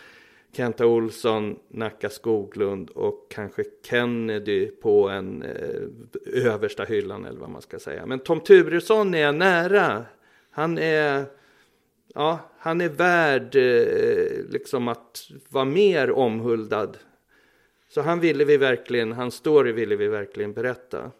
Kenta 0.53 0.87
Olsson, 0.87 1.59
Nacka 1.69 2.11
Skoglund 2.11 2.91
och 2.91 3.27
kanske 3.31 3.65
Kennedy 3.87 4.67
på 4.67 5.09
en 5.09 5.43
eh, 5.43 6.47
översta 6.47 6.85
hyllan 6.85 7.25
eller 7.25 7.41
vad 7.41 7.51
man 7.51 7.63
ska 7.63 7.79
säga. 7.79 8.07
Men 8.07 8.19
Tom 8.19 8.41
Turesson 8.41 9.15
är 9.15 9.33
nära. 9.33 10.05
Han 10.51 10.79
är, 10.79 11.25
ja, 12.15 12.39
han 12.59 12.81
är 12.81 12.89
värd 12.89 13.57
eh, 13.57 14.51
liksom 14.51 14.89
att 14.89 15.31
vara 15.49 15.65
mer 15.65 16.11
omhuldad. 16.11 16.99
Så 17.91 18.01
han 18.01 18.21
ville 18.21 18.45
vi 18.45 18.57
verkligen, 18.57 19.13
hans 19.13 19.35
story 19.35 19.73
ville 19.73 19.97
vi 19.97 20.09
verkligen 20.09 20.53
berätta. 20.53 21.11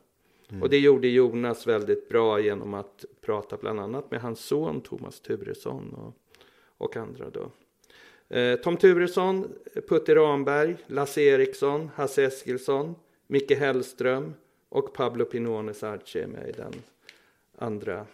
Mm. 0.49 0.63
Och 0.63 0.71
det 0.71 0.79
gjorde 0.79 1.09
Jonas 1.09 1.67
väldigt 1.67 2.09
bra 2.09 2.41
genom 2.41 2.75
att 2.75 3.05
prata 3.21 3.57
bland 3.57 3.81
annat 3.81 4.11
med 4.11 4.21
hans 4.21 4.41
son 4.41 4.81
Thomas 4.81 5.21
Turesson 5.21 5.95
och, 5.95 6.17
och 6.79 6.97
andra 6.97 7.31
då. 7.31 7.51
Eh, 8.37 8.57
Tom 8.57 8.77
Turesson, 8.77 9.53
Putte 9.89 10.15
Ramberg, 10.15 10.77
Lasse 10.87 11.23
Eriksson, 11.23 11.91
Hasse 11.95 12.25
Eskilsson, 12.25 12.95
Micke 13.27 13.51
Hellström 13.51 14.35
och 14.69 14.95
Pablo 14.95 15.25
Pinones 15.25 15.83
Arce 15.83 16.23
är 16.23 16.27
med 16.27 16.49
i 16.49 16.53
den 16.53 16.73
andra 17.59 18.07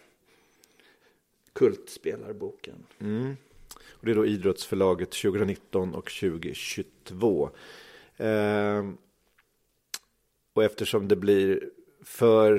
kultspelarboken. 1.53 2.85
Mm. 2.99 3.35
Och 3.89 4.05
det 4.05 4.11
är 4.11 4.15
då 4.15 4.25
Idrottsförlaget 4.25 5.11
2019 5.11 5.95
och 5.95 6.11
2022. 6.11 7.49
Ehm, 8.17 8.97
och 10.53 10.63
eftersom 10.63 11.07
det 11.07 11.15
blir 11.15 11.69
för 12.03 12.57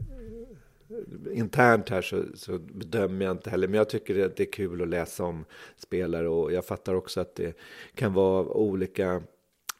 eh, 0.00 1.38
internt 1.38 1.88
här 1.88 2.02
så, 2.02 2.24
så 2.34 2.58
bedömer 2.58 3.24
jag 3.24 3.34
inte 3.34 3.50
heller. 3.50 3.68
Men 3.68 3.78
jag 3.78 3.88
tycker 3.88 4.26
att 4.26 4.36
det 4.36 4.42
är 4.42 4.52
kul 4.52 4.82
att 4.82 4.88
läsa 4.88 5.24
om 5.24 5.44
spelare 5.76 6.28
och 6.28 6.52
jag 6.52 6.64
fattar 6.64 6.94
också 6.94 7.20
att 7.20 7.34
det 7.34 7.56
kan 7.94 8.14
vara 8.14 8.44
olika 8.44 9.22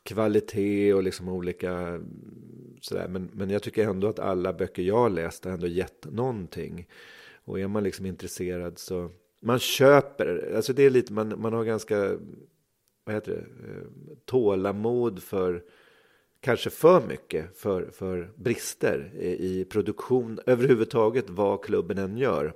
kvalitet 0.03 0.95
och 0.95 1.03
liksom 1.03 1.29
olika 1.29 2.01
sådär. 2.81 3.09
Men, 3.09 3.31
men 3.33 3.51
jag 3.51 3.63
tycker 3.63 3.89
ändå 3.89 4.09
att 4.09 4.19
alla 4.19 4.53
böcker 4.53 4.83
jag 4.83 4.99
har 4.99 5.11
läst 5.11 5.45
har 5.45 5.53
ändå 5.53 5.67
gett 5.67 6.07
någonting. 6.11 6.89
Och 7.45 7.61
är 7.61 7.69
man 7.69 7.85
liksom 7.85 8.07
intresserad 8.07 8.79
så 8.79 9.11
man 9.43 9.59
köper, 9.59 10.53
alltså 10.57 10.73
det 10.73 10.83
är 10.83 10.91
lite, 10.91 11.13
man, 11.13 11.41
man 11.41 11.53
har 11.53 11.65
ganska, 11.65 12.19
vad 13.05 13.15
heter 13.15 13.33
det, 13.33 13.39
eh, 13.39 14.17
tålamod 14.25 15.23
för 15.23 15.63
kanske 16.41 16.71
för 16.71 17.07
mycket 17.07 17.57
för, 17.59 17.91
för 17.91 18.31
brister 18.37 19.11
i, 19.19 19.61
i 19.61 19.65
produktion 19.65 20.39
överhuvudtaget 20.47 21.31
vad 21.31 21.65
klubben 21.65 21.99
än 21.99 22.17
gör. 22.17 22.55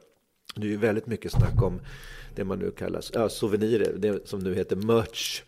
Det 0.54 0.66
är 0.66 0.70
ju 0.70 0.76
väldigt 0.76 1.06
mycket 1.06 1.32
snack 1.32 1.62
om 1.62 1.80
det 2.34 2.44
man 2.44 2.58
nu 2.58 2.70
kallar 2.70 3.02
ja, 3.12 3.28
souvenirer, 3.28 3.92
det 3.98 4.28
som 4.28 4.40
nu 4.40 4.54
heter 4.54 4.76
merch, 4.76 5.42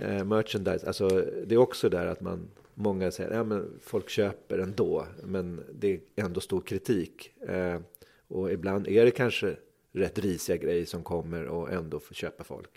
eh, 0.00 0.24
merchandise. 0.24 0.86
Alltså 0.86 1.08
det 1.46 1.54
är 1.54 1.58
också 1.58 1.88
där 1.88 2.06
att 2.06 2.20
man 2.20 2.48
många 2.74 3.10
säger 3.10 3.30
ja, 3.30 3.44
men 3.44 3.78
folk 3.80 4.08
köper 4.08 4.58
ändå, 4.58 5.06
men 5.24 5.60
det 5.72 5.94
är 5.94 6.00
ändå 6.24 6.40
stor 6.40 6.60
kritik. 6.60 7.32
Eh, 7.48 7.80
och 8.28 8.52
ibland 8.52 8.88
är 8.88 9.04
det 9.04 9.10
kanske 9.10 9.56
rätt 9.92 10.18
risiga 10.18 10.56
grejer 10.56 10.84
som 10.84 11.02
kommer 11.02 11.46
och 11.46 11.72
ändå 11.72 12.00
får 12.00 12.14
köpa 12.14 12.44
folk. 12.44 12.70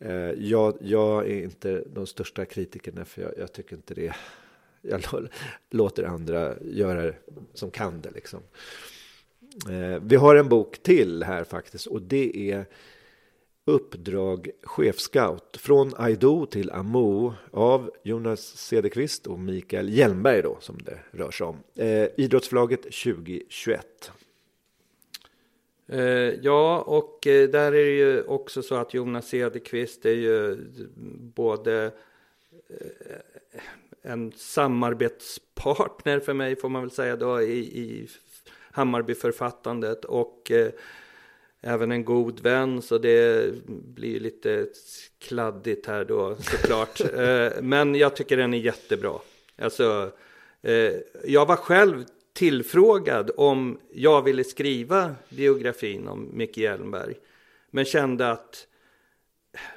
Eh, 0.00 0.32
jag, 0.38 0.76
jag 0.80 1.30
är 1.30 1.42
inte 1.42 1.84
de 1.92 2.06
största 2.06 2.44
kritikerna 2.44 3.04
för 3.04 3.22
jag, 3.22 3.32
jag 3.38 3.52
tycker 3.52 3.76
inte 3.76 3.94
det. 3.94 4.14
Jag 4.82 5.02
låter 5.70 6.04
andra 6.04 6.54
göra 6.62 7.02
det 7.02 7.14
som 7.54 7.70
kan 7.70 8.00
det 8.00 8.10
liksom. 8.10 8.40
Eh, 9.70 10.02
vi 10.02 10.16
har 10.16 10.36
en 10.36 10.48
bok 10.48 10.82
till 10.82 11.22
här 11.22 11.44
faktiskt 11.44 11.86
och 11.86 12.02
det 12.02 12.52
är 12.52 12.66
Uppdrag 13.64 14.50
chefscout 14.62 15.56
från 15.56 15.92
Aido 15.96 16.46
till 16.46 16.70
Amo 16.70 17.34
av 17.50 17.90
Jonas 18.02 18.40
Cederqvist 18.40 19.26
och 19.26 19.38
Mikael 19.38 19.88
Hjelmberg 19.88 20.42
då 20.42 20.56
som 20.60 20.78
det 20.84 20.98
rör 21.10 21.30
sig 21.30 21.46
om. 21.46 21.56
Eh, 21.74 22.08
idrottsförlaget 22.16 22.82
2021. 22.82 24.12
Eh, 25.92 26.34
ja, 26.42 26.80
och 26.80 27.26
eh, 27.26 27.48
där 27.48 27.66
är 27.66 27.84
det 27.84 27.90
ju 27.90 28.22
också 28.22 28.62
så 28.62 28.74
att 28.74 28.94
Jonas 28.94 29.28
Cederqvist 29.28 30.06
är 30.06 30.14
ju 30.14 30.56
både 31.34 31.90
eh, 32.68 33.20
en 34.02 34.32
samarbetspartner 34.36 36.20
för 36.20 36.34
mig 36.34 36.56
får 36.56 36.68
man 36.68 36.82
väl 36.82 36.90
säga 36.90 37.16
då 37.16 37.42
i, 37.42 37.58
i 37.58 38.08
Hammarbyförfattandet 38.70 40.04
och 40.04 40.50
eh, 40.50 40.70
även 41.60 41.92
en 41.92 42.04
god 42.04 42.40
vän 42.40 42.82
så 42.82 42.98
det 42.98 43.52
blir 43.66 44.20
lite 44.20 44.66
kladdigt 45.18 45.86
här 45.86 46.04
då 46.04 46.36
såklart. 46.40 47.00
eh, 47.14 47.62
men 47.62 47.94
jag 47.94 48.16
tycker 48.16 48.36
den 48.36 48.54
är 48.54 48.58
jättebra. 48.58 49.18
Alltså, 49.58 50.10
eh, 50.62 50.92
jag 51.24 51.46
var 51.46 51.56
själv 51.56 52.04
tillfrågad 52.32 53.30
om 53.36 53.78
jag 53.92 54.22
ville 54.22 54.44
skriva 54.44 55.14
biografin 55.28 56.08
om 56.08 56.28
Micke 56.32 56.56
Hjelmberg. 56.56 57.14
Men 57.70 57.84
kände 57.84 58.30
att 58.30 58.66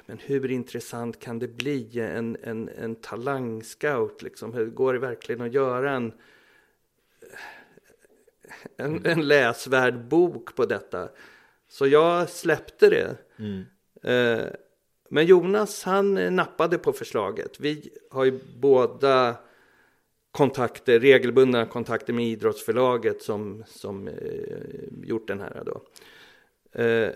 men 0.06 0.18
hur 0.18 0.50
intressant 0.50 1.20
kan 1.20 1.38
det 1.38 1.48
bli 1.48 2.00
en, 2.00 2.36
en, 2.42 2.68
en 2.68 2.94
talangscout? 2.94 4.22
Liksom? 4.22 4.54
Hur 4.54 4.66
går 4.66 4.92
det 4.92 4.98
verkligen 4.98 5.40
att 5.40 5.52
göra 5.52 5.90
en, 5.90 6.12
en, 8.76 9.06
en 9.06 9.28
läsvärd 9.28 10.08
bok 10.08 10.54
på 10.54 10.66
detta? 10.66 11.08
Så 11.68 11.86
jag 11.86 12.28
släppte 12.28 12.90
det. 12.90 13.16
Mm. 13.38 13.64
Eh, 14.02 14.46
men 15.08 15.26
Jonas 15.26 15.82
han 15.82 16.36
nappade 16.36 16.78
på 16.78 16.92
förslaget. 16.92 17.60
Vi 17.60 17.90
har 18.10 18.24
ju 18.24 18.40
båda 18.56 19.36
kontakter, 20.34 21.00
regelbundna 21.00 21.66
kontakter 21.66 22.12
med 22.12 22.26
idrottsförlaget 22.26 23.22
som, 23.22 23.64
som 23.66 24.08
eh, 24.08 24.14
gjort 25.02 25.28
den 25.28 25.40
här 25.40 25.62
då. 25.66 25.82
Eh, 26.82 27.10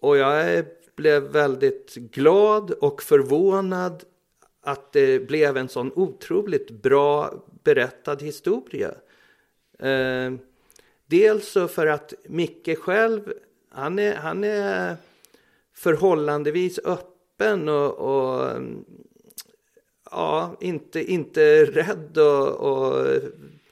och 0.00 0.16
jag 0.16 0.64
blev 0.96 1.22
väldigt 1.22 1.94
glad 1.94 2.70
och 2.70 3.02
förvånad 3.02 4.04
att 4.60 4.92
det 4.92 5.26
blev 5.28 5.56
en 5.56 5.68
sån 5.68 5.92
otroligt 5.94 6.70
bra 6.70 7.44
berättad 7.62 8.16
historia. 8.22 8.94
Eh, 9.78 10.32
dels 11.06 11.48
så 11.48 11.68
för 11.68 11.86
att 11.86 12.14
Micke 12.24 12.78
själv, 12.78 13.32
han 13.70 13.98
är, 13.98 14.14
han 14.14 14.44
är 14.44 14.96
förhållandevis 15.74 16.78
öppen 16.84 17.68
och, 17.68 17.94
och 17.94 18.50
ja, 20.12 20.56
inte, 20.60 21.12
inte 21.12 21.64
rädd 21.64 22.18
att 22.18 23.22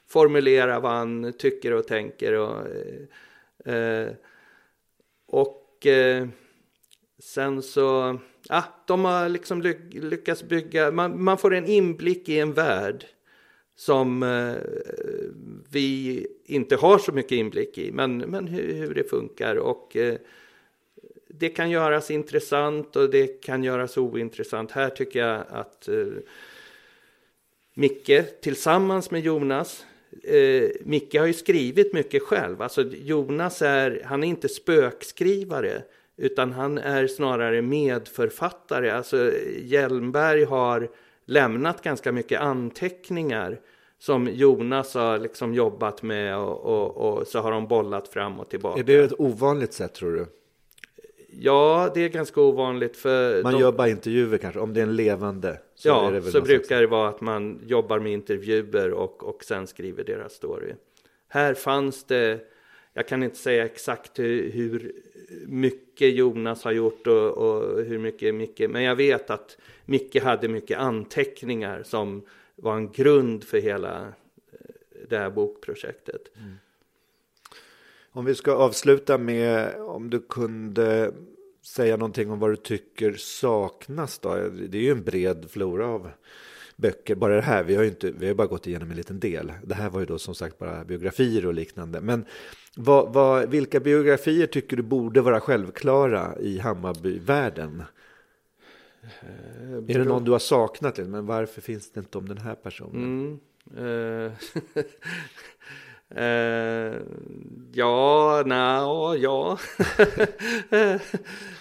formulera 0.09 0.81
vad 0.81 0.93
han 0.93 1.33
tycker 1.39 1.73
och 1.73 1.87
tänker. 1.87 2.33
Och, 2.33 2.67
eh, 3.67 3.75
eh 3.75 4.13
och 5.27 5.87
eh, 5.87 6.29
sen 7.19 7.63
så, 7.63 8.19
ja, 8.49 8.65
de 8.87 9.05
har 9.05 9.29
liksom 9.29 9.63
lyckats 9.91 10.43
bygga, 10.43 10.91
man, 10.91 11.23
man 11.25 11.39
får 11.39 11.55
en 11.55 11.67
inblick 11.67 12.29
i 12.29 12.39
en 12.39 12.53
värld 12.53 13.07
som 13.77 14.23
eh, 14.23 14.55
vi 15.71 16.27
inte 16.45 16.77
har 16.77 16.99
så 16.99 17.13
mycket 17.13 17.33
inblick 17.33 17.79
i, 17.79 17.93
men, 17.93 18.19
men 18.19 18.47
hur, 18.47 18.73
hur 18.73 18.95
det 18.95 19.11
funkar. 19.11 19.57
Och 19.57 19.97
eh, 19.97 20.17
det 21.33 21.49
kan 21.49 21.71
göras 21.71 22.11
intressant 22.11 22.97
och 22.97 23.11
det 23.11 23.27
kan 23.27 23.65
göras 23.65 23.97
ointressant. 23.97 24.71
Här 24.71 24.89
tycker 24.89 25.19
jag 25.19 25.45
att 25.49 25.89
eh, 25.89 26.07
Micke 27.75 28.41
tillsammans 28.41 29.11
med 29.11 29.21
Jonas 29.21 29.85
eh, 30.23 30.71
Micke 30.81 31.15
har 31.15 31.27
ju 31.27 31.33
skrivit 31.33 31.93
mycket 31.93 32.23
själv. 32.23 32.63
Alltså 32.63 32.83
Jonas 32.83 33.63
är, 33.63 34.03
han 34.05 34.25
är 34.25 34.29
inte 34.29 34.49
spökskrivare 34.49 35.83
utan 36.17 36.53
han 36.53 36.79
är 36.79 37.07
snarare 37.07 37.63
medförfattare. 37.63 38.91
Alltså 38.91 39.33
Hjelmberg 39.63 40.45
har 40.45 40.89
lämnat 41.25 41.83
ganska 41.83 42.13
mycket 42.13 42.41
anteckningar 42.41 43.61
som 43.99 44.29
Jonas 44.29 44.95
har 44.95 45.19
liksom 45.19 45.55
jobbat 45.55 46.03
med 46.03 46.37
och, 46.37 46.61
och, 46.61 46.97
och 46.97 47.27
så 47.27 47.41
har 47.41 47.51
de 47.51 47.69
bollat 47.69 48.09
fram 48.09 48.41
och 48.41 48.49
tillbaka. 48.49 48.81
Är 48.81 48.85
det 48.85 48.95
ett 48.95 49.21
ovanligt 49.21 49.73
sätt 49.73 49.95
tror 49.95 50.13
du? 50.13 50.27
Ja, 51.33 51.91
det 51.95 52.01
är 52.01 52.09
ganska 52.09 52.41
ovanligt 52.41 52.97
för... 52.97 53.43
Man 53.43 53.53
de... 53.53 53.61
gör 53.61 53.73
bara 53.73 53.89
intervjuer 53.89 54.39
kanske, 54.39 54.61
om 54.61 54.75
det 54.75 54.81
är 54.81 54.83
en 54.83 54.97
levande. 54.97 55.59
Så 55.75 55.89
ja, 55.89 56.11
det 56.11 56.23
så 56.23 56.41
brukar 56.41 56.81
det 56.81 56.87
vara 56.87 57.09
att 57.09 57.21
man 57.21 57.61
jobbar 57.67 57.99
med 57.99 58.13
intervjuer 58.13 58.91
och, 58.91 59.25
och 59.25 59.45
sen 59.45 59.67
skriver 59.67 60.05
deras 60.05 60.33
story. 60.33 60.75
Här 61.29 61.55
fanns 61.55 62.05
det, 62.05 62.41
jag 62.95 63.09
kan 63.09 63.23
inte 63.23 63.37
säga 63.37 63.65
exakt 63.65 64.19
hur, 64.19 64.51
hur 64.51 64.93
mycket 65.47 66.15
Jonas 66.15 66.65
har 66.65 66.73
gjort 66.73 67.07
och, 67.07 67.29
och, 67.29 67.85
hur 67.85 67.99
mycket 67.99 68.35
Micke, 68.35 68.61
men 68.69 68.83
jag 68.83 68.97
vet 68.97 69.31
att 69.31 69.59
Micke 69.85 70.23
hade 70.23 70.49
mycket 70.49 70.79
anteckningar 70.79 71.83
som 71.83 72.23
var 72.57 72.77
en 72.77 72.93
grund 72.93 73.45
för 73.45 73.59
hela 73.59 73.99
eh, 74.53 75.07
det 75.09 75.19
här 75.19 75.31
bokprojektet. 75.31 76.37
Mm. 76.37 76.55
Om 78.13 78.25
vi 78.25 78.35
ska 78.35 78.53
avsluta 78.53 79.19
med 79.19 79.75
om 79.81 80.11
du 80.11 80.21
kunde 80.21 81.13
säga 81.63 81.97
någonting 81.97 82.31
om 82.31 82.39
vad 82.39 82.51
du 82.51 82.57
tycker 82.57 83.13
saknas 83.13 84.19
då? 84.19 84.35
Det 84.69 84.79
är 84.79 84.83
ju 84.83 84.91
en 84.91 85.05
bred 85.05 85.47
flora 85.51 85.87
av 85.87 86.11
böcker. 86.77 87.15
Bara 87.15 87.35
det 87.35 87.43
här, 87.43 87.65
vi 87.65 87.75
har 87.75 87.83
ju 87.83 87.89
inte, 87.89 88.11
vi 88.11 88.27
har 88.27 88.35
bara 88.35 88.47
gått 88.47 88.67
igenom 88.67 88.91
en 88.91 88.97
liten 88.97 89.21
del. 89.21 89.53
Det 89.65 89.75
här 89.75 89.91
var 89.91 90.01
ju 90.01 90.07
då 90.07 90.19
som 90.19 90.35
sagt 90.35 90.59
bara 90.59 90.85
biografier 90.85 91.47
och 91.47 91.55
liknande. 91.55 92.01
Men 92.01 92.25
vad, 92.77 93.13
vad, 93.13 93.51
vilka 93.51 93.81
biografier 93.81 94.47
tycker 94.47 94.77
du 94.77 94.83
borde 94.83 95.21
vara 95.21 95.41
självklara 95.41 96.39
i 96.41 96.59
Hammarbyvärlden? 96.59 97.83
Eh, 99.03 99.75
är 99.75 99.99
det 99.99 100.05
någon 100.05 100.25
du 100.25 100.33
har 100.33 100.39
saknat? 100.39 100.99
Men 100.99 101.27
varför 101.27 101.61
finns 101.61 101.91
det 101.91 102.01
inte 102.01 102.19
om 102.19 102.29
den 102.29 102.39
här 102.39 102.55
personen? 102.55 103.41
Mm. 103.77 104.27
Eh, 104.27 104.33
Uh, 106.19 107.01
ja, 107.73 108.43
nej, 108.47 109.23
ja. 109.23 109.59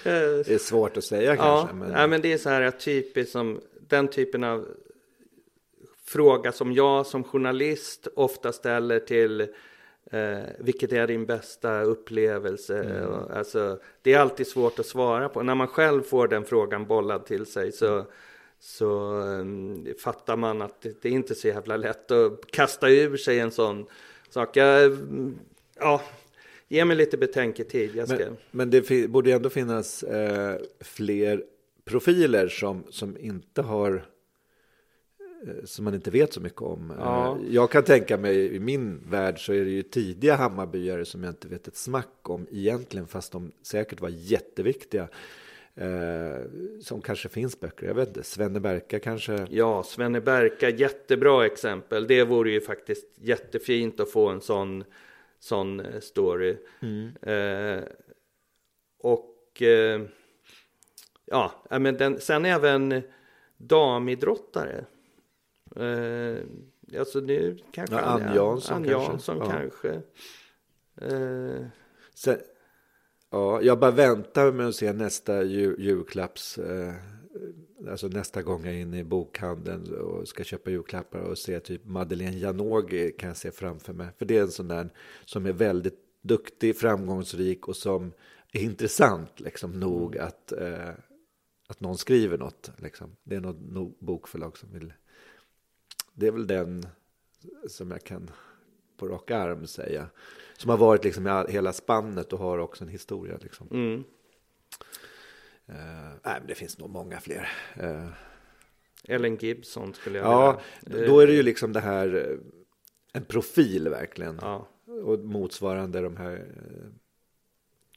det 0.03 0.51
är 0.51 0.57
svårt 0.57 0.97
att 0.97 1.03
säga 1.03 1.35
kanske. 1.35 1.67
Ja, 1.67 1.73
men... 1.73 1.91
Ja, 1.91 2.07
men 2.07 2.21
det 2.21 2.34
är 2.34 2.38
så 2.38 2.49
här 2.49 2.71
typiskt 2.71 3.31
som 3.31 3.61
den 3.88 4.07
typen 4.07 4.43
av 4.43 4.67
fråga 6.09 6.51
som 6.51 6.73
jag 6.73 7.05
som 7.05 7.23
journalist 7.23 8.07
ofta 8.15 8.51
ställer 8.51 8.99
till 8.99 9.41
eh, 10.11 10.39
vilket 10.59 10.91
är 10.91 11.07
din 11.07 11.26
bästa 11.26 11.81
upplevelse? 11.81 12.84
Mm. 12.84 13.13
Alltså, 13.34 13.80
det 14.01 14.13
är 14.13 14.19
alltid 14.19 14.47
svårt 14.47 14.80
att 14.80 14.85
svara 14.85 15.30
på. 15.30 15.43
När 15.43 15.55
man 15.55 15.67
själv 15.67 16.01
får 16.01 16.27
den 16.27 16.45
frågan 16.45 16.85
bollad 16.85 17.26
till 17.26 17.45
sig 17.45 17.71
så, 17.71 18.05
så 18.59 19.11
um, 19.13 19.88
fattar 20.03 20.35
man 20.35 20.61
att 20.61 20.81
det, 20.81 21.01
det 21.01 21.09
är 21.09 21.13
inte 21.13 21.35
så 21.35 21.47
jävla 21.47 21.77
lätt 21.77 22.11
att 22.11 22.51
kasta 22.51 22.89
ur 22.89 23.17
sig 23.17 23.39
en 23.39 23.51
sån 23.51 23.85
sak. 24.30 24.57
Jag, 24.57 24.97
ja, 25.80 26.01
ge 26.68 26.85
mig 26.85 26.97
lite 26.97 27.18
betänketid. 27.18 27.95
Jag 27.95 28.07
ska... 28.07 28.18
Men, 28.18 28.38
men 28.51 28.69
det 28.69 29.10
borde 29.10 29.31
ändå 29.31 29.49
finnas 29.49 30.03
eh, 30.03 30.57
fler 30.80 31.43
profiler 31.85 32.47
som, 32.47 32.84
som 32.89 33.18
inte 33.18 33.61
har 33.61 34.06
eh, 35.47 35.65
som 35.65 35.85
man 35.85 35.93
inte 35.93 36.11
vet 36.11 36.34
så 36.34 36.41
mycket 36.41 36.61
om. 36.61 36.93
Ja. 36.99 37.38
Eh, 37.38 37.53
jag 37.53 37.72
kan 37.72 37.84
tänka 37.84 38.18
mig 38.18 38.56
i 38.56 38.60
min 38.60 39.10
värld 39.10 39.45
så 39.45 39.53
är 39.53 39.65
det 39.65 39.72
ju 39.72 39.84
tidiga 39.84 40.35
Hammarbyare 40.35 41.06
som 41.06 41.23
jag 41.23 41.31
inte 41.31 41.47
vet 41.47 41.68
ett 41.68 41.77
smack 41.77 42.30
om 42.30 42.47
egentligen 42.51 43.07
fast 43.07 43.31
de 43.31 43.51
säkert 43.61 44.01
var 44.01 44.10
jätteviktiga. 44.10 45.07
Eh, 45.80 46.41
som 46.81 47.01
kanske 47.01 47.30
finns 47.30 47.60
böcker, 47.60 47.88
jag 47.88 47.93
vet 47.93 48.07
inte, 48.07 48.23
Svenne 48.23 48.60
Berka 48.60 48.99
kanske? 48.99 49.47
Ja, 49.49 49.84
Svenne 49.84 50.22
Berka, 50.22 50.69
jättebra 50.69 51.45
exempel. 51.45 52.07
Det 52.07 52.23
vore 52.23 52.51
ju 52.51 52.61
faktiskt 52.61 53.07
jättefint 53.15 53.99
att 53.99 54.11
få 54.11 54.30
en 54.30 54.41
sån, 54.41 54.84
sån 55.39 55.80
eh, 55.80 55.99
story. 55.99 56.57
Mm. 56.80 57.11
Eh, 57.22 57.84
och 58.99 59.61
eh, 59.61 60.01
ja, 61.26 61.51
men 61.69 61.97
den, 61.97 62.19
sen 62.19 62.45
även 62.45 63.01
damidrottare. 63.57 64.85
Eh, 65.76 66.38
alltså 66.99 67.19
nu 67.19 67.57
kanske 67.72 67.95
Ja, 67.95 68.01
Ann 68.01 68.35
Jansson 68.85 68.85
kanske. 68.85 69.34
Ja. 69.34 69.51
kanske. 69.51 70.01
Eh, 71.01 71.65
Sen, 72.14 72.38
ja, 73.30 73.61
jag 73.61 73.80
bara 73.80 73.91
väntar 73.91 74.51
med 74.51 74.68
att 74.68 74.76
se 74.76 74.93
nästa 74.93 75.43
jul, 75.43 75.81
julklapps... 75.81 76.57
Eh, 76.57 76.93
alltså 77.89 78.07
nästa 78.07 78.41
gång 78.41 78.65
jag 78.65 78.73
är 78.73 78.80
inne 78.80 78.99
i 78.99 79.03
bokhandeln 79.03 79.95
och 79.95 80.27
ska 80.27 80.43
köpa 80.43 80.69
julklappar 80.69 81.19
och 81.19 81.38
se 81.38 81.60
typ 81.60 81.85
Madeleine 81.85 82.38
Janogy 82.38 83.11
kan 83.11 83.27
jag 83.27 83.38
se 83.38 83.51
framför 83.51 83.93
mig. 83.93 84.07
För 84.18 84.26
det 84.26 84.38
är 84.38 84.41
en 84.41 84.51
sån 84.51 84.68
där 84.68 84.89
som 85.26 85.45
är 85.45 85.53
väldigt 85.53 85.99
duktig, 86.22 86.77
framgångsrik 86.77 87.68
och 87.68 87.76
som 87.76 88.11
är 88.51 88.61
intressant 88.61 89.39
liksom 89.39 89.80
nog 89.80 90.18
att, 90.18 90.51
eh, 90.51 90.89
att 91.68 91.80
någon 91.80 91.97
skriver 91.97 92.38
något. 92.38 92.72
Liksom. 92.77 93.15
Det 93.23 93.35
är 93.35 93.39
något 93.39 93.99
bokförlag 93.99 94.57
som 94.57 94.73
vill... 94.73 94.93
Det 96.14 96.27
är 96.27 96.31
väl 96.31 96.47
den 96.47 96.88
som 97.68 97.91
jag 97.91 98.03
kan 98.03 98.31
på 98.99 99.07
rak 99.07 99.31
arm 99.31 99.67
säga. 99.67 100.07
Som 100.57 100.69
har 100.69 100.77
varit 100.77 101.03
liksom 101.03 101.27
i 101.27 101.30
all, 101.30 101.47
hela 101.47 101.73
spannet 101.73 102.34
och 102.34 102.39
har 102.39 102.57
också 102.57 102.84
en 102.84 102.89
historia. 102.89 103.38
Liksom. 103.41 103.67
mm. 103.71 104.03
Eh, 105.69 106.09
nej, 106.23 106.38
men 106.39 106.47
det 106.47 106.55
finns 106.55 106.77
nog 106.77 106.89
många 106.89 107.19
fler. 107.19 107.49
Eh, 107.76 108.07
Ellen 109.03 109.35
Gibson 109.35 109.93
skulle 109.93 110.17
jag 110.17 110.27
ja, 110.27 110.61
vilja. 110.81 111.07
då 111.07 111.19
är 111.19 111.27
det 111.27 111.34
ju 111.34 111.43
liksom 111.43 111.73
det 111.73 111.80
här 111.80 112.15
eh, 112.15 112.38
en 113.13 113.26
profil 113.26 113.89
verkligen. 113.89 114.39
Ja. 114.41 114.67
Och 115.03 115.19
motsvarande 115.19 116.01
de 116.01 116.17
här 116.17 116.45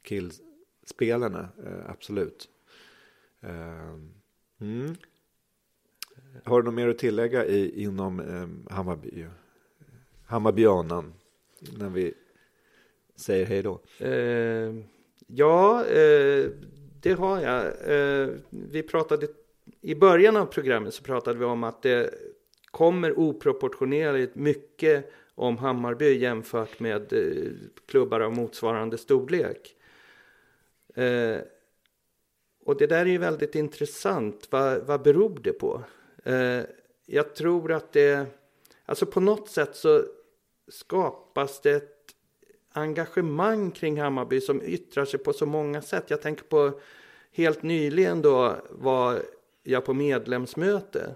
killspelarna, 0.02 1.48
absolut. 1.86 2.48
Mm. 4.60 4.96
Har 6.44 6.62
du 6.62 6.64
något 6.64 6.74
mer 6.74 6.88
att 6.88 6.98
tillägga 6.98 7.46
i, 7.46 7.82
inom 7.82 8.22
Hammarby? 8.70 9.26
Hammarbyanan, 10.32 11.12
när 11.78 11.88
vi 11.88 12.14
säger 13.16 13.46
hej 13.46 13.62
då. 13.62 13.80
Eh, 13.98 14.74
ja, 15.26 15.84
eh, 15.84 16.50
det 17.00 17.12
har 17.12 17.40
jag. 17.40 17.66
Eh, 17.66 18.28
vi 18.50 18.82
pratade 18.82 19.26
i 19.80 19.94
början 19.94 20.36
av 20.36 20.46
programmet 20.46 20.94
så 20.94 21.02
pratade 21.02 21.38
vi 21.38 21.44
om 21.44 21.64
att 21.64 21.82
det 21.82 22.14
kommer 22.70 23.18
oproportionerligt 23.18 24.34
mycket 24.34 25.12
om 25.34 25.58
Hammarby 25.58 26.18
jämfört 26.18 26.80
med 26.80 27.12
eh, 27.12 27.52
klubbar 27.86 28.20
av 28.20 28.32
motsvarande 28.32 28.98
storlek. 28.98 29.76
Eh, 30.94 31.38
och 32.64 32.76
det 32.76 32.86
där 32.86 33.00
är 33.00 33.10
ju 33.10 33.18
väldigt 33.18 33.54
intressant. 33.54 34.48
Vad, 34.50 34.86
vad 34.86 35.02
beror 35.02 35.40
det 35.42 35.52
på? 35.52 35.82
Eh, 36.24 36.60
jag 37.06 37.34
tror 37.34 37.72
att 37.72 37.92
det, 37.92 38.26
alltså 38.84 39.06
på 39.06 39.20
något 39.20 39.48
sätt 39.48 39.76
så 39.76 40.04
skapas 40.72 41.60
det 41.60 41.70
ett 41.70 42.14
engagemang 42.72 43.70
kring 43.70 44.00
Hammarby 44.00 44.40
som 44.40 44.62
yttrar 44.62 45.04
sig 45.04 45.20
på 45.20 45.32
så 45.32 45.46
många 45.46 45.82
sätt. 45.82 46.10
Jag 46.10 46.22
tänker 46.22 46.44
på 46.44 46.80
helt 47.32 47.62
nyligen 47.62 48.22
då 48.22 48.56
var 48.70 49.22
jag 49.62 49.84
på 49.84 49.94
medlemsmöte 49.94 51.14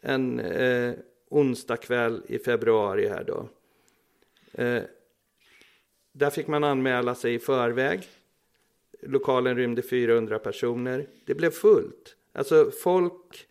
en 0.00 0.40
eh, 0.40 0.94
onsdag 1.28 1.76
kväll 1.76 2.22
i 2.26 2.38
februari 2.38 3.08
här 3.08 3.24
då. 3.24 3.48
Eh, 4.52 4.82
där 6.12 6.30
fick 6.30 6.46
man 6.46 6.64
anmäla 6.64 7.14
sig 7.14 7.34
i 7.34 7.38
förväg. 7.38 8.08
Lokalen 9.02 9.56
rymde 9.56 9.82
400 9.82 10.38
personer. 10.38 11.06
Det 11.24 11.34
blev 11.34 11.50
fullt. 11.50 12.16
Alltså 12.32 12.70
folk 12.82 13.46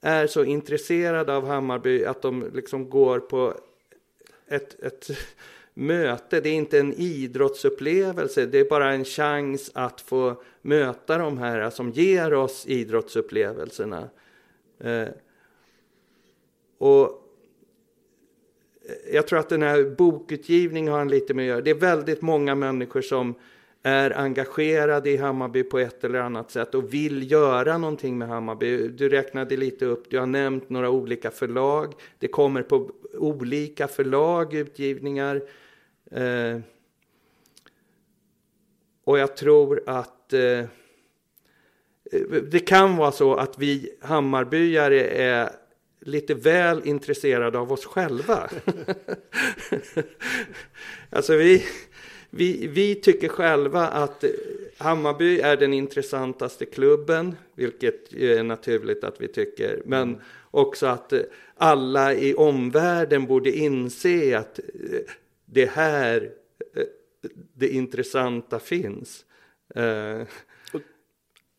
är 0.00 0.26
så 0.26 0.44
intresserade 0.44 1.36
av 1.36 1.46
Hammarby 1.46 2.04
att 2.04 2.22
de 2.22 2.50
liksom 2.54 2.90
går 2.90 3.20
på 3.20 3.54
ett, 4.52 4.82
ett 4.82 5.10
möte. 5.74 6.40
Det 6.40 6.48
är 6.48 6.54
inte 6.54 6.78
en 6.78 6.92
idrottsupplevelse. 6.92 8.46
Det 8.46 8.58
är 8.58 8.64
bara 8.64 8.92
en 8.92 9.04
chans 9.04 9.70
att 9.74 10.00
få 10.00 10.42
möta 10.62 11.18
de 11.18 11.38
här 11.38 11.70
som 11.70 11.90
ger 11.90 12.34
oss 12.34 12.66
idrottsupplevelserna. 12.66 14.10
Eh, 14.78 15.08
och 16.78 17.18
jag 19.12 19.26
tror 19.26 19.38
att 19.38 19.48
den 19.48 19.62
här 19.62 19.84
bokutgivningen 19.84 20.92
har 20.92 21.00
en 21.00 21.08
lite 21.08 21.34
med 21.34 21.42
att 21.42 21.48
göra. 21.48 21.60
Det 21.60 21.70
är 21.70 21.74
väldigt 21.74 22.22
många 22.22 22.54
människor 22.54 23.02
som 23.02 23.34
är 23.82 24.18
engagerade 24.18 25.10
i 25.10 25.16
Hammarby 25.16 25.62
på 25.62 25.78
ett 25.78 26.04
eller 26.04 26.18
annat 26.18 26.50
sätt 26.50 26.74
och 26.74 26.94
vill 26.94 27.30
göra 27.30 27.78
någonting 27.78 28.18
med 28.18 28.28
Hammarby. 28.28 28.88
Du 28.88 29.08
räknade 29.08 29.56
lite 29.56 29.84
upp, 29.84 30.10
du 30.10 30.18
har 30.18 30.26
nämnt 30.26 30.70
några 30.70 30.90
olika 30.90 31.30
förlag. 31.30 31.94
Det 32.18 32.28
kommer 32.28 32.62
på 32.62 32.90
olika 33.14 33.88
förlag 33.88 34.54
utgivningar. 34.54 35.42
Eh, 36.10 36.60
och 39.04 39.18
jag 39.18 39.36
tror 39.36 39.82
att 39.86 40.32
eh, 40.32 40.64
det 42.50 42.66
kan 42.66 42.96
vara 42.96 43.12
så 43.12 43.34
att 43.34 43.58
vi 43.58 43.90
Hammarbyare 44.00 45.04
är 45.04 45.50
lite 46.00 46.34
väl 46.34 46.82
intresserade 46.84 47.58
av 47.58 47.72
oss 47.72 47.84
själva. 47.84 48.50
alltså 51.10 51.36
vi, 51.36 51.64
vi, 52.34 52.66
vi 52.66 52.94
tycker 52.94 53.28
själva 53.28 53.88
att 53.88 54.24
Hammarby 54.76 55.40
är 55.40 55.56
den 55.56 55.72
intressantaste 55.72 56.66
klubben, 56.66 57.36
vilket 57.54 58.12
är 58.12 58.42
naturligt 58.42 59.04
att 59.04 59.20
vi 59.20 59.28
tycker. 59.28 59.82
Men 59.84 60.20
också 60.50 60.86
att 60.86 61.12
alla 61.56 62.14
i 62.14 62.34
omvärlden 62.34 63.26
borde 63.26 63.50
inse 63.50 64.38
att 64.38 64.58
eh, 64.58 65.00
det 65.44 65.70
här 65.70 66.30
eh, 66.76 66.84
det 67.54 67.68
intressanta 67.68 68.58
finns. 68.58 69.24
Eh. 69.74 70.26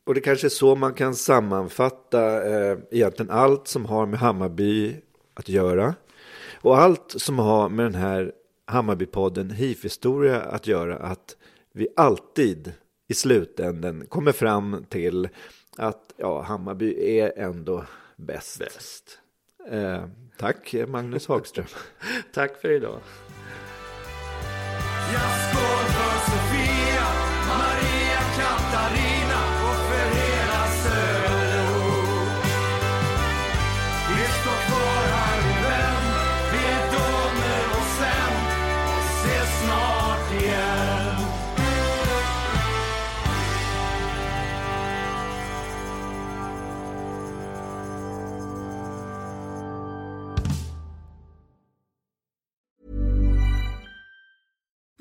Och 0.05 0.13
det 0.13 0.21
kanske 0.21 0.47
är 0.47 0.49
så 0.49 0.75
man 0.75 0.93
kan 0.93 1.15
sammanfatta 1.15 2.43
eh, 2.43 2.77
egentligen 2.91 3.31
allt 3.31 3.67
som 3.67 3.85
har 3.85 4.05
med 4.05 4.19
Hammarby 4.19 4.95
att 5.33 5.49
göra. 5.49 5.95
Och 6.61 6.77
allt 6.77 7.11
som 7.21 7.39
har 7.39 7.69
med 7.69 7.85
den 7.85 7.95
här 7.95 8.31
Hammarbypodden 8.65 9.49
HIF-historia 9.51 10.41
att 10.41 10.67
göra. 10.67 10.97
Att 10.97 11.37
vi 11.73 11.87
alltid 11.95 12.73
i 13.07 13.13
slutänden 13.13 14.05
kommer 14.07 14.31
fram 14.31 14.85
till 14.89 15.29
att 15.77 16.13
ja, 16.17 16.41
Hammarby 16.41 17.19
är 17.19 17.37
ändå 17.37 17.85
bäst. 18.15 18.59
bäst. 18.59 19.19
Eh, 19.69 20.05
tack 20.37 20.75
Magnus 20.87 21.27
Hagström. 21.27 21.65
Tack 22.33 22.57
för 22.57 22.71
idag. 22.71 22.99